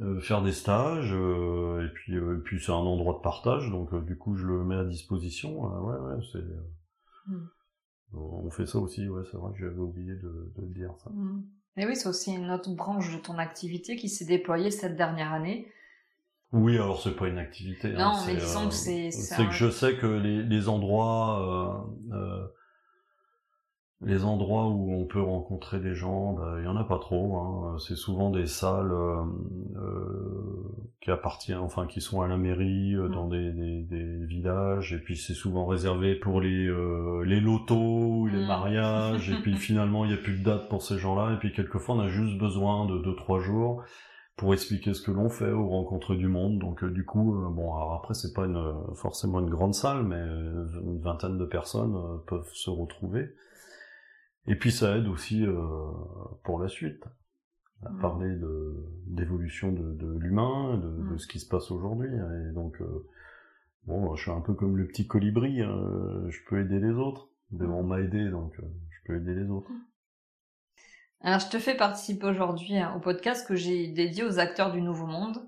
euh, 0.00 0.20
faire 0.20 0.42
des 0.42 0.52
stages. 0.52 1.12
euh, 1.12 1.86
et 1.86 1.92
puis, 1.92 2.16
euh, 2.16 2.36
et 2.38 2.40
puis 2.42 2.60
c'est 2.60 2.72
un 2.72 2.76
endroit 2.76 3.14
de 3.14 3.20
partage, 3.22 3.70
donc 3.70 3.92
euh, 3.92 4.00
du 4.00 4.16
coup 4.16 4.36
je 4.36 4.46
le 4.46 4.64
mets 4.64 4.76
à 4.76 4.84
disposition. 4.84 5.66
euh, 5.72 5.80
ouais, 5.80 6.16
ouais, 6.16 6.22
c'est. 6.32 6.38
euh, 6.38 6.62
Hmm. 7.26 7.46
On 8.14 8.50
fait 8.50 8.64
ça 8.66 8.78
aussi, 8.78 9.06
ouais, 9.06 9.22
c'est 9.30 9.36
vrai 9.36 9.52
que 9.52 9.58
j'avais 9.58 9.78
oublié 9.78 10.14
de, 10.14 10.52
de 10.56 10.62
le 10.62 10.68
dire 10.72 10.94
ça. 11.04 11.10
Mm. 11.10 11.42
Et 11.76 11.86
oui, 11.86 11.94
c'est 11.94 12.08
aussi 12.08 12.32
une 12.34 12.50
autre 12.50 12.74
branche 12.74 13.14
de 13.14 13.20
ton 13.20 13.36
activité 13.36 13.96
qui 13.96 14.08
s'est 14.08 14.24
déployée 14.24 14.70
cette 14.70 14.96
dernière 14.96 15.32
année. 15.34 15.70
Oui, 16.52 16.76
alors 16.76 17.02
c'est 17.02 17.14
pas 17.14 17.28
une 17.28 17.36
activité. 17.36 17.92
Non, 17.92 18.00
hein, 18.14 18.22
mais 18.26 18.36
disons 18.36 18.68
que 18.68 18.74
c'est- 18.74 19.10
c'est 19.10 19.34
C'est 19.34 19.42
un- 19.42 19.46
que 19.46 19.52
je 19.52 19.68
sais 19.70 19.96
que 19.98 20.06
les, 20.06 20.42
les 20.42 20.68
endroits, 20.70 21.86
euh, 22.10 22.14
euh, 22.16 22.46
les 24.00 24.24
endroits 24.24 24.68
où 24.68 24.92
on 24.92 25.06
peut 25.06 25.20
rencontrer 25.20 25.80
des 25.80 25.94
gens, 25.94 26.34
bah, 26.34 26.56
il 26.58 26.64
y 26.64 26.68
en 26.68 26.76
a 26.76 26.84
pas 26.84 26.98
trop. 26.98 27.36
Hein. 27.36 27.76
C'est 27.80 27.96
souvent 27.96 28.30
des 28.30 28.46
salles 28.46 28.92
euh, 28.92 29.22
euh, 29.76 30.72
qui 31.00 31.10
appartiennent, 31.10 31.58
enfin 31.58 31.86
qui 31.86 32.00
sont 32.00 32.20
à 32.22 32.28
la 32.28 32.36
mairie, 32.36 32.94
euh, 32.94 33.08
dans 33.08 33.26
des, 33.28 33.52
des, 33.52 33.82
des 33.82 34.24
villages, 34.26 34.92
et 34.92 34.98
puis 34.98 35.16
c'est 35.16 35.34
souvent 35.34 35.66
réservé 35.66 36.14
pour 36.14 36.40
les 36.40 36.66
euh, 36.68 37.24
les 37.24 37.40
lotos, 37.40 38.26
les 38.28 38.38
Mm. 38.38 38.46
mariages, 38.46 39.30
et 39.30 39.36
puis 39.42 39.56
finalement 39.56 40.04
il 40.04 40.12
y 40.12 40.14
a 40.14 40.18
plus 40.18 40.38
de 40.38 40.44
date 40.44 40.68
pour 40.68 40.82
ces 40.82 40.98
gens-là, 40.98 41.34
et 41.34 41.38
puis 41.38 41.52
quelquefois 41.52 41.96
on 41.96 42.00
a 42.00 42.08
juste 42.08 42.38
besoin 42.38 42.86
de 42.86 42.98
deux 42.98 43.16
trois 43.16 43.40
jours 43.40 43.82
pour 44.36 44.54
expliquer 44.54 44.94
ce 44.94 45.02
que 45.02 45.10
l'on 45.10 45.28
fait 45.28 45.50
ou 45.50 45.68
rencontrer 45.68 46.16
du 46.16 46.28
monde. 46.28 46.60
Donc 46.60 46.84
euh, 46.84 46.90
du 46.90 47.04
coup, 47.04 47.34
euh, 47.34 47.48
bon, 47.50 47.74
alors 47.74 47.94
après 47.94 48.14
c'est 48.14 48.32
pas 48.32 48.44
une, 48.46 48.72
forcément 48.94 49.40
une 49.40 49.50
grande 49.50 49.74
salle, 49.74 50.04
mais 50.04 50.14
euh, 50.16 50.66
une 50.84 51.00
vingtaine 51.00 51.36
de 51.38 51.44
personnes 51.44 51.96
peuvent 52.28 52.48
se 52.52 52.70
retrouver. 52.70 53.30
Et 54.48 54.56
puis 54.56 54.72
ça 54.72 54.96
aide 54.96 55.06
aussi 55.08 55.44
euh, 55.46 55.56
pour 56.44 56.58
la 56.58 56.68
suite 56.68 57.04
à 57.84 57.90
Mm. 57.90 58.00
parler 58.00 58.34
de 58.36 58.84
d'évolution 59.06 59.70
de, 59.72 59.92
de 59.92 60.18
l'humain, 60.18 60.76
de, 60.78 60.88
de 60.88 61.14
Mm. 61.14 61.18
ce 61.18 61.26
qui 61.28 61.38
se 61.38 61.48
passe 61.48 61.70
aujourd'hui. 61.70 62.10
Et 62.10 62.52
donc 62.52 62.80
euh, 62.80 63.06
bon, 63.84 64.14
je 64.16 64.22
suis 64.22 64.30
un 64.30 64.40
peu 64.40 64.54
comme 64.54 64.76
le 64.76 64.86
petit 64.86 65.06
colibri, 65.06 65.62
hein, 65.62 66.24
je 66.28 66.38
peux 66.48 66.60
aider 66.60 66.78
les 66.80 66.92
autres. 66.92 67.28
On 67.52 67.82
m'a 67.82 68.00
aidé, 68.00 68.28
donc 68.28 68.58
euh, 68.58 68.62
je 68.90 68.98
peux 69.06 69.16
aider 69.16 69.34
les 69.34 69.48
autres. 69.48 69.70
Alors, 71.20 71.40
je 71.40 71.48
te 71.48 71.58
fais 71.58 71.76
participer 71.76 72.26
aujourd'hui 72.26 72.76
hein, 72.78 72.94
au 72.96 73.00
podcast 73.00 73.46
que 73.48 73.56
j'ai 73.56 73.88
dédié 73.88 74.22
aux 74.22 74.38
acteurs 74.38 74.70
du 74.70 74.80
Nouveau 74.82 75.06
Monde. 75.06 75.38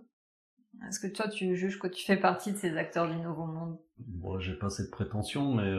Est-ce 0.89 0.99
que 0.99 1.07
toi, 1.07 1.29
tu 1.29 1.55
juges 1.57 1.79
que 1.79 1.87
tu 1.87 2.05
fais 2.05 2.17
partie 2.17 2.53
de 2.53 2.57
ces 2.57 2.77
acteurs 2.77 3.09
du 3.09 3.17
Nouveau 3.17 3.45
Monde? 3.47 3.79
Bon, 3.99 4.39
j'ai 4.41 4.55
pas 4.55 4.71
cette 4.71 4.91
prétention, 4.91 5.55
mais 5.55 5.71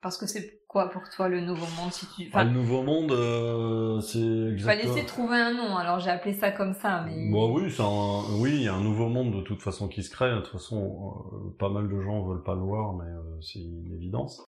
Parce 0.00 0.18
que 0.18 0.26
c'est 0.26 0.55
quoi 0.68 0.90
pour 0.90 1.08
toi 1.08 1.28
le 1.28 1.40
Nouveau 1.40 1.66
Monde 1.80 1.92
si 1.92 2.06
tu... 2.14 2.30
Ah, 2.32 2.40
Enfin, 2.40 2.44
le 2.44 2.50
nouveau 2.50 2.82
monde, 2.82 3.12
euh, 3.12 4.00
c'est 4.00 4.18
tu 4.18 4.64
vas 4.64 4.74
exactement. 4.74 4.94
laisser 4.94 5.06
trouver 5.06 5.36
un 5.36 5.52
nom, 5.54 5.76
alors 5.76 6.00
j'ai 6.00 6.10
appelé 6.10 6.34
ça 6.34 6.50
comme 6.50 6.74
ça, 6.74 7.04
mais... 7.06 7.30
Bah 7.30 7.46
oui, 7.50 7.70
c'est 7.70 7.82
un... 7.82 8.40
oui, 8.40 8.50
il 8.54 8.62
y 8.62 8.68
a 8.68 8.74
un 8.74 8.82
nouveau 8.82 9.08
monde 9.08 9.34
de 9.34 9.40
toute 9.42 9.62
façon 9.62 9.88
qui 9.88 10.02
se 10.02 10.10
crée. 10.10 10.30
De 10.30 10.40
toute 10.40 10.52
façon, 10.52 11.24
euh, 11.32 11.56
pas 11.58 11.68
mal 11.68 11.88
de 11.88 12.00
gens 12.00 12.22
veulent 12.26 12.42
pas 12.42 12.54
le 12.54 12.62
voir, 12.62 12.94
mais 12.94 13.10
euh, 13.10 13.40
c'est 13.40 13.60
une 13.60 13.92
évidence. 13.94 14.44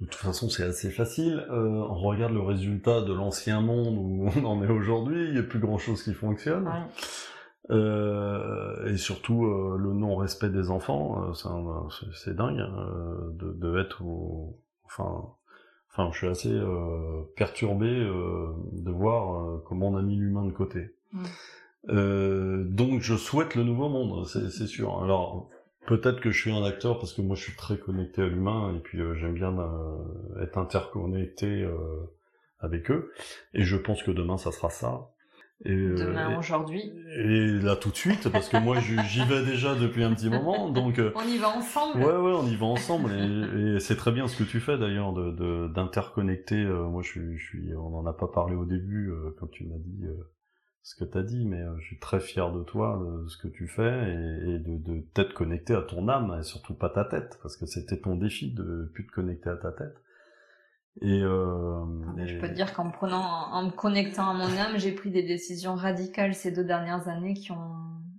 De 0.00 0.04
toute 0.04 0.14
façon, 0.14 0.48
c'est 0.50 0.64
assez 0.64 0.90
facile. 0.90 1.46
Euh, 1.50 1.86
on 1.88 1.94
regarde 2.00 2.32
le 2.32 2.42
résultat 2.42 3.00
de 3.00 3.14
l'ancien 3.14 3.60
monde 3.62 3.96
où 3.96 4.28
on 4.36 4.44
en 4.44 4.62
est 4.62 4.70
aujourd'hui. 4.70 5.24
Il 5.28 5.32
n'y 5.32 5.38
a 5.38 5.42
plus 5.42 5.58
grand 5.58 5.78
chose 5.78 6.02
qui 6.02 6.12
fonctionne. 6.12 6.66
Ouais. 6.66 6.82
Euh, 7.70 8.86
et 8.86 8.96
surtout 8.96 9.44
euh, 9.46 9.76
le 9.78 9.92
non-respect 9.92 10.50
des 10.50 10.70
enfants, 10.70 11.30
euh, 11.30 11.88
c'est 12.12 12.36
dingue 12.36 12.62
de, 13.32 13.52
de 13.52 13.78
être 13.78 14.02
au... 14.04 14.60
enfin 14.86 15.34
enfin 15.90 16.10
je 16.12 16.18
suis 16.18 16.28
assez 16.28 16.52
euh, 16.52 17.22
perturbé 17.36 17.88
euh, 17.88 18.48
de 18.72 18.90
voir 18.90 19.34
euh, 19.34 19.62
comment 19.66 19.88
on 19.88 19.96
a 19.96 20.02
mis 20.02 20.16
l'humain 20.16 20.44
de 20.44 20.52
côté. 20.52 20.94
Mm. 21.12 21.24
Euh, 21.88 22.64
donc 22.64 23.00
je 23.00 23.16
souhaite 23.16 23.54
le 23.54 23.62
nouveau 23.62 23.88
monde, 23.88 24.26
c'est 24.26 24.50
c'est 24.50 24.66
sûr. 24.66 25.02
Alors 25.02 25.48
peut-être 25.86 26.20
que 26.20 26.30
je 26.30 26.40
suis 26.40 26.52
un 26.52 26.64
acteur 26.64 26.98
parce 26.98 27.12
que 27.12 27.22
moi 27.22 27.36
je 27.36 27.42
suis 27.42 27.56
très 27.56 27.78
connecté 27.78 28.22
à 28.22 28.26
l'humain 28.26 28.74
et 28.74 28.80
puis 28.80 29.00
euh, 29.00 29.14
j'aime 29.14 29.34
bien 29.34 29.56
euh, 29.58 30.42
être 30.42 30.58
interconnecté 30.58 31.62
euh, 31.62 31.76
avec 32.60 32.90
eux 32.90 33.12
et 33.54 33.62
je 33.62 33.76
pense 33.76 34.02
que 34.02 34.10
demain 34.10 34.36
ça 34.36 34.52
sera 34.52 34.70
ça. 34.70 35.10
Et, 35.64 35.72
euh, 35.72 35.94
Demain, 35.96 36.38
aujourd'hui. 36.38 36.92
et 37.16 37.46
là 37.62 37.76
tout 37.76 37.88
de 37.90 37.96
suite, 37.96 38.28
parce 38.30 38.48
que 38.50 38.58
moi 38.58 38.78
j'y 38.78 39.24
vais 39.24 39.42
déjà 39.44 39.74
depuis 39.74 40.04
un 40.04 40.12
petit 40.14 40.28
moment, 40.28 40.68
donc 40.70 40.98
euh, 40.98 41.12
On 41.14 41.22
y 41.26 41.38
va 41.38 41.48
ensemble 41.48 41.98
ouais 42.04 42.12
ouais 42.16 42.32
on 42.34 42.46
y 42.46 42.56
va 42.56 42.66
ensemble 42.66 43.10
et, 43.12 43.76
et 43.76 43.80
c'est 43.80 43.96
très 43.96 44.12
bien 44.12 44.28
ce 44.28 44.36
que 44.36 44.44
tu 44.44 44.60
fais 44.60 44.76
d'ailleurs 44.76 45.14
de 45.14 45.68
d'interconnecter. 45.68 46.62
euh, 46.62 46.84
moi 46.84 47.02
je 47.02 47.08
suis, 47.08 47.38
je 47.38 47.44
suis, 47.46 47.74
on 47.74 47.96
en 47.96 48.04
a 48.06 48.12
pas 48.12 48.28
parlé 48.28 48.54
au 48.54 48.66
début 48.66 49.10
quand 49.40 49.46
tu 49.46 49.64
m'as 49.64 49.78
dit 49.78 50.04
ce 50.82 50.94
que 50.94 51.04
t'as 51.04 51.22
dit, 51.22 51.46
mais 51.46 51.64
je 51.80 51.84
suis 51.86 51.98
très 51.98 52.20
fier 52.20 52.52
de 52.52 52.62
toi 52.62 53.02
de 53.02 53.26
ce 53.28 53.38
que 53.38 53.48
tu 53.48 53.66
fais 53.66 54.12
et, 54.12 54.50
et 54.54 54.58
de, 54.58 54.76
de 54.76 55.00
t'être 55.14 55.32
connecté 55.34 55.74
à 55.74 55.80
ton 55.82 56.06
âme 56.08 56.36
et 56.38 56.42
surtout 56.44 56.74
pas 56.74 56.90
ta 56.90 57.04
tête, 57.04 57.38
parce 57.42 57.56
que 57.56 57.66
c'était 57.66 57.98
ton 57.98 58.14
défi 58.14 58.52
de 58.52 58.88
plus 58.94 59.06
te 59.06 59.10
connecter 59.12 59.48
à 59.50 59.56
ta 59.56 59.72
tête. 59.72 59.96
Et, 61.02 61.20
euh, 61.22 61.84
Je 62.24 62.38
peux 62.38 62.48
te 62.48 62.54
dire 62.54 62.72
qu'en 62.74 62.90
prenant, 62.90 63.22
en 63.52 63.64
me 63.64 63.70
connectant 63.70 64.30
à 64.30 64.32
mon 64.32 64.56
âme, 64.56 64.76
j'ai 64.76 64.92
pris 64.92 65.10
des 65.10 65.22
décisions 65.22 65.74
radicales 65.74 66.34
ces 66.34 66.50
deux 66.50 66.64
dernières 66.64 67.08
années 67.08 67.34
qui 67.34 67.52
ont 67.52 67.76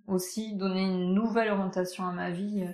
aussi 0.08 0.56
donné 0.56 0.84
une 0.84 1.14
nouvelle 1.14 1.50
orientation 1.52 2.06
à 2.06 2.12
ma 2.12 2.30
vie. 2.30 2.66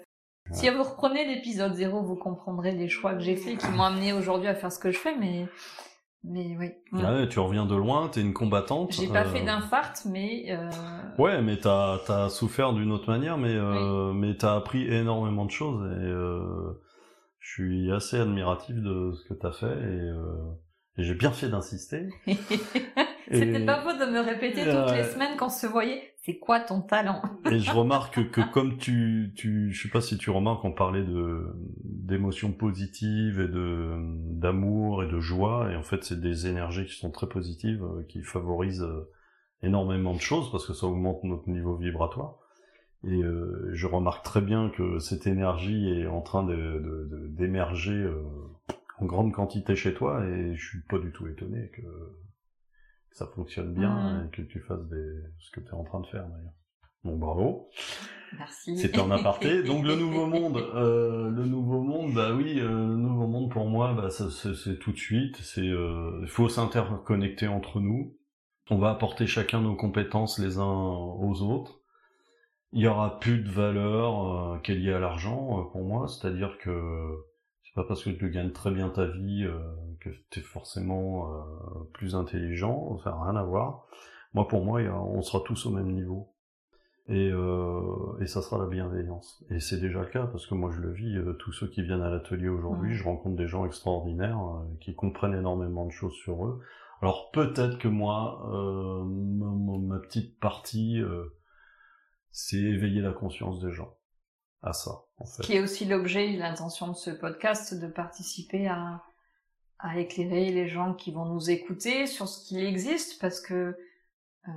Si 0.52 0.70
vous 0.70 0.84
reprenez 0.84 1.26
l'épisode 1.26 1.74
0, 1.74 2.02
vous 2.04 2.16
comprendrez 2.16 2.74
les 2.74 2.90
choix 2.90 3.14
que 3.14 3.22
j'ai 3.22 3.36
faits 3.38 3.58
qui 3.58 3.68
m'ont 3.72 3.84
amené 3.84 4.14
aujourd'hui 4.14 4.48
à 4.50 4.56
faire 4.56 4.72
ce 4.72 4.78
que 4.78 4.92
je 4.92 5.00
fais, 5.00 5.16
mais, 5.18 5.48
mais 6.24 6.56
oui. 6.60 6.72
Ouais, 6.92 7.28
tu 7.30 7.40
reviens 7.40 7.66
de 7.66 7.76
loin, 7.76 8.10
t'es 8.10 8.22
une 8.22 8.34
combattante. 8.34 8.92
J'ai 8.92 9.08
pas 9.08 9.26
euh, 9.26 9.30
fait 9.30 9.42
d'infarct, 9.42 10.04
mais 10.06 10.48
euh, 10.50 10.70
Ouais, 11.18 11.42
mais 11.42 11.58
t'as 11.58 11.98
as 12.10 12.30
souffert 12.30 12.74
d'une 12.74 12.92
autre 12.92 13.10
manière, 13.10 13.38
mais 13.38 13.56
euh, 13.56 14.12
mais 14.14 14.36
t'as 14.36 14.56
appris 14.56 14.86
énormément 14.94 15.46
de 15.46 15.52
choses 15.52 15.82
et 15.92 16.06
euh, 16.06 16.82
je 17.44 17.52
suis 17.52 17.92
assez 17.92 18.18
admiratif 18.18 18.76
de 18.78 19.12
ce 19.12 19.28
que 19.28 19.34
t'as 19.34 19.52
fait 19.52 19.66
et, 19.68 20.00
euh, 20.10 20.34
et 20.98 21.04
j'ai 21.04 21.14
bien 21.14 21.32
fait 21.32 21.50
d'insister. 21.50 22.08
c'était 22.26 23.62
Et- 23.62 23.66
pas 23.66 23.82
faux 23.82 23.92
de 23.94 24.10
me 24.10 24.22
répéter 24.22 24.62
toutes 24.64 24.96
les 24.96 25.04
semaines 25.04 25.38
qu'on 25.38 25.50
se 25.50 25.68
voyait. 25.68 26.14
C'est 26.26 26.40
quoi 26.40 26.62
ton 26.62 26.82
talent 26.82 27.22
Et 27.52 27.60
je 27.60 27.72
remarque 27.72 28.32
que 28.32 28.40
comme 28.54 28.78
tu, 28.78 29.34
tu, 29.36 29.74
je 29.74 29.84
sais 29.84 29.90
pas 29.90 30.00
si 30.00 30.18
tu 30.18 30.30
remarques, 30.30 30.64
on 30.64 30.72
parlait 30.72 31.04
de 31.04 31.46
d'émotions 31.84 32.54
positives 32.54 33.42
et 33.42 33.48
de 33.50 33.94
d'amour 34.40 35.04
et 35.04 35.08
de 35.08 35.20
joie, 35.20 35.70
et 35.70 35.76
en 35.76 35.84
fait 35.84 36.02
c'est 36.06 36.22
des 36.22 36.48
énergies 36.48 36.86
qui 36.86 36.96
sont 36.96 37.12
très 37.12 37.28
positives, 37.28 37.84
euh, 37.84 38.04
qui 38.08 38.22
favorisent 38.24 38.84
euh, 38.84 39.12
énormément 39.64 40.14
de 40.14 40.22
choses 40.22 40.50
parce 40.50 40.66
que 40.66 40.74
ça 40.74 40.86
augmente 40.86 41.22
notre 41.26 41.50
niveau 41.50 41.76
vibratoire. 41.76 42.36
Et 43.06 43.22
euh, 43.22 43.70
je 43.74 43.86
remarque 43.88 44.24
très 44.24 44.42
bien 44.42 44.70
que 44.70 45.00
cette 45.00 45.28
énergie 45.28 45.90
est 45.90 46.08
en 46.08 46.22
train 46.22 46.44
de 46.44 46.56
de- 46.56 47.08
de- 47.12 47.28
d'émerger 47.28 47.92
euh, 47.96 48.24
en 49.00 49.06
grande 49.06 49.34
quantité 49.34 49.76
chez 49.76 49.94
toi, 49.94 50.26
et 50.26 50.56
je 50.56 50.68
suis 50.70 50.82
pas 50.90 51.00
du 51.00 51.12
tout 51.12 51.28
étonné 51.28 51.70
que 51.74 51.82
que 51.82 53.16
ça 53.18 53.28
fonctionne 53.28 53.74
bien 53.74 54.14
Mhm. 54.22 54.26
et 54.28 54.30
que 54.36 54.42
tu 54.42 54.60
fasses 54.62 54.88
des, 54.90 55.12
ce 55.40 55.52
que 55.52 55.60
tu 55.60 55.68
es 55.68 55.74
en 55.74 55.84
train 55.84 56.00
de 56.00 56.08
faire 56.08 56.24
d'ailleurs. 56.28 56.54
Donc 57.04 57.20
bravo. 57.20 57.68
Merci. 58.38 58.78
C'était 58.78 59.00
en 59.02 59.12
aparté. 59.12 59.62
Donc 59.62 59.86
le 59.86 59.96
nouveau 59.96 60.26
monde, 60.26 60.58
euh, 60.76 61.30
le 61.30 61.46
nouveau 61.46 61.82
monde, 61.82 62.14
bah 62.14 62.34
oui, 62.34 62.60
euh, 62.60 62.70
le 62.70 62.96
nouveau 62.96 63.28
monde 63.28 63.52
pour 63.52 63.68
moi, 63.68 63.94
bah 63.94 64.10
c'est 64.10 64.80
tout 64.80 64.92
de 64.94 64.98
suite. 64.98 65.36
C'est, 65.38 65.68
euh, 65.68 66.20
il 66.22 66.30
faut 66.30 66.48
s'interconnecter 66.50 67.48
entre 67.48 67.80
nous. 67.82 68.16
On 68.72 68.78
va 68.80 68.90
apporter 68.92 69.28
chacun 69.28 69.62
nos 69.62 69.76
compétences 69.76 70.40
les 70.40 70.58
uns 70.58 70.64
aux 70.64 71.42
autres. 71.42 71.82
Il 72.74 72.82
y 72.82 72.88
aura 72.88 73.20
plus 73.20 73.40
de 73.40 73.50
valeur 73.50 74.54
euh, 74.56 74.58
qui 74.60 74.72
est 74.72 74.76
liée 74.76 74.94
à 74.94 75.00
l'argent 75.00 75.60
euh, 75.60 75.64
pour 75.72 75.84
moi, 75.84 76.08
c'est-à-dire 76.08 76.58
que 76.60 77.16
c'est 77.64 77.74
pas 77.76 77.84
parce 77.88 78.04
que 78.04 78.10
tu 78.10 78.30
gagnes 78.30 78.52
très 78.52 78.72
bien 78.72 78.90
ta 78.90 79.06
vie 79.06 79.46
euh, 79.46 79.60
que 80.00 80.10
tu 80.32 80.40
es 80.40 80.44
forcément 80.44 81.32
euh, 81.34 81.40
plus 81.94 82.16
intelligent, 82.16 82.98
ça 83.04 83.12
n'a 83.12 83.24
rien 83.24 83.36
à 83.36 83.44
voir. 83.44 83.86
Moi, 84.34 84.48
pour 84.48 84.64
moi, 84.66 84.82
il 84.82 84.86
y 84.86 84.88
a- 84.90 85.00
on 85.00 85.22
sera 85.22 85.42
tous 85.46 85.66
au 85.68 85.70
même 85.72 85.92
niveau. 85.92 86.30
Et, 87.08 87.30
euh, 87.34 88.18
et 88.22 88.28
ça 88.28 88.42
sera 88.42 88.58
la 88.58 88.66
bienveillance. 88.68 89.44
Et 89.50 89.60
c'est 89.60 89.80
déjà 89.80 90.00
le 90.00 90.06
cas, 90.08 90.26
parce 90.26 90.48
que 90.48 90.56
moi 90.56 90.72
je 90.72 90.80
le 90.80 90.92
vis, 90.94 91.18
euh, 91.18 91.34
tous 91.34 91.52
ceux 91.52 91.68
qui 91.68 91.82
viennent 91.84 92.02
à 92.02 92.10
l'atelier 92.10 92.48
aujourd'hui, 92.48 92.92
je 92.96 93.04
rencontre 93.04 93.36
des 93.36 93.48
gens 93.48 93.66
extraordinaires 93.66 94.40
euh, 94.40 94.64
qui 94.80 94.96
comprennent 94.96 95.36
énormément 95.36 95.86
de 95.86 95.92
choses 95.92 96.14
sur 96.14 96.46
eux. 96.46 96.62
Alors 97.02 97.30
peut-être 97.32 97.78
que 97.78 97.90
moi, 97.90 98.50
euh, 98.54 99.04
ma, 99.04 99.48
ma- 99.48 99.96
ma 99.96 100.00
petite 100.00 100.40
partie, 100.40 101.02
euh, 101.02 101.26
c'est 102.34 102.58
éveiller 102.58 103.00
la 103.00 103.14
conscience 103.14 103.62
des 103.62 103.72
gens 103.72 103.96
à 104.64 104.74
ça, 104.74 105.04
en 105.18 105.26
fait. 105.26 105.44
Qui 105.44 105.54
est 105.54 105.60
aussi 105.62 105.86
l'objet 105.86 106.34
et 106.34 106.38
l'intention 106.38 106.88
de 106.88 106.96
ce 106.96 107.12
podcast, 107.12 107.80
de 107.80 107.88
participer 107.88 108.68
à, 108.68 109.04
à 109.80 110.00
éclairer 110.00 110.52
les 110.52 110.68
gens 110.68 110.94
qui 110.94 111.12
vont 111.12 111.26
nous 111.26 111.52
écouter 111.52 112.08
sur 112.08 112.28
ce 112.28 112.46
qu'il 112.46 112.60
existe, 112.60 113.22
parce 113.22 113.40
que 113.40 113.78
euh, 114.48 114.52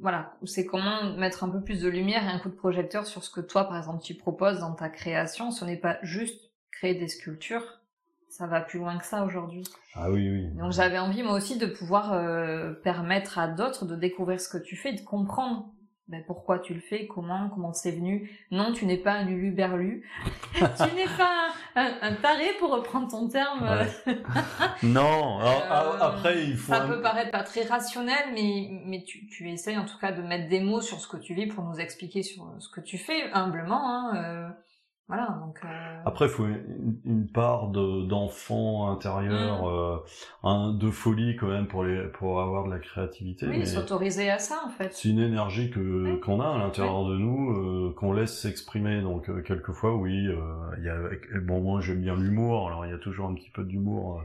voilà, 0.00 0.36
c'est 0.44 0.66
comment 0.66 1.14
mettre 1.16 1.44
un 1.44 1.48
peu 1.48 1.62
plus 1.62 1.80
de 1.80 1.88
lumière 1.88 2.24
et 2.24 2.28
un 2.28 2.40
coup 2.40 2.48
de 2.48 2.54
projecteur 2.54 3.06
sur 3.06 3.22
ce 3.22 3.30
que 3.30 3.40
toi, 3.40 3.64
par 3.64 3.78
exemple, 3.78 4.02
tu 4.02 4.14
proposes 4.14 4.58
dans 4.58 4.74
ta 4.74 4.88
création. 4.88 5.52
Ce 5.52 5.64
n'est 5.64 5.78
pas 5.78 5.98
juste 6.02 6.50
créer 6.72 6.94
des 6.94 7.08
sculptures, 7.08 7.80
ça 8.28 8.48
va 8.48 8.60
plus 8.60 8.80
loin 8.80 8.98
que 8.98 9.06
ça 9.06 9.24
aujourd'hui. 9.24 9.62
Ah 9.94 10.10
oui, 10.10 10.28
oui. 10.28 10.48
Donc 10.58 10.72
j'avais 10.72 10.98
envie 10.98 11.22
moi 11.22 11.34
aussi 11.34 11.56
de 11.56 11.66
pouvoir 11.66 12.12
euh, 12.12 12.72
permettre 12.72 13.38
à 13.38 13.46
d'autres 13.48 13.86
de 13.86 13.94
découvrir 13.94 14.40
ce 14.40 14.48
que 14.48 14.58
tu 14.58 14.76
fais, 14.76 14.92
de 14.92 15.00
comprendre 15.00 15.72
ben, 16.08 16.22
pourquoi 16.26 16.58
tu 16.60 16.72
le 16.74 16.80
fais, 16.80 17.06
comment, 17.06 17.48
comment 17.50 17.72
c'est 17.72 17.90
venu? 17.90 18.30
Non, 18.50 18.72
tu 18.72 18.86
n'es 18.86 18.96
pas 18.96 19.12
un 19.12 19.24
Lulu 19.24 19.50
Berlu, 19.50 20.08
tu 20.54 20.94
n'es 20.94 21.06
pas 21.18 21.48
un, 21.74 22.14
taré 22.14 22.46
pour 22.58 22.70
reprendre 22.70 23.08
ton 23.08 23.28
terme. 23.28 23.62
Ouais. 23.62 24.14
Non, 24.82 25.38
alors, 25.38 25.94
Euh, 25.94 25.98
après 26.00 26.44
il 26.44 26.56
faut... 26.56 26.72
Ça 26.72 26.82
un- 26.82 26.88
peut 26.88 27.00
paraître 27.02 27.30
pas 27.32 27.42
très 27.42 27.62
rationnel, 27.64 28.32
mais, 28.34 28.68
mais 28.86 29.02
tu, 29.04 29.26
tu 29.26 29.50
essayes 29.50 29.78
en 29.78 29.84
tout 29.84 29.98
cas 29.98 30.12
de 30.12 30.22
mettre 30.22 30.48
des 30.48 30.60
mots 30.60 30.80
sur 30.80 31.00
ce 31.00 31.08
que 31.08 31.16
tu 31.16 31.34
vis 31.34 31.46
pour 31.46 31.64
nous 31.64 31.78
expliquer 31.80 32.22
sur 32.22 32.44
ce 32.58 32.68
que 32.68 32.80
tu 32.80 32.98
fais, 32.98 33.30
humblement. 33.32 33.80
Hein, 33.88 34.16
euh, 34.16 34.48
voilà, 35.08 35.38
donc... 35.44 35.60
euh, 35.64 36.02
Après, 36.04 36.26
il 36.26 36.30
faut 36.30 36.46
une, 36.46 36.98
une 37.04 37.26
part 37.30 37.68
de- 37.68 38.06
d'enfant 38.06 38.90
intérieur, 38.90 39.62
Mm. 39.62 39.68
euh, 39.68 39.96
un, 40.42 40.72
de 40.72 40.90
folie 40.90 41.36
quand 41.36 41.46
même 41.48 41.66
pour, 41.68 41.84
les, 41.84 42.08
pour 42.08 42.40
avoir 42.40 42.64
de 42.64 42.70
la 42.70 42.78
créativité. 42.78 43.46
oui, 43.46 43.66
s'autoriser 43.66 44.30
à 44.30 44.38
ça 44.38 44.60
en 44.66 44.70
fait. 44.70 44.92
c'est 44.92 45.08
une 45.08 45.20
énergie 45.20 45.70
que 45.70 46.14
Oui. 46.14 46.20
qu'on 46.20 46.40
a 46.40 46.48
à 46.48 46.58
l'intérieur 46.58 47.04
de 47.06 47.16
nous, 47.16 47.50
euh, 47.52 47.94
qu'on 47.96 48.12
laisse 48.12 48.36
s'exprimer. 48.40 49.00
Donc 49.02 49.28
euh, 49.28 49.42
quelquefois, 49.42 49.94
oui, 49.94 50.26
euh, 50.26 50.38
il 50.78 50.84
y 50.84 50.88
a, 50.88 51.40
bon 51.40 51.60
moi 51.60 51.80
j'aime 51.80 52.00
bien 52.00 52.14
l'humour. 52.16 52.66
Alors 52.68 52.84
il 52.86 52.90
y 52.90 52.94
a 52.94 52.98
toujours 52.98 53.28
un 53.28 53.34
petit 53.34 53.50
peu 53.50 53.62
d'humour. 53.64 54.18
euh, 54.20 54.22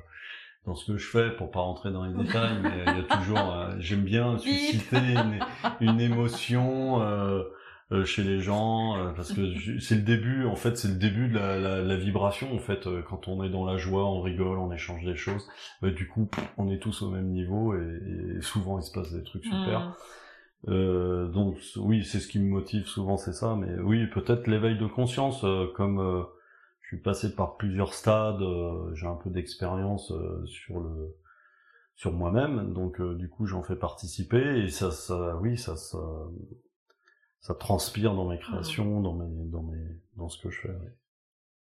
dans 0.68 0.76
ce 0.76 0.92
que 0.92 0.98
je 1.00 1.08
fais, 1.08 1.32
pour 1.32 1.50
pas 1.50 1.60
rentrer 1.62 1.90
dans 1.92 2.06
les 2.06 2.14
détails, 2.14 2.60
mais 2.62 2.70
il 2.86 2.98
y 2.98 3.00
a 3.12 3.18
toujours, 3.18 3.40
j'aime 3.80 4.04
bien 4.04 4.38
susciter 4.38 4.96
une, 4.96 5.40
une 5.80 6.00
émotion 6.00 7.02
euh, 7.92 8.06
chez 8.06 8.24
les 8.24 8.40
gens, 8.40 8.98
euh, 8.98 9.12
parce 9.12 9.34
que 9.34 9.42
c'est 9.80 9.96
le 9.96 10.02
début, 10.02 10.46
en 10.46 10.56
fait, 10.56 10.78
c'est 10.78 10.88
le 10.88 10.96
début 10.96 11.28
de 11.28 11.36
la, 11.36 11.60
la, 11.60 11.82
la 11.82 11.96
vibration, 11.98 12.54
en 12.56 12.60
fait, 12.60 12.88
euh, 12.88 13.02
quand 13.02 13.28
on 13.28 13.44
est 13.44 13.50
dans 13.50 13.66
la 13.66 13.78
joie, 13.78 14.06
on 14.06 14.22
rigole, 14.22 14.58
on 14.58 14.72
échange 14.72 15.04
des 15.04 15.16
choses, 15.16 15.48
euh, 15.84 15.92
du 15.92 16.08
coup, 16.08 16.30
on 16.58 16.70
est 16.70 16.80
tous 16.80 17.02
au 17.02 17.10
même 17.10 17.30
niveau, 17.30 17.76
et, 17.76 18.38
et 18.38 18.42
souvent 18.42 18.80
il 18.80 18.84
se 18.84 18.92
passe 18.92 19.12
des 19.14 19.24
trucs 19.24 19.44
super. 19.44 19.80
Mm. 19.80 19.94
Euh, 20.70 21.28
donc 21.28 21.58
oui, 21.78 22.06
c'est 22.06 22.20
ce 22.20 22.28
qui 22.28 22.40
me 22.40 22.48
motive 22.48 22.86
souvent, 22.86 23.18
c'est 23.18 23.34
ça. 23.34 23.56
Mais 23.56 23.80
oui, 23.80 24.08
peut-être 24.08 24.48
l'éveil 24.48 24.78
de 24.78 24.86
conscience, 24.86 25.44
euh, 25.44 25.66
comme 25.76 26.00
euh, 26.00 26.22
je 26.82 26.96
suis 26.96 27.02
passé 27.02 27.36
par 27.36 27.58
plusieurs 27.58 27.94
stades, 27.94 28.42
euh, 28.42 28.94
j'ai 28.94 29.08
un 29.08 29.16
peu 29.16 29.30
d'expérience 29.30 30.12
euh, 30.12 30.46
sur 30.46 30.80
le 30.80 31.16
sur 31.96 32.14
moi-même, 32.14 32.74
donc 32.74 33.00
euh, 33.00 33.14
du 33.14 33.30
coup 33.30 33.46
j'en 33.46 33.62
fais 33.62 33.76
participer 33.76 34.64
et 34.64 34.70
ça, 34.70 34.90
ça, 34.90 35.38
oui, 35.38 35.56
ça, 35.56 35.76
ça, 35.76 36.00
ça 37.42 37.54
transpire 37.56 38.16
dans 38.16 38.28
mes 38.30 38.40
créations, 38.40 39.02
dans 39.02 39.14
mes, 39.14 39.46
dans 39.50 39.64
mes, 39.64 40.00
dans 40.16 40.30
ce 40.30 40.42
que 40.42 40.50
je 40.50 40.62
fais. 40.62 40.70
oui. 40.82 40.88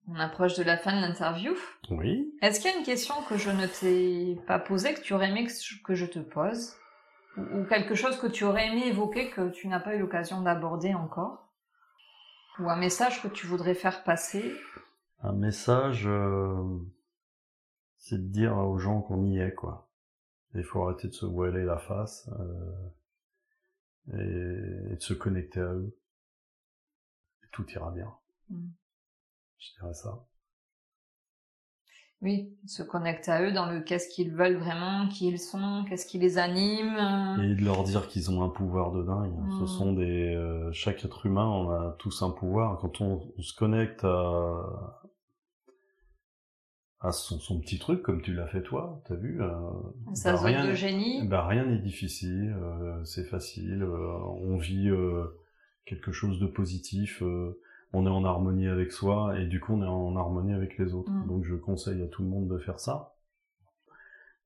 On 0.08 0.16
approche 0.20 0.56
de 0.56 0.62
la 0.64 0.78
fin 0.78 0.96
de 0.96 1.02
l'interview. 1.02 1.54
Oui. 1.90 2.32
Est-ce 2.44 2.60
qu'il 2.60 2.70
y 2.70 2.74
a 2.74 2.78
une 2.78 2.86
question 2.86 3.16
que 3.28 3.38
je 3.38 3.50
ne 3.50 3.66
t'ai 3.66 4.40
pas 4.46 4.60
posée, 4.60 4.94
que 4.94 5.02
tu 5.02 5.14
aurais 5.16 5.30
aimé 5.30 5.46
que 5.46 5.52
je- 5.52 5.82
que 5.84 5.96
je 5.96 6.06
te 6.06 6.20
pose 6.20 6.76
ou, 7.38 7.42
ou 7.42 7.66
quelque 7.66 7.96
chose 7.96 8.16
que 8.20 8.28
tu 8.28 8.44
aurais 8.44 8.68
aimé 8.68 8.86
évoquer 8.88 9.32
que 9.32 9.50
tu 9.50 9.68
n'as 9.68 9.80
pas 9.80 9.96
eu 9.96 10.00
l'occasion 10.00 10.42
d'aborder 10.42 10.94
encore 10.94 11.50
Ou 12.60 12.70
un 12.70 12.76
message 12.78 13.22
que 13.24 13.28
tu 13.28 13.48
voudrais 13.48 13.74
faire 13.74 14.04
passer? 14.04 14.54
Un 15.24 15.34
message, 15.34 16.06
euh, 16.06 16.64
c'est 17.98 18.20
de 18.22 18.28
dire 18.32 18.56
aux 18.58 18.78
gens 18.78 19.02
qu'on 19.02 19.24
y 19.26 19.40
est, 19.40 19.56
quoi. 19.56 19.90
Il 20.54 20.64
faut 20.64 20.84
arrêter 20.84 21.08
de 21.08 21.14
se 21.14 21.26
voiler 21.26 21.64
la 21.66 21.80
face 21.80 22.30
euh, 22.40 22.72
et, 24.14 24.92
et 24.92 24.96
de 24.96 25.02
se 25.02 25.14
connecter 25.14 25.60
à 25.60 25.74
eux. 25.74 25.98
Et 27.44 27.48
tout 27.52 27.66
ira 27.72 27.92
bien. 27.92 28.14
Mm. 28.50 28.68
Je 29.58 29.68
dirais 29.80 29.94
ça. 29.94 30.26
Oui, 32.22 32.56
se 32.66 32.82
connecter 32.82 33.30
à 33.32 33.42
eux 33.44 33.52
dans 33.52 33.70
le 33.70 33.82
qu'est-ce 33.82 34.10
qu'ils 34.10 34.32
veulent 34.32 34.56
vraiment, 34.56 35.08
qui 35.10 35.28
ils 35.28 35.40
sont, 35.40 35.86
qu'est-ce 35.88 36.06
qui 36.08 36.18
les 36.18 36.38
anime. 36.38 36.96
euh, 36.96 37.44
Et 37.44 37.56
de 37.56 37.64
leur 37.64 37.84
dire 37.84 38.08
qu'ils 38.08 38.32
ont 38.32 38.42
un 38.44 38.50
pouvoir 38.50 38.92
de 38.92 39.04
dingue. 39.04 39.36
Mm. 39.38 39.60
Ce 39.60 39.66
sont 39.68 39.94
des, 39.94 40.34
euh, 40.34 40.72
chaque 40.72 41.04
être 41.04 41.26
humain, 41.26 41.46
on 41.46 41.70
a 41.72 41.96
tous 42.00 42.22
un 42.24 42.32
pouvoir. 42.32 42.80
Quand 42.80 43.02
on, 43.02 43.32
on 43.38 43.42
se 43.42 43.54
connecte 43.54 44.04
à, 44.06 45.02
à 47.06 47.12
son, 47.12 47.40
son 47.40 47.60
petit 47.60 47.78
truc, 47.78 48.02
comme 48.02 48.22
tu 48.22 48.34
l'as 48.34 48.48
fait 48.48 48.64
toi, 48.64 49.02
t'as 49.08 49.16
vu 49.16 49.42
euh, 49.42 49.50
Sa 50.14 50.32
bah, 50.32 50.38
zone 50.38 50.48
rien 50.48 50.68
de 50.68 50.74
génie. 50.74 51.28
Bah, 51.28 51.48
rien 51.48 51.66
n'est 51.66 51.80
difficile, 51.80 52.56
euh, 52.60 53.04
c'est 53.04 53.26
facile, 53.26 53.84
euh, 53.84 54.18
on 54.42 54.58
vit 54.58 54.90
euh, 54.90 55.26
quelque 55.86 56.12
chose 56.12 56.40
de 56.40 56.48
positif, 56.48 57.22
on 57.94 58.06
est 58.06 58.10
en 58.10 58.26
harmonie 58.26 58.68
avec 58.68 58.92
soi 58.92 59.40
et 59.40 59.46
du 59.46 59.60
coup 59.60 59.74
on 59.74 59.84
est 59.84 59.88
en 59.88 60.16
harmonie 60.16 60.54
avec 60.54 60.78
les 60.78 60.94
autres. 60.94 61.12
Mm. 61.12 61.28
Donc 61.28 61.46
je 61.46 61.56
conseille 61.56 62.02
à 62.02 62.08
tout 62.08 62.24
le 62.24 62.30
monde 62.30 62.48
de 62.48 62.58
faire 62.58 62.80
ça. 62.80 63.12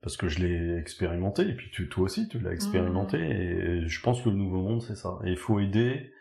Parce 0.01 0.15
que 0.15 0.29
je 0.29 0.39
l'ai 0.39 0.77
expérimenté, 0.77 1.41
et 1.41 1.53
puis 1.53 1.69
tu, 1.71 1.89
toi 1.89 2.03
aussi 2.03 2.27
tu 2.29 2.39
l'as 2.39 2.53
expérimenté, 2.53 3.17
Mm. 3.17 3.21
et 3.21 3.87
je 3.87 4.01
pense 4.01 4.21
que 4.21 4.29
le 4.29 4.35
nouveau 4.35 4.61
monde 4.61 4.81
c'est 4.81 4.95
ça. 4.95 5.19
Et 5.23 5.31
il 5.31 5.37
faut 5.37 5.59
aider 5.59 6.11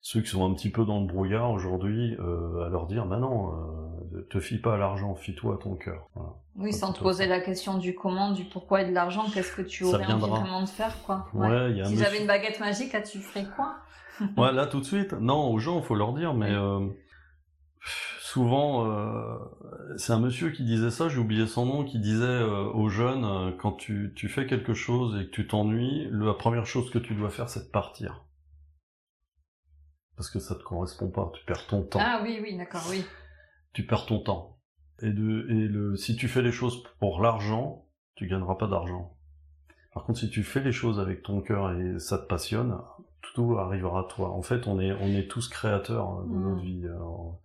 ceux 0.00 0.20
qui 0.20 0.28
sont 0.28 0.48
un 0.48 0.54
petit 0.54 0.70
peu 0.70 0.84
dans 0.84 1.00
le 1.00 1.06
brouillard 1.06 1.50
aujourd'hui 1.50 2.16
euh, 2.20 2.64
à 2.66 2.68
leur 2.68 2.86
dire, 2.86 3.06
bah 3.06 3.16
non, 3.18 3.52
euh, 4.14 4.26
te 4.30 4.38
fie 4.40 4.58
pas 4.58 4.74
à 4.74 4.76
l'argent, 4.76 5.14
fie-toi 5.14 5.54
à 5.54 5.58
ton 5.62 5.74
cœur. 5.74 6.08
Voilà. 6.14 6.30
Oui, 6.56 6.72
sans 6.72 6.92
te 6.92 7.00
poser 7.00 7.26
la 7.26 7.40
question 7.40 7.76
du 7.76 7.94
comment, 7.94 8.30
du 8.32 8.44
pourquoi 8.44 8.82
et 8.82 8.88
de 8.88 8.92
l'argent, 8.94 9.24
qu'est-ce 9.32 9.54
que 9.54 9.62
tu 9.62 9.84
aurais 9.84 10.06
envie 10.06 10.30
vraiment 10.30 10.62
de 10.62 10.68
faire, 10.68 10.94
quoi. 11.04 11.26
Ouais, 11.34 11.70
il 11.72 11.76
y 11.76 11.80
a 11.80 11.84
un 11.84 11.86
Si 11.88 11.92
monsieur- 11.94 12.04
j'avais 12.04 12.20
une 12.20 12.26
baguette 12.26 12.60
magique, 12.60 12.92
là, 12.92 13.02
tu 13.02 13.18
ferais 13.18 13.46
quoi 13.56 13.76
Ouais, 14.36 14.52
là 14.52 14.66
tout 14.66 14.80
de 14.80 14.84
suite. 14.84 15.12
Non, 15.12 15.50
aux 15.50 15.58
gens, 15.58 15.82
faut 15.82 15.94
leur 15.96 16.12
dire, 16.14 16.32
mais 16.34 16.50
euh, 16.52 16.86
souvent, 18.20 18.86
euh, 18.90 19.36
c'est 19.96 20.12
un 20.12 20.20
monsieur 20.20 20.50
qui 20.50 20.64
disait 20.64 20.90
ça, 20.90 21.08
j'ai 21.08 21.18
oublié 21.18 21.46
son 21.46 21.66
nom, 21.66 21.84
qui 21.84 21.98
disait 21.98 22.24
euh, 22.24 22.64
aux 22.72 22.88
jeunes, 22.88 23.54
quand 23.58 23.72
tu, 23.72 24.12
tu 24.14 24.28
fais 24.28 24.46
quelque 24.46 24.72
chose 24.74 25.18
et 25.20 25.26
que 25.26 25.30
tu 25.30 25.46
t'ennuies, 25.46 26.08
la 26.12 26.32
première 26.34 26.66
chose 26.66 26.90
que 26.90 26.98
tu 26.98 27.14
dois 27.14 27.30
faire, 27.30 27.48
c'est 27.48 27.66
de 27.66 27.70
partir. 27.70 28.22
Parce 30.16 30.30
que 30.30 30.38
ça 30.38 30.54
te 30.54 30.62
correspond 30.62 31.10
pas, 31.10 31.30
tu 31.34 31.44
perds 31.44 31.66
ton 31.66 31.82
temps. 31.82 31.98
Ah 32.02 32.20
oui, 32.22 32.38
oui, 32.42 32.56
d'accord, 32.56 32.82
oui. 32.90 33.04
Tu 33.72 33.84
perds 33.86 34.06
ton 34.06 34.20
temps. 34.20 34.58
Et, 35.02 35.10
de, 35.10 35.46
et 35.50 35.68
le, 35.68 35.96
si 35.96 36.16
tu 36.16 36.26
fais 36.28 36.40
les 36.42 36.52
choses 36.52 36.82
pour 37.00 37.20
l'argent, 37.20 37.84
tu 38.14 38.26
gagneras 38.26 38.54
pas 38.54 38.66
d'argent. 38.66 39.14
Par 39.92 40.04
contre, 40.04 40.18
si 40.20 40.30
tu 40.30 40.42
fais 40.42 40.60
les 40.60 40.72
choses 40.72 40.98
avec 41.00 41.22
ton 41.22 41.40
cœur 41.42 41.72
et 41.72 41.98
ça 41.98 42.18
te 42.18 42.26
passionne, 42.26 42.78
tout 43.34 43.58
arrivera 43.58 44.00
à 44.00 44.04
toi. 44.04 44.30
En 44.30 44.40
fait, 44.42 44.66
on 44.66 44.80
est, 44.80 44.92
on 44.92 45.08
est 45.08 45.28
tous 45.28 45.48
créateurs 45.48 46.08
hein, 46.08 46.24
de 46.26 46.34
Mm. 46.34 46.42
notre 46.48 46.62
vie. 46.62 46.84
Alors, 46.86 47.38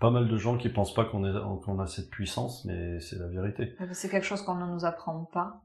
pas 0.00 0.10
mal 0.10 0.28
de 0.28 0.36
gens 0.36 0.56
qui 0.58 0.68
pensent 0.68 0.94
pas 0.94 1.04
qu'on 1.04 1.24
a 1.24 1.86
cette 1.86 2.10
puissance, 2.10 2.64
mais 2.64 2.98
c'est 3.00 3.18
la 3.18 3.28
vérité. 3.28 3.76
C'est 3.92 4.08
quelque 4.08 4.26
chose 4.26 4.42
qu'on 4.42 4.56
ne 4.56 4.66
nous 4.66 4.84
apprend 4.84 5.24
pas. 5.32 5.62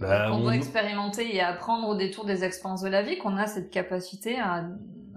Bah, 0.00 0.28
qu'on 0.28 0.36
on- 0.36 0.40
doit 0.42 0.54
expérimenter 0.56 1.34
et 1.34 1.40
apprendre 1.40 1.88
au 1.88 1.94
détour 1.94 2.24
des 2.24 2.42
expériences 2.44 2.82
de 2.82 2.88
la 2.88 3.02
vie, 3.02 3.18
qu'on 3.18 3.36
a 3.36 3.46
cette 3.46 3.70
capacité 3.70 4.38
à, 4.40 4.64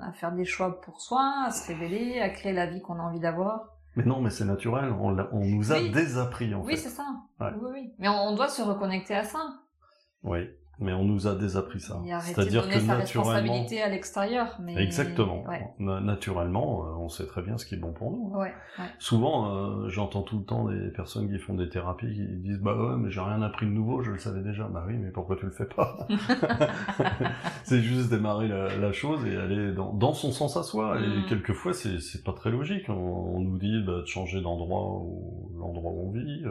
à 0.01 0.11
faire 0.13 0.31
des 0.33 0.45
choix 0.45 0.81
pour 0.81 1.01
soi, 1.01 1.43
à 1.45 1.51
se 1.51 1.67
révéler, 1.67 2.19
à 2.19 2.29
créer 2.29 2.53
la 2.53 2.65
vie 2.67 2.81
qu'on 2.81 2.99
a 2.99 3.03
envie 3.03 3.19
d'avoir. 3.19 3.69
Mais 3.95 4.03
non, 4.03 4.21
mais 4.21 4.29
c'est 4.29 4.45
naturel. 4.45 4.91
On, 4.99 5.11
nous 5.45 5.71
a 5.71 5.77
Oui. 5.79 5.89
désappris 5.91 6.53
en 6.53 6.61
Oui, 6.63 6.71
fait. 6.73 6.77
c'est 6.81 6.89
ça. 6.89 7.05
Ouais. 7.39 7.47
Oui, 7.61 7.69
oui. 7.73 7.93
Mais 7.97 8.07
on, 8.09 8.13
on 8.29 8.35
doit 8.35 8.49
se 8.49 8.61
reconnecter 8.61 9.15
à 9.15 9.23
ça. 9.23 9.39
Oui. 10.23 10.49
Mais 10.79 10.93
on 10.93 11.03
nous 11.05 11.27
a 11.27 11.35
désappris 11.35 11.79
ça. 11.79 11.99
C'est-à-dire 12.21 12.67
que 12.69 12.79
sa 12.79 12.97
naturellement, 12.97 13.31
responsabilité 13.31 13.81
à 13.81 13.89
l'extérieur. 13.89 14.57
Mais... 14.61 14.75
exactement, 14.81 15.43
Ouais, 15.47 15.73
naturellement, 15.79 16.85
euh, 16.85 16.91
on 16.99 17.09
sait 17.09 17.25
très 17.25 17.41
bien 17.41 17.57
ce 17.57 17.65
qui 17.65 17.75
est 17.75 17.79
bon 17.79 17.91
pour 17.93 18.11
nous. 18.11 18.31
hein. 18.35 18.39
ouais, 18.39 18.53
ouais. 18.79 18.85
Souvent, 18.99 19.55
euh, 19.85 19.89
j'entends 19.89 20.21
tout 20.21 20.37
le 20.37 20.45
temps 20.45 20.65
des 20.65 20.89
personnes 20.89 21.29
qui 21.29 21.39
font 21.39 21.55
des 21.55 21.69
thérapies 21.69 22.13
qui 22.13 22.25
disent 22.37 22.59
bah 22.59 22.75
ouais, 22.75 22.95
mais 22.97 23.09
j'ai 23.09 23.21
rien 23.21 23.41
appris 23.41 23.65
de 23.65 23.71
nouveau, 23.71 24.03
je 24.03 24.11
le 24.11 24.17
savais 24.19 24.41
déjà. 24.41 24.65
Bah 24.67 24.83
oui, 24.87 24.93
mais 24.97 25.09
pourquoi 25.09 25.35
tu 25.35 25.45
le 25.45 25.51
fais 25.51 25.65
pas? 25.65 26.07
C'est 27.63 27.81
juste 27.81 28.09
démarrer 28.09 28.47
la, 28.47 28.75
la 28.77 28.91
chose 28.91 29.25
et 29.25 29.35
aller 29.35 29.73
dans, 29.73 29.93
dans 29.93 30.13
son 30.13 30.31
sens 30.31 30.57
à 30.57 30.63
soi. 30.63 30.99
Et 31.01 31.07
Mm. 31.07 31.25
quelquefois, 31.29 31.73
c'est 31.73 31.99
c'est 31.99 32.23
pas 32.23 32.33
très 32.33 32.51
logique. 32.51 32.85
On, 32.89 32.93
on 32.93 33.39
nous 33.39 33.57
dit 33.57 33.81
bah, 33.85 34.01
de 34.01 34.05
changer 34.05 34.41
d'endroit 34.41 34.99
ou 35.01 35.51
l'endroit 35.59 35.91
où 35.91 36.09
on 36.09 36.11
vit. 36.11 36.43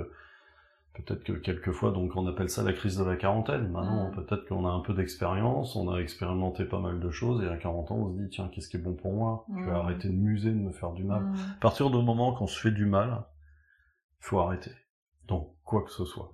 Peut-être 0.97 1.25
que 1.25 1.33
quelquefois, 1.33 1.91
donc 1.93 2.17
on 2.17 2.27
appelle 2.27 2.49
ça 2.49 2.63
la 2.63 2.73
crise 2.73 2.97
de 2.97 3.05
la 3.05 3.17
quarantaine. 3.17 3.69
Maintenant, 3.71 4.09
Mm. 4.11 4.15
peut-être 4.15 4.47
qu'on 4.49 4.67
a 4.67 4.71
un 4.71 4.81
peu 4.81 4.95
d'expérience, 4.95 5.77
on 5.77 5.91
a 5.91 5.99
expérimenté 5.99 6.65
pas 6.65 6.81
mal 6.81 7.01
de 7.01 7.11
choses, 7.11 7.43
et 7.45 7.49
à 7.49 7.57
40 7.59 7.91
ans, 7.91 7.97
on 7.97 8.13
se 8.17 8.19
dit, 8.23 8.29
tiens, 8.31 8.49
qu'est-ce 8.49 8.69
qui 8.71 8.77
est 8.79 8.81
bon 8.81 8.95
pour 8.95 9.13
moi? 9.13 9.45
Je 9.51 9.65
vais 9.65 9.73
Mm. 9.73 9.75
arrêter 9.75 10.09
de 10.09 10.15
muser, 10.15 10.51
de 10.53 10.59
me 10.59 10.73
faire 10.73 10.93
du 10.93 11.05
mal. 11.05 11.23
Mm. 11.23 11.35
À 11.57 11.61
partir 11.61 11.91
du 11.91 11.97
moment 12.03 12.35
qu'on 12.35 12.47
se 12.47 12.59
fait 12.59 12.71
du 12.71 12.87
mal, 12.87 13.25
il 14.21 14.25
faut 14.25 14.39
arrêter. 14.41 14.71
Donc, 15.29 15.55
quoi 15.65 15.83
que 15.83 15.91
ce 15.91 16.05
soit. 16.07 16.33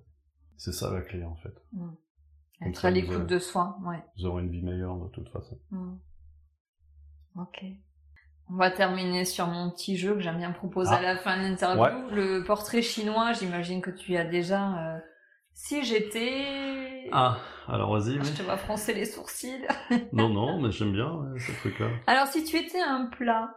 C'est 0.56 0.72
ça 0.72 0.92
la 0.92 1.00
clé, 1.02 1.24
en 1.24 1.34
fait. 1.36 1.54
Comme 1.72 2.68
Être 2.68 2.80
ça, 2.80 2.88
à 2.88 2.90
l'écoute 2.92 3.26
de 3.26 3.38
soi, 3.40 3.76
ouais. 3.84 4.04
Vous 4.16 4.26
aurez 4.26 4.44
une 4.44 4.50
vie 4.50 4.62
meilleure 4.62 4.96
de 4.96 5.08
toute 5.08 5.28
façon. 5.30 5.58
Ok. 7.36 7.64
On 8.50 8.56
va 8.56 8.70
terminer 8.70 9.24
sur 9.24 9.46
mon 9.46 9.70
petit 9.70 9.96
jeu 9.96 10.14
que 10.14 10.20
j'aime 10.20 10.36
bien 10.38 10.50
proposer 10.52 10.90
Ah. 10.94 10.98
à 10.98 11.02
la 11.02 11.16
fin 11.16 11.36
de 11.38 11.42
l'interview. 11.42 11.82
Ouais. 11.82 11.92
Le 12.14 12.44
portrait 12.44 12.82
chinois, 12.82 13.32
j'imagine 13.32 13.80
que 13.80 13.90
tu 13.90 14.12
y 14.12 14.16
as 14.18 14.24
déjà. 14.24 14.78
euh, 14.78 14.98
Si 15.54 15.82
j'étais... 15.84 17.08
Ah, 17.12 17.36
alors 17.68 17.92
vas-y, 17.92 18.14
Je 18.14 18.20
oui. 18.20 18.34
te 18.34 18.42
vois 18.42 18.56
froncer 18.56 18.94
les 18.94 19.04
sourcils. 19.04 19.66
Non, 20.12 20.28
non, 20.30 20.58
mais 20.60 20.70
j'aime 20.70 20.92
bien 20.92 21.10
ouais, 21.12 21.38
ce 21.40 21.52
truc-là. 21.60 21.88
Alors 22.06 22.26
si 22.26 22.42
tu 22.44 22.56
étais 22.56 22.80
un 22.80 23.06
plat, 23.06 23.54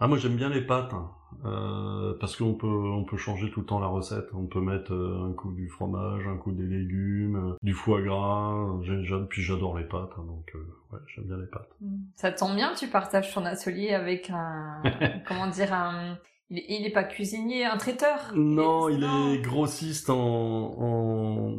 Ah, 0.00 0.08
moi 0.08 0.16
j'aime 0.18 0.36
bien 0.36 0.48
les 0.48 0.62
pâtes, 0.62 0.92
hein. 0.94 1.10
Euh, 1.44 2.14
parce 2.20 2.36
qu'on 2.36 2.54
peut, 2.54 2.66
on 2.66 3.04
peut 3.04 3.16
changer 3.16 3.50
tout 3.50 3.60
le 3.60 3.66
temps 3.66 3.78
la 3.78 3.86
recette. 3.86 4.26
On 4.34 4.46
peut 4.46 4.60
mettre 4.60 4.92
euh, 4.92 5.28
un 5.30 5.32
coup 5.32 5.52
du 5.52 5.68
fromage, 5.68 6.26
un 6.26 6.36
coup 6.36 6.52
des 6.52 6.64
légumes, 6.66 7.36
euh, 7.36 7.54
du 7.62 7.72
foie 7.72 8.02
gras. 8.02 8.54
J'ai- 8.82 9.04
j'ai- 9.04 9.24
puis 9.28 9.40
j'adore 9.42 9.78
les 9.78 9.84
pâtes, 9.84 10.10
hein, 10.18 10.24
donc 10.26 10.50
euh, 10.54 10.58
ouais, 10.92 10.98
j'aime 11.14 11.24
bien 11.26 11.36
les 11.38 11.46
pâtes. 11.46 11.70
ça 12.16 12.32
tombe 12.32 12.56
bien, 12.56 12.74
tu 12.74 12.88
partages 12.88 13.32
ton 13.32 13.44
atelier 13.46 13.90
avec 13.94 14.28
un... 14.30 14.82
comment 15.26 15.46
dire 15.46 15.72
un... 15.72 16.18
Il 16.50 16.58
est, 16.58 16.64
il 16.68 16.86
est 16.86 16.92
pas 16.92 17.04
cuisinier, 17.04 17.64
un 17.64 17.76
traiteur? 17.76 18.32
Non, 18.34 18.88
il 18.88 19.04
est 19.04 19.40
grossiste 19.40 20.10
en, 20.10 20.16
en, 20.18 21.56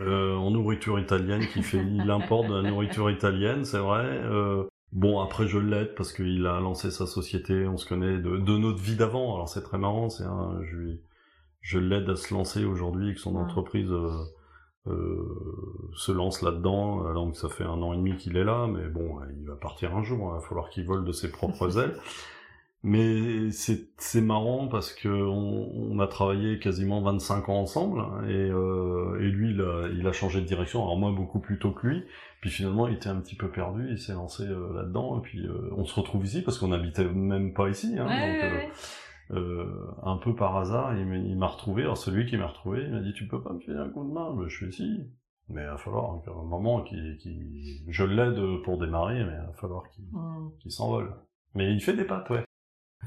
euh, 0.00 0.34
en 0.34 0.50
nourriture 0.50 0.98
italienne, 0.98 1.46
qui 1.52 1.62
fait, 1.62 1.78
il 1.84 2.10
importe 2.10 2.48
de 2.48 2.54
la 2.54 2.62
nourriture 2.70 3.10
italienne, 3.10 3.64
c'est 3.64 3.78
vrai. 3.78 4.04
Euh, 4.06 4.64
bon, 4.92 5.20
après 5.20 5.46
je 5.48 5.58
l'aide 5.58 5.94
parce 5.96 6.12
qu'il 6.12 6.46
a 6.46 6.60
lancé 6.60 6.90
sa 6.90 7.06
société, 7.06 7.66
on 7.66 7.76
se 7.76 7.86
connaît 7.86 8.18
de, 8.18 8.36
de 8.38 8.56
notre 8.58 8.78
vie 8.80 8.96
d'avant. 8.96 9.34
Alors 9.34 9.48
c'est 9.48 9.62
très 9.62 9.78
marrant, 9.78 10.08
c'est 10.10 10.24
un, 10.24 10.62
je 10.62 10.76
lui, 10.76 11.00
je 11.60 11.78
l'aide 11.78 12.08
à 12.10 12.16
se 12.16 12.32
lancer 12.34 12.64
aujourd'hui, 12.64 13.14
que 13.14 13.20
son 13.20 13.36
entreprise 13.36 13.90
euh, 13.92 14.10
euh, 14.88 15.90
se 15.96 16.12
lance 16.12 16.42
là-dedans. 16.42 17.12
Donc 17.14 17.36
ça 17.36 17.48
fait 17.48 17.64
un 17.64 17.82
an 17.82 17.92
et 17.92 17.96
demi 17.96 18.16
qu'il 18.16 18.36
est 18.36 18.44
là, 18.44 18.66
mais 18.68 18.88
bon, 18.88 19.18
il 19.38 19.46
va 19.48 19.56
partir 19.56 19.96
un 19.96 20.02
jour. 20.02 20.28
hein. 20.32 20.36
Il 20.38 20.42
va 20.42 20.48
falloir 20.48 20.70
qu'il 20.70 20.86
vole 20.86 21.04
de 21.04 21.12
ses 21.12 21.30
propres 21.30 21.78
ailes. 21.82 21.96
Mais 22.82 23.50
c'est 23.50 23.88
c'est 23.98 24.20
marrant 24.20 24.68
parce 24.68 24.92
que 24.92 25.08
on, 25.08 25.70
on 25.74 25.98
a 25.98 26.06
travaillé 26.06 26.58
quasiment 26.60 27.00
25 27.02 27.48
ans 27.48 27.60
ensemble 27.62 27.98
hein, 28.00 28.22
et, 28.28 28.32
euh, 28.50 29.18
et 29.20 29.24
lui 29.28 29.50
il 29.50 29.60
a, 29.60 29.88
il 29.88 30.06
a 30.06 30.12
changé 30.12 30.40
de 30.40 30.46
direction. 30.46 30.82
Alors 30.84 30.96
moi 30.96 31.10
beaucoup 31.10 31.40
plus 31.40 31.58
tôt 31.58 31.72
que 31.72 31.86
lui. 31.86 32.04
Puis 32.40 32.50
finalement 32.50 32.86
il 32.86 32.94
était 32.94 33.08
un 33.08 33.20
petit 33.20 33.34
peu 33.36 33.50
perdu, 33.50 33.88
il 33.90 33.98
s'est 33.98 34.12
lancé 34.12 34.44
euh, 34.44 34.72
là-dedans 34.74 35.18
et 35.18 35.22
puis 35.22 35.46
euh, 35.46 35.70
on 35.76 35.84
se 35.84 35.94
retrouve 35.98 36.24
ici 36.24 36.42
parce 36.42 36.58
qu'on 36.58 36.72
habitait 36.72 37.04
même 37.08 37.54
pas 37.54 37.68
ici. 37.68 37.96
Hein, 37.98 38.06
Ouais, 38.06 38.32
donc, 38.32 38.70
euh, 39.32 39.38
euh, 39.38 39.86
un 40.02 40.16
peu 40.18 40.34
par 40.36 40.56
hasard, 40.56 40.96
il 40.96 41.36
m'a- 41.36 41.46
retrouvé. 41.48 41.82
Alors 41.82 41.96
celui 41.96 42.26
qui 42.26 42.36
m'a 42.36 42.46
retrouvé, 42.46 42.82
il 42.84 42.90
m'a 42.92 43.00
dit 43.00 43.12
tu 43.14 43.26
peux 43.26 43.42
pas 43.42 43.52
me 43.52 43.58
filer 43.60 43.78
un 43.78 43.88
coup 43.88 44.04
de 44.06 44.12
main? 44.12 44.34
Mais 44.36 44.48
Je 44.48 44.56
suis 44.56 44.66
ici. 44.68 45.00
Mais 45.48 45.62
il 45.62 45.66
va 45.68 45.76
falloir 45.76 46.20
qu'à 46.24 46.32
un 46.32 46.42
moment 46.44 46.82
qu'il- 46.82 47.16
je 47.88 48.04
l'aide 48.04 48.62
pour 48.64 48.78
démarrer, 48.78 49.24
mais 49.24 49.32
il 49.32 49.46
va 49.46 49.52
falloir 49.54 49.88
qu'il, 49.90 50.04
Mm. 50.12 50.50
qu'il 50.60 50.72
s'envole. 50.72 51.14
Mais 51.54 51.72
il 51.72 51.80
fait 51.80 51.94
des 51.94 52.04
pattes, 52.04 52.28
ouais. 52.30 52.44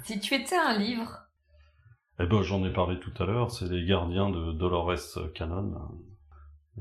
Si 0.04 0.20
tu 0.20 0.34
étais 0.36 0.56
un 0.56 0.78
livre, 0.78 1.26
Eh 2.22 2.26
ben 2.28 2.42
j'en 2.42 2.64
ai 2.66 2.74
parlé 2.74 3.00
tout 3.00 3.12
à 3.22 3.26
l'heure. 3.26 3.50
C'est 3.52 3.70
les 3.70 3.86
Gardiens 3.86 4.30
de 4.30 4.52
Dolores 4.52 4.94
Cannon, 5.36 5.74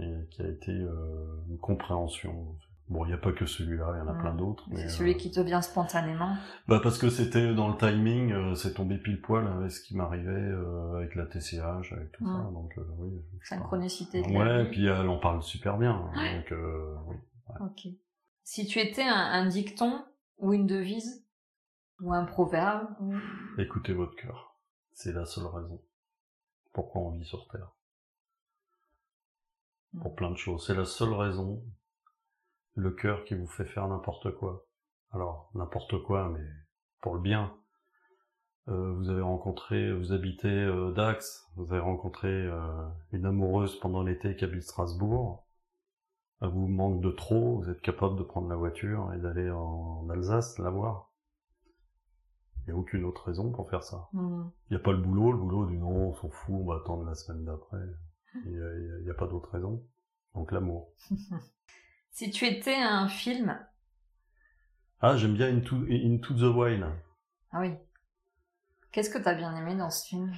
et 0.00 0.26
qui 0.30 0.42
a 0.42 0.48
été 0.48 0.72
euh, 0.72 1.26
une 1.48 1.58
compréhension. 1.58 2.56
Bon, 2.88 3.04
il 3.04 3.08
n'y 3.08 3.14
a 3.14 3.18
pas 3.18 3.32
que 3.32 3.44
celui-là, 3.44 3.92
il 3.96 3.98
y 3.98 4.00
en 4.00 4.08
a 4.08 4.14
plein 4.14 4.34
d'autres. 4.34 4.64
c'est 4.74 4.88
celui 4.88 5.10
euh, 5.12 5.16
qui 5.18 5.30
te 5.30 5.40
vient 5.40 5.60
spontanément. 5.60 6.36
Bah 6.68 6.80
parce 6.82 6.96
que 6.96 7.10
c'était 7.10 7.54
dans 7.54 7.68
le 7.68 7.76
timing, 7.76 8.32
euh, 8.32 8.54
c'est 8.54 8.72
tombé 8.72 8.96
pile 8.96 9.20
poil 9.20 9.46
avec 9.46 9.70
ce 9.70 9.82
qui 9.82 9.94
m'arrivait 9.94 10.30
euh, 10.30 10.96
avec 10.96 11.14
la 11.14 11.26
TCH, 11.26 11.92
avec 11.92 12.12
tout 12.12 12.24
ça. 12.24 12.50
Donc 12.52 12.72
oui. 12.98 13.10
Synchronicité 13.42 14.22
de 14.22 14.28
Ouais, 14.28 14.64
vie. 14.64 14.70
puis 14.70 14.86
elle 14.86 15.08
en 15.08 15.18
parle 15.18 15.42
super 15.42 15.76
bien. 15.76 16.10
hein, 16.14 16.36
Donc 16.36 16.54
oui. 17.08 17.16
Ok. 17.60 17.88
Si 18.42 18.66
tu 18.66 18.78
étais 18.78 19.02
un, 19.02 19.14
un 19.14 19.46
dicton 19.46 20.02
ou 20.38 20.54
une 20.54 20.66
devise 20.66 21.26
ou 22.00 22.14
un 22.14 22.24
proverbe, 22.24 22.86
ou- 23.00 23.14
Écoutez 23.60 23.92
votre 23.92 24.16
cœur. 24.16 24.54
C'est 24.92 25.12
la 25.12 25.26
seule 25.26 25.46
raison. 25.46 25.78
Pourquoi 26.72 27.02
on 27.02 27.10
vit 27.10 27.24
sur 27.26 27.46
Terre. 27.48 27.68
Pour 30.00 30.14
plein 30.14 30.30
de 30.30 30.36
choses. 30.36 30.66
C'est 30.66 30.74
la 30.74 30.84
seule 30.84 31.12
raison. 31.12 31.62
Le 32.74 32.90
cœur 32.90 33.24
qui 33.24 33.34
vous 33.34 33.46
fait 33.46 33.64
faire 33.64 33.88
n'importe 33.88 34.30
quoi. 34.36 34.66
Alors, 35.10 35.50
n'importe 35.54 36.02
quoi, 36.02 36.28
mais 36.28 36.44
pour 37.00 37.14
le 37.14 37.20
bien. 37.20 37.54
Euh, 38.68 38.92
vous 38.92 39.08
avez 39.08 39.22
rencontré, 39.22 39.92
vous 39.92 40.12
habitez 40.12 40.48
euh, 40.48 40.92
Dax, 40.92 41.50
vous 41.56 41.72
avez 41.72 41.80
rencontré 41.80 42.28
euh, 42.28 42.86
une 43.12 43.24
amoureuse 43.24 43.80
pendant 43.80 44.02
l'été 44.02 44.36
qui 44.36 44.44
habite 44.44 44.62
Strasbourg. 44.62 45.46
Elle 46.42 46.50
vous 46.50 46.68
manque 46.68 47.00
de 47.00 47.10
trop, 47.10 47.56
vous 47.56 47.70
êtes 47.70 47.80
capable 47.80 48.16
de 48.16 48.22
prendre 48.22 48.48
la 48.48 48.56
voiture 48.56 49.12
et 49.14 49.18
d'aller 49.18 49.50
en 49.50 50.08
Alsace 50.10 50.58
la 50.58 50.70
voir. 50.70 51.10
Il 52.58 52.72
n'y 52.72 52.76
a 52.76 52.80
aucune 52.80 53.04
autre 53.04 53.24
raison 53.24 53.50
pour 53.50 53.70
faire 53.70 53.82
ça. 53.82 54.08
Hmm. 54.12 54.50
Il 54.68 54.74
n'y 54.74 54.80
a 54.80 54.84
pas 54.84 54.92
le 54.92 54.98
boulot, 54.98 55.32
le 55.32 55.38
boulot 55.38 55.64
du 55.64 55.78
non, 55.78 56.10
on 56.10 56.14
s'en 56.14 56.28
fout, 56.28 56.54
on 56.54 56.66
va 56.66 56.76
attendre 56.76 57.04
la 57.04 57.14
semaine 57.14 57.44
d'après. 57.44 57.78
Il 58.34 59.00
n'y 59.04 59.10
a, 59.10 59.14
pas 59.14 59.26
d'autre 59.26 59.50
raison. 59.52 59.82
Donc 60.34 60.52
l'amour. 60.52 60.92
Si 62.10 62.30
tu 62.32 62.46
étais 62.46 62.74
un 62.74 63.06
film, 63.08 63.56
Ah, 65.00 65.16
j'aime 65.16 65.34
bien 65.34 65.46
Into, 65.54 65.76
Into 65.88 66.34
the 66.34 66.52
Wild. 66.52 66.84
ah 67.52 67.60
oui. 67.60 67.70
Qu'est-ce 68.90 69.08
que 69.10 69.18
t'as 69.18 69.34
bien 69.36 69.54
aimé 69.56 69.76
dans 69.76 69.90
ce 69.90 70.04
film? 70.08 70.32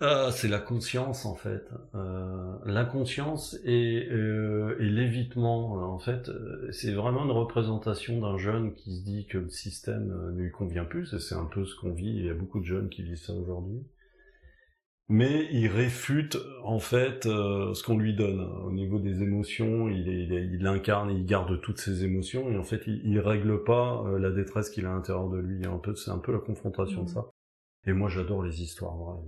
Ah, 0.00 0.30
c'est 0.32 0.48
la 0.48 0.58
conscience 0.58 1.24
en 1.24 1.36
fait. 1.36 1.62
Euh, 1.94 2.56
L'inconscience 2.64 3.56
et, 3.64 4.08
euh, 4.10 4.76
et 4.80 4.88
l'évitement. 4.88 5.74
En 5.94 6.00
fait, 6.00 6.28
c'est 6.72 6.92
vraiment 6.92 7.24
une 7.24 7.30
représentation 7.30 8.20
d'un 8.20 8.36
jeune 8.36 8.74
qui 8.74 8.96
se 8.98 9.04
dit 9.04 9.26
que 9.26 9.38
le 9.38 9.48
système 9.48 10.10
euh, 10.10 10.32
ne 10.32 10.40
lui 10.42 10.50
convient 10.50 10.84
plus. 10.84 11.16
C'est 11.18 11.36
un 11.36 11.44
peu 11.44 11.64
ce 11.64 11.76
qu'on 11.76 11.92
vit. 11.92 12.10
Il 12.16 12.24
y 12.26 12.30
a 12.30 12.34
beaucoup 12.34 12.58
de 12.58 12.64
jeunes 12.64 12.88
qui 12.88 13.04
vivent 13.04 13.16
ça 13.16 13.32
aujourd'hui. 13.32 13.84
Mais 15.08 15.46
il 15.50 15.66
réfute 15.68 16.38
en 16.64 16.78
fait 16.78 17.26
euh, 17.26 17.74
ce 17.74 17.82
qu'on 17.82 17.98
lui 17.98 18.14
donne 18.14 18.40
au 18.40 18.72
niveau 18.72 18.98
des 18.98 19.22
émotions. 19.22 19.88
Il, 19.88 20.08
est- 20.08 20.24
il, 20.24 20.32
est- 20.32 20.46
il 20.46 20.66
incarne, 20.66 21.10
il 21.10 21.26
garde 21.26 21.60
toutes 21.60 21.78
ses 21.78 22.04
émotions 22.04 22.48
et 22.50 22.56
en 22.56 22.62
fait 22.64 22.82
il, 22.86 23.02
il 23.04 23.18
règle 23.20 23.62
pas 23.64 24.02
euh, 24.06 24.18
la 24.18 24.30
détresse 24.30 24.70
qu'il 24.70 24.86
a 24.86 24.90
à 24.90 24.94
l'intérieur 24.94 25.28
de 25.28 25.38
lui. 25.38 25.66
Un 25.66 25.78
peu, 25.78 25.94
c'est 25.96 26.10
un 26.10 26.18
peu 26.18 26.32
la 26.32 26.38
confrontation 26.38 27.02
de 27.02 27.08
Mhm. 27.08 27.14
ça. 27.14 27.26
Et 27.86 27.92
moi 27.92 28.08
j'adore 28.08 28.42
les 28.42 28.62
histoires 28.62 28.96
vraies. 28.96 29.20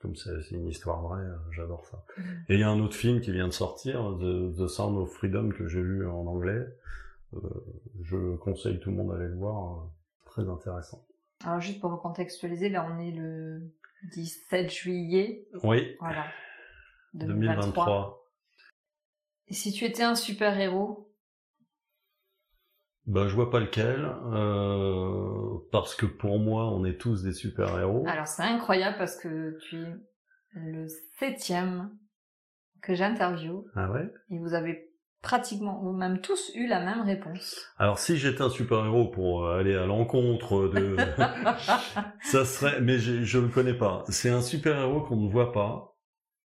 Comme 0.00 0.14
c'est 0.14 0.50
une 0.52 0.68
histoire 0.68 1.00
vraie, 1.02 1.24
euh, 1.24 1.36
j'adore 1.50 1.84
ça. 1.86 2.04
Mhm. 2.18 2.24
Et 2.50 2.54
il 2.54 2.60
y 2.60 2.62
a 2.62 2.70
un 2.70 2.78
autre 2.80 2.94
film 2.94 3.20
qui 3.20 3.32
vient 3.32 3.48
de 3.48 3.52
sortir, 3.52 4.16
The, 4.20 4.54
The 4.56 4.68
Sound 4.68 4.96
of 4.98 5.10
Freedom, 5.12 5.48
que 5.48 5.66
j'ai 5.66 5.80
lu 5.82 6.06
en 6.06 6.26
anglais. 6.26 6.64
Euh, 7.34 7.38
je 8.02 8.36
conseille 8.36 8.78
tout 8.78 8.90
le 8.90 8.96
monde 8.96 9.12
d'aller 9.12 9.28
le 9.28 9.36
voir. 9.36 9.88
très 10.26 10.46
intéressant. 10.48 11.02
Alors 11.44 11.60
juste 11.60 11.80
pour 11.80 11.90
recontextualiser, 11.90 12.68
là 12.68 12.86
on 12.94 13.00
est 13.00 13.10
le 13.12 13.62
17 14.12 14.70
juillet, 14.70 15.46
Oui, 15.62 15.96
voilà, 16.00 16.26
2023. 17.14 17.64
2023. 17.74 18.22
Et 19.48 19.54
si 19.54 19.72
tu 19.72 19.84
étais 19.84 20.02
un 20.02 20.14
super-héros, 20.14 21.12
Bah, 23.06 23.28
je 23.28 23.34
vois 23.34 23.50
pas 23.50 23.60
lequel, 23.60 24.04
euh, 24.04 25.58
parce 25.70 25.94
que 25.94 26.06
pour 26.06 26.38
moi, 26.40 26.66
on 26.72 26.84
est 26.84 26.98
tous 27.00 27.22
des 27.22 27.32
super-héros. 27.32 28.04
alors 28.08 28.26
c'est 28.26 28.42
incroyable 28.42 28.96
parce 28.98 29.16
que 29.16 29.56
tu 29.68 29.76
es 30.56 30.60
le 30.60 30.86
septième 31.18 31.96
que 32.82 32.94
j'interviewe 32.94 33.64
Ah 33.74 33.90
ouais? 33.92 34.10
Et 34.30 34.38
vous 34.38 34.54
avez 34.54 34.85
pratiquement 35.26 35.82
ou 35.82 35.92
même 35.92 36.20
tous 36.20 36.52
eu 36.54 36.68
la 36.68 36.78
même 36.78 37.02
réponse. 37.02 37.60
Alors, 37.78 37.98
si 37.98 38.16
j'étais 38.16 38.42
un 38.42 38.48
super-héros 38.48 39.08
pour 39.08 39.44
euh, 39.44 39.58
aller 39.58 39.74
à 39.74 39.84
l'encontre 39.84 40.68
de... 40.68 40.96
ça 42.22 42.44
serait... 42.44 42.80
Mais 42.80 42.98
je 42.98 43.38
le 43.38 43.48
connais 43.48 43.74
pas. 43.74 44.04
C'est 44.08 44.30
un 44.30 44.40
super-héros 44.40 45.00
qu'on 45.00 45.16
ne 45.16 45.28
voit 45.28 45.52
pas, 45.52 45.96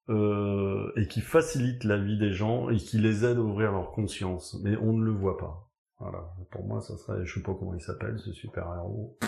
euh, 0.10 0.92
et 0.98 1.08
qui 1.08 1.22
facilite 1.22 1.84
la 1.84 1.98
vie 1.98 2.18
des 2.18 2.34
gens 2.34 2.70
et 2.70 2.78
qui 2.78 2.98
les 2.98 3.24
aide 3.26 3.38
à 3.38 3.42
ouvrir 3.42 3.72
leur 3.72 3.92
conscience. 3.92 4.58
Mais 4.64 4.76
on 4.78 4.94
ne 4.94 5.06
le 5.06 5.12
voit 5.12 5.38
pas. 5.38 5.70
Voilà. 6.00 6.34
Pour 6.50 6.66
moi, 6.66 6.82
ça 6.82 6.98
serait, 6.98 7.24
je 7.26 7.36
sais 7.36 7.44
pas 7.44 7.54
comment 7.54 7.76
il 7.76 7.82
s'appelle, 7.82 8.18
ce 8.18 8.34
super-héros. 8.34 9.20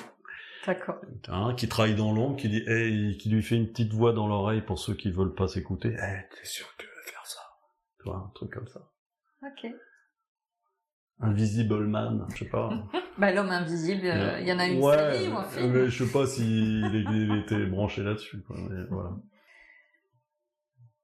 D'accord. 0.66 1.00
Hein, 1.28 1.54
qui 1.56 1.70
travaille 1.70 1.96
dans 1.96 2.12
l'ombre, 2.12 2.36
qui 2.36 2.50
dit, 2.50 2.64
hey, 2.66 3.16
qui 3.18 3.30
lui 3.30 3.44
fait 3.44 3.56
une 3.56 3.68
petite 3.68 3.94
voix 3.94 4.12
dans 4.12 4.28
l'oreille 4.28 4.62
pour 4.62 4.80
ceux 4.80 4.96
qui 4.96 5.12
veulent 5.12 5.36
pas 5.36 5.48
s'écouter. 5.48 5.96
Eh, 5.96 6.02
hey, 6.02 6.24
t'es 6.32 6.46
sûr 6.46 6.66
que 6.76 6.82
tu 6.82 6.88
veux 6.88 7.12
faire 7.12 7.26
ça? 7.26 7.42
Tu 8.00 8.10
vois, 8.10 8.18
un 8.18 8.32
truc 8.34 8.52
comme 8.52 8.68
ça. 8.68 8.82
Ok. 9.44 9.72
Invisible 11.20 11.88
Man, 11.88 12.28
je 12.34 12.40
sais 12.40 12.50
pas. 12.50 12.70
bah, 13.18 13.32
l'homme 13.32 13.50
invisible, 13.50 14.06
euh, 14.06 14.40
il 14.42 14.48
y 14.48 14.52
en 14.52 14.60
a 14.60 14.68
une 14.68 14.84
ouais, 14.84 14.98
série 14.98 15.28
ou 15.30 15.38
un 15.38 15.44
film. 15.44 15.72
Mais 15.72 15.90
je 15.90 16.04
sais 16.04 16.12
pas 16.12 16.26
s'il 16.26 16.86
il 16.94 17.38
était 17.44 17.66
branché 17.66 18.04
là-dessus, 18.04 18.44
voilà. 18.90 19.12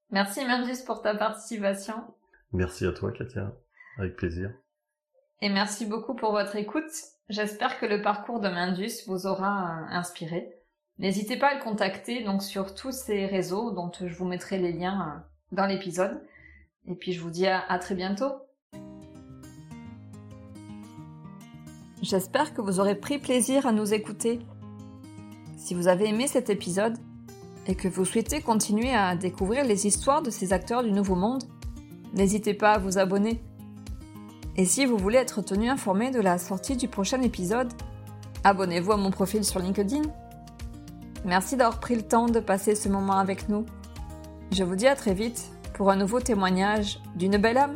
Merci 0.09 0.45
Mandus 0.45 0.83
pour 0.85 1.01
ta 1.01 1.15
participation. 1.15 1.95
Merci 2.51 2.85
à 2.85 2.91
toi, 2.91 3.11
Katia. 3.13 3.53
Avec 3.97 4.17
plaisir. 4.17 4.51
Et 5.41 5.49
merci 5.49 5.85
beaucoup 5.85 6.15
pour 6.15 6.31
votre 6.31 6.57
écoute. 6.57 6.91
J'espère 7.29 7.79
que 7.79 7.85
le 7.85 8.01
parcours 8.01 8.41
de 8.41 8.49
Mindus 8.49 9.05
vous 9.07 9.25
aura 9.25 9.69
euh, 9.69 9.85
inspiré. 9.89 10.53
N'hésitez 10.99 11.37
pas 11.37 11.47
à 11.47 11.55
le 11.55 11.63
contacter 11.63 12.23
donc 12.23 12.43
sur 12.43 12.75
tous 12.75 12.91
ces 12.91 13.25
réseaux 13.25 13.71
dont 13.71 13.89
je 13.93 14.13
vous 14.13 14.25
mettrai 14.25 14.57
les 14.57 14.73
liens 14.73 15.01
euh, 15.01 15.55
dans 15.55 15.65
l'épisode. 15.65 16.21
Et 16.87 16.95
puis 16.95 17.13
je 17.13 17.21
vous 17.21 17.29
dis 17.29 17.47
à, 17.47 17.77
très 17.79 17.95
bientôt. 17.95 18.31
J'espère 22.01 22.53
que 22.53 22.61
vous 22.61 22.79
aurez 22.79 22.95
pris 22.95 23.19
plaisir 23.19 23.67
à 23.67 23.71
nous 23.71 23.93
écouter. 23.93 24.39
Si 25.57 25.75
vous 25.75 25.87
avez 25.87 26.09
aimé 26.09 26.27
cet 26.27 26.49
épisode 26.49 26.97
et 27.67 27.75
que 27.75 27.87
vous 27.87 28.05
souhaitez 28.05 28.41
continuer 28.41 28.93
à 28.93 29.15
découvrir 29.15 29.63
les 29.63 29.85
histoires 29.85 30.23
de 30.23 30.31
ces 30.31 30.51
acteurs 30.51 30.83
du 30.83 30.91
Nouveau 30.91 31.15
Monde, 31.15 31.43
n'hésitez 32.13 32.55
pas 32.55 32.73
à 32.73 32.77
vous 32.79 32.97
abonner. 32.97 33.41
Et 34.57 34.65
si 34.65 34.85
vous 34.85 34.97
voulez 34.97 35.19
être 35.19 35.41
tenu 35.41 35.69
informé 35.69 36.09
de 36.09 36.19
la 36.19 36.37
sortie 36.39 36.75
du 36.75 36.87
prochain 36.87 37.21
épisode, 37.21 37.71
abonnez-vous 38.43 38.91
à 38.91 38.97
mon 38.97 39.11
profil 39.11 39.45
sur 39.45 39.59
LinkedIn. 39.59 40.01
Merci 41.23 41.55
d'avoir 41.55 41.79
pris 41.79 41.95
le 41.95 42.01
temps 42.01 42.25
de 42.25 42.39
passer 42.39 42.73
ce 42.73 42.89
moment 42.89 43.17
avec 43.17 43.47
nous. 43.47 43.65
Je 44.51 44.63
vous 44.63 44.75
dis 44.75 44.87
à 44.87 44.95
très 44.95 45.13
vite 45.13 45.51
pour 45.81 45.89
un 45.89 45.95
nouveau 45.95 46.19
témoignage 46.19 46.99
d'une 47.15 47.37
belle 47.37 47.57
âme. 47.57 47.75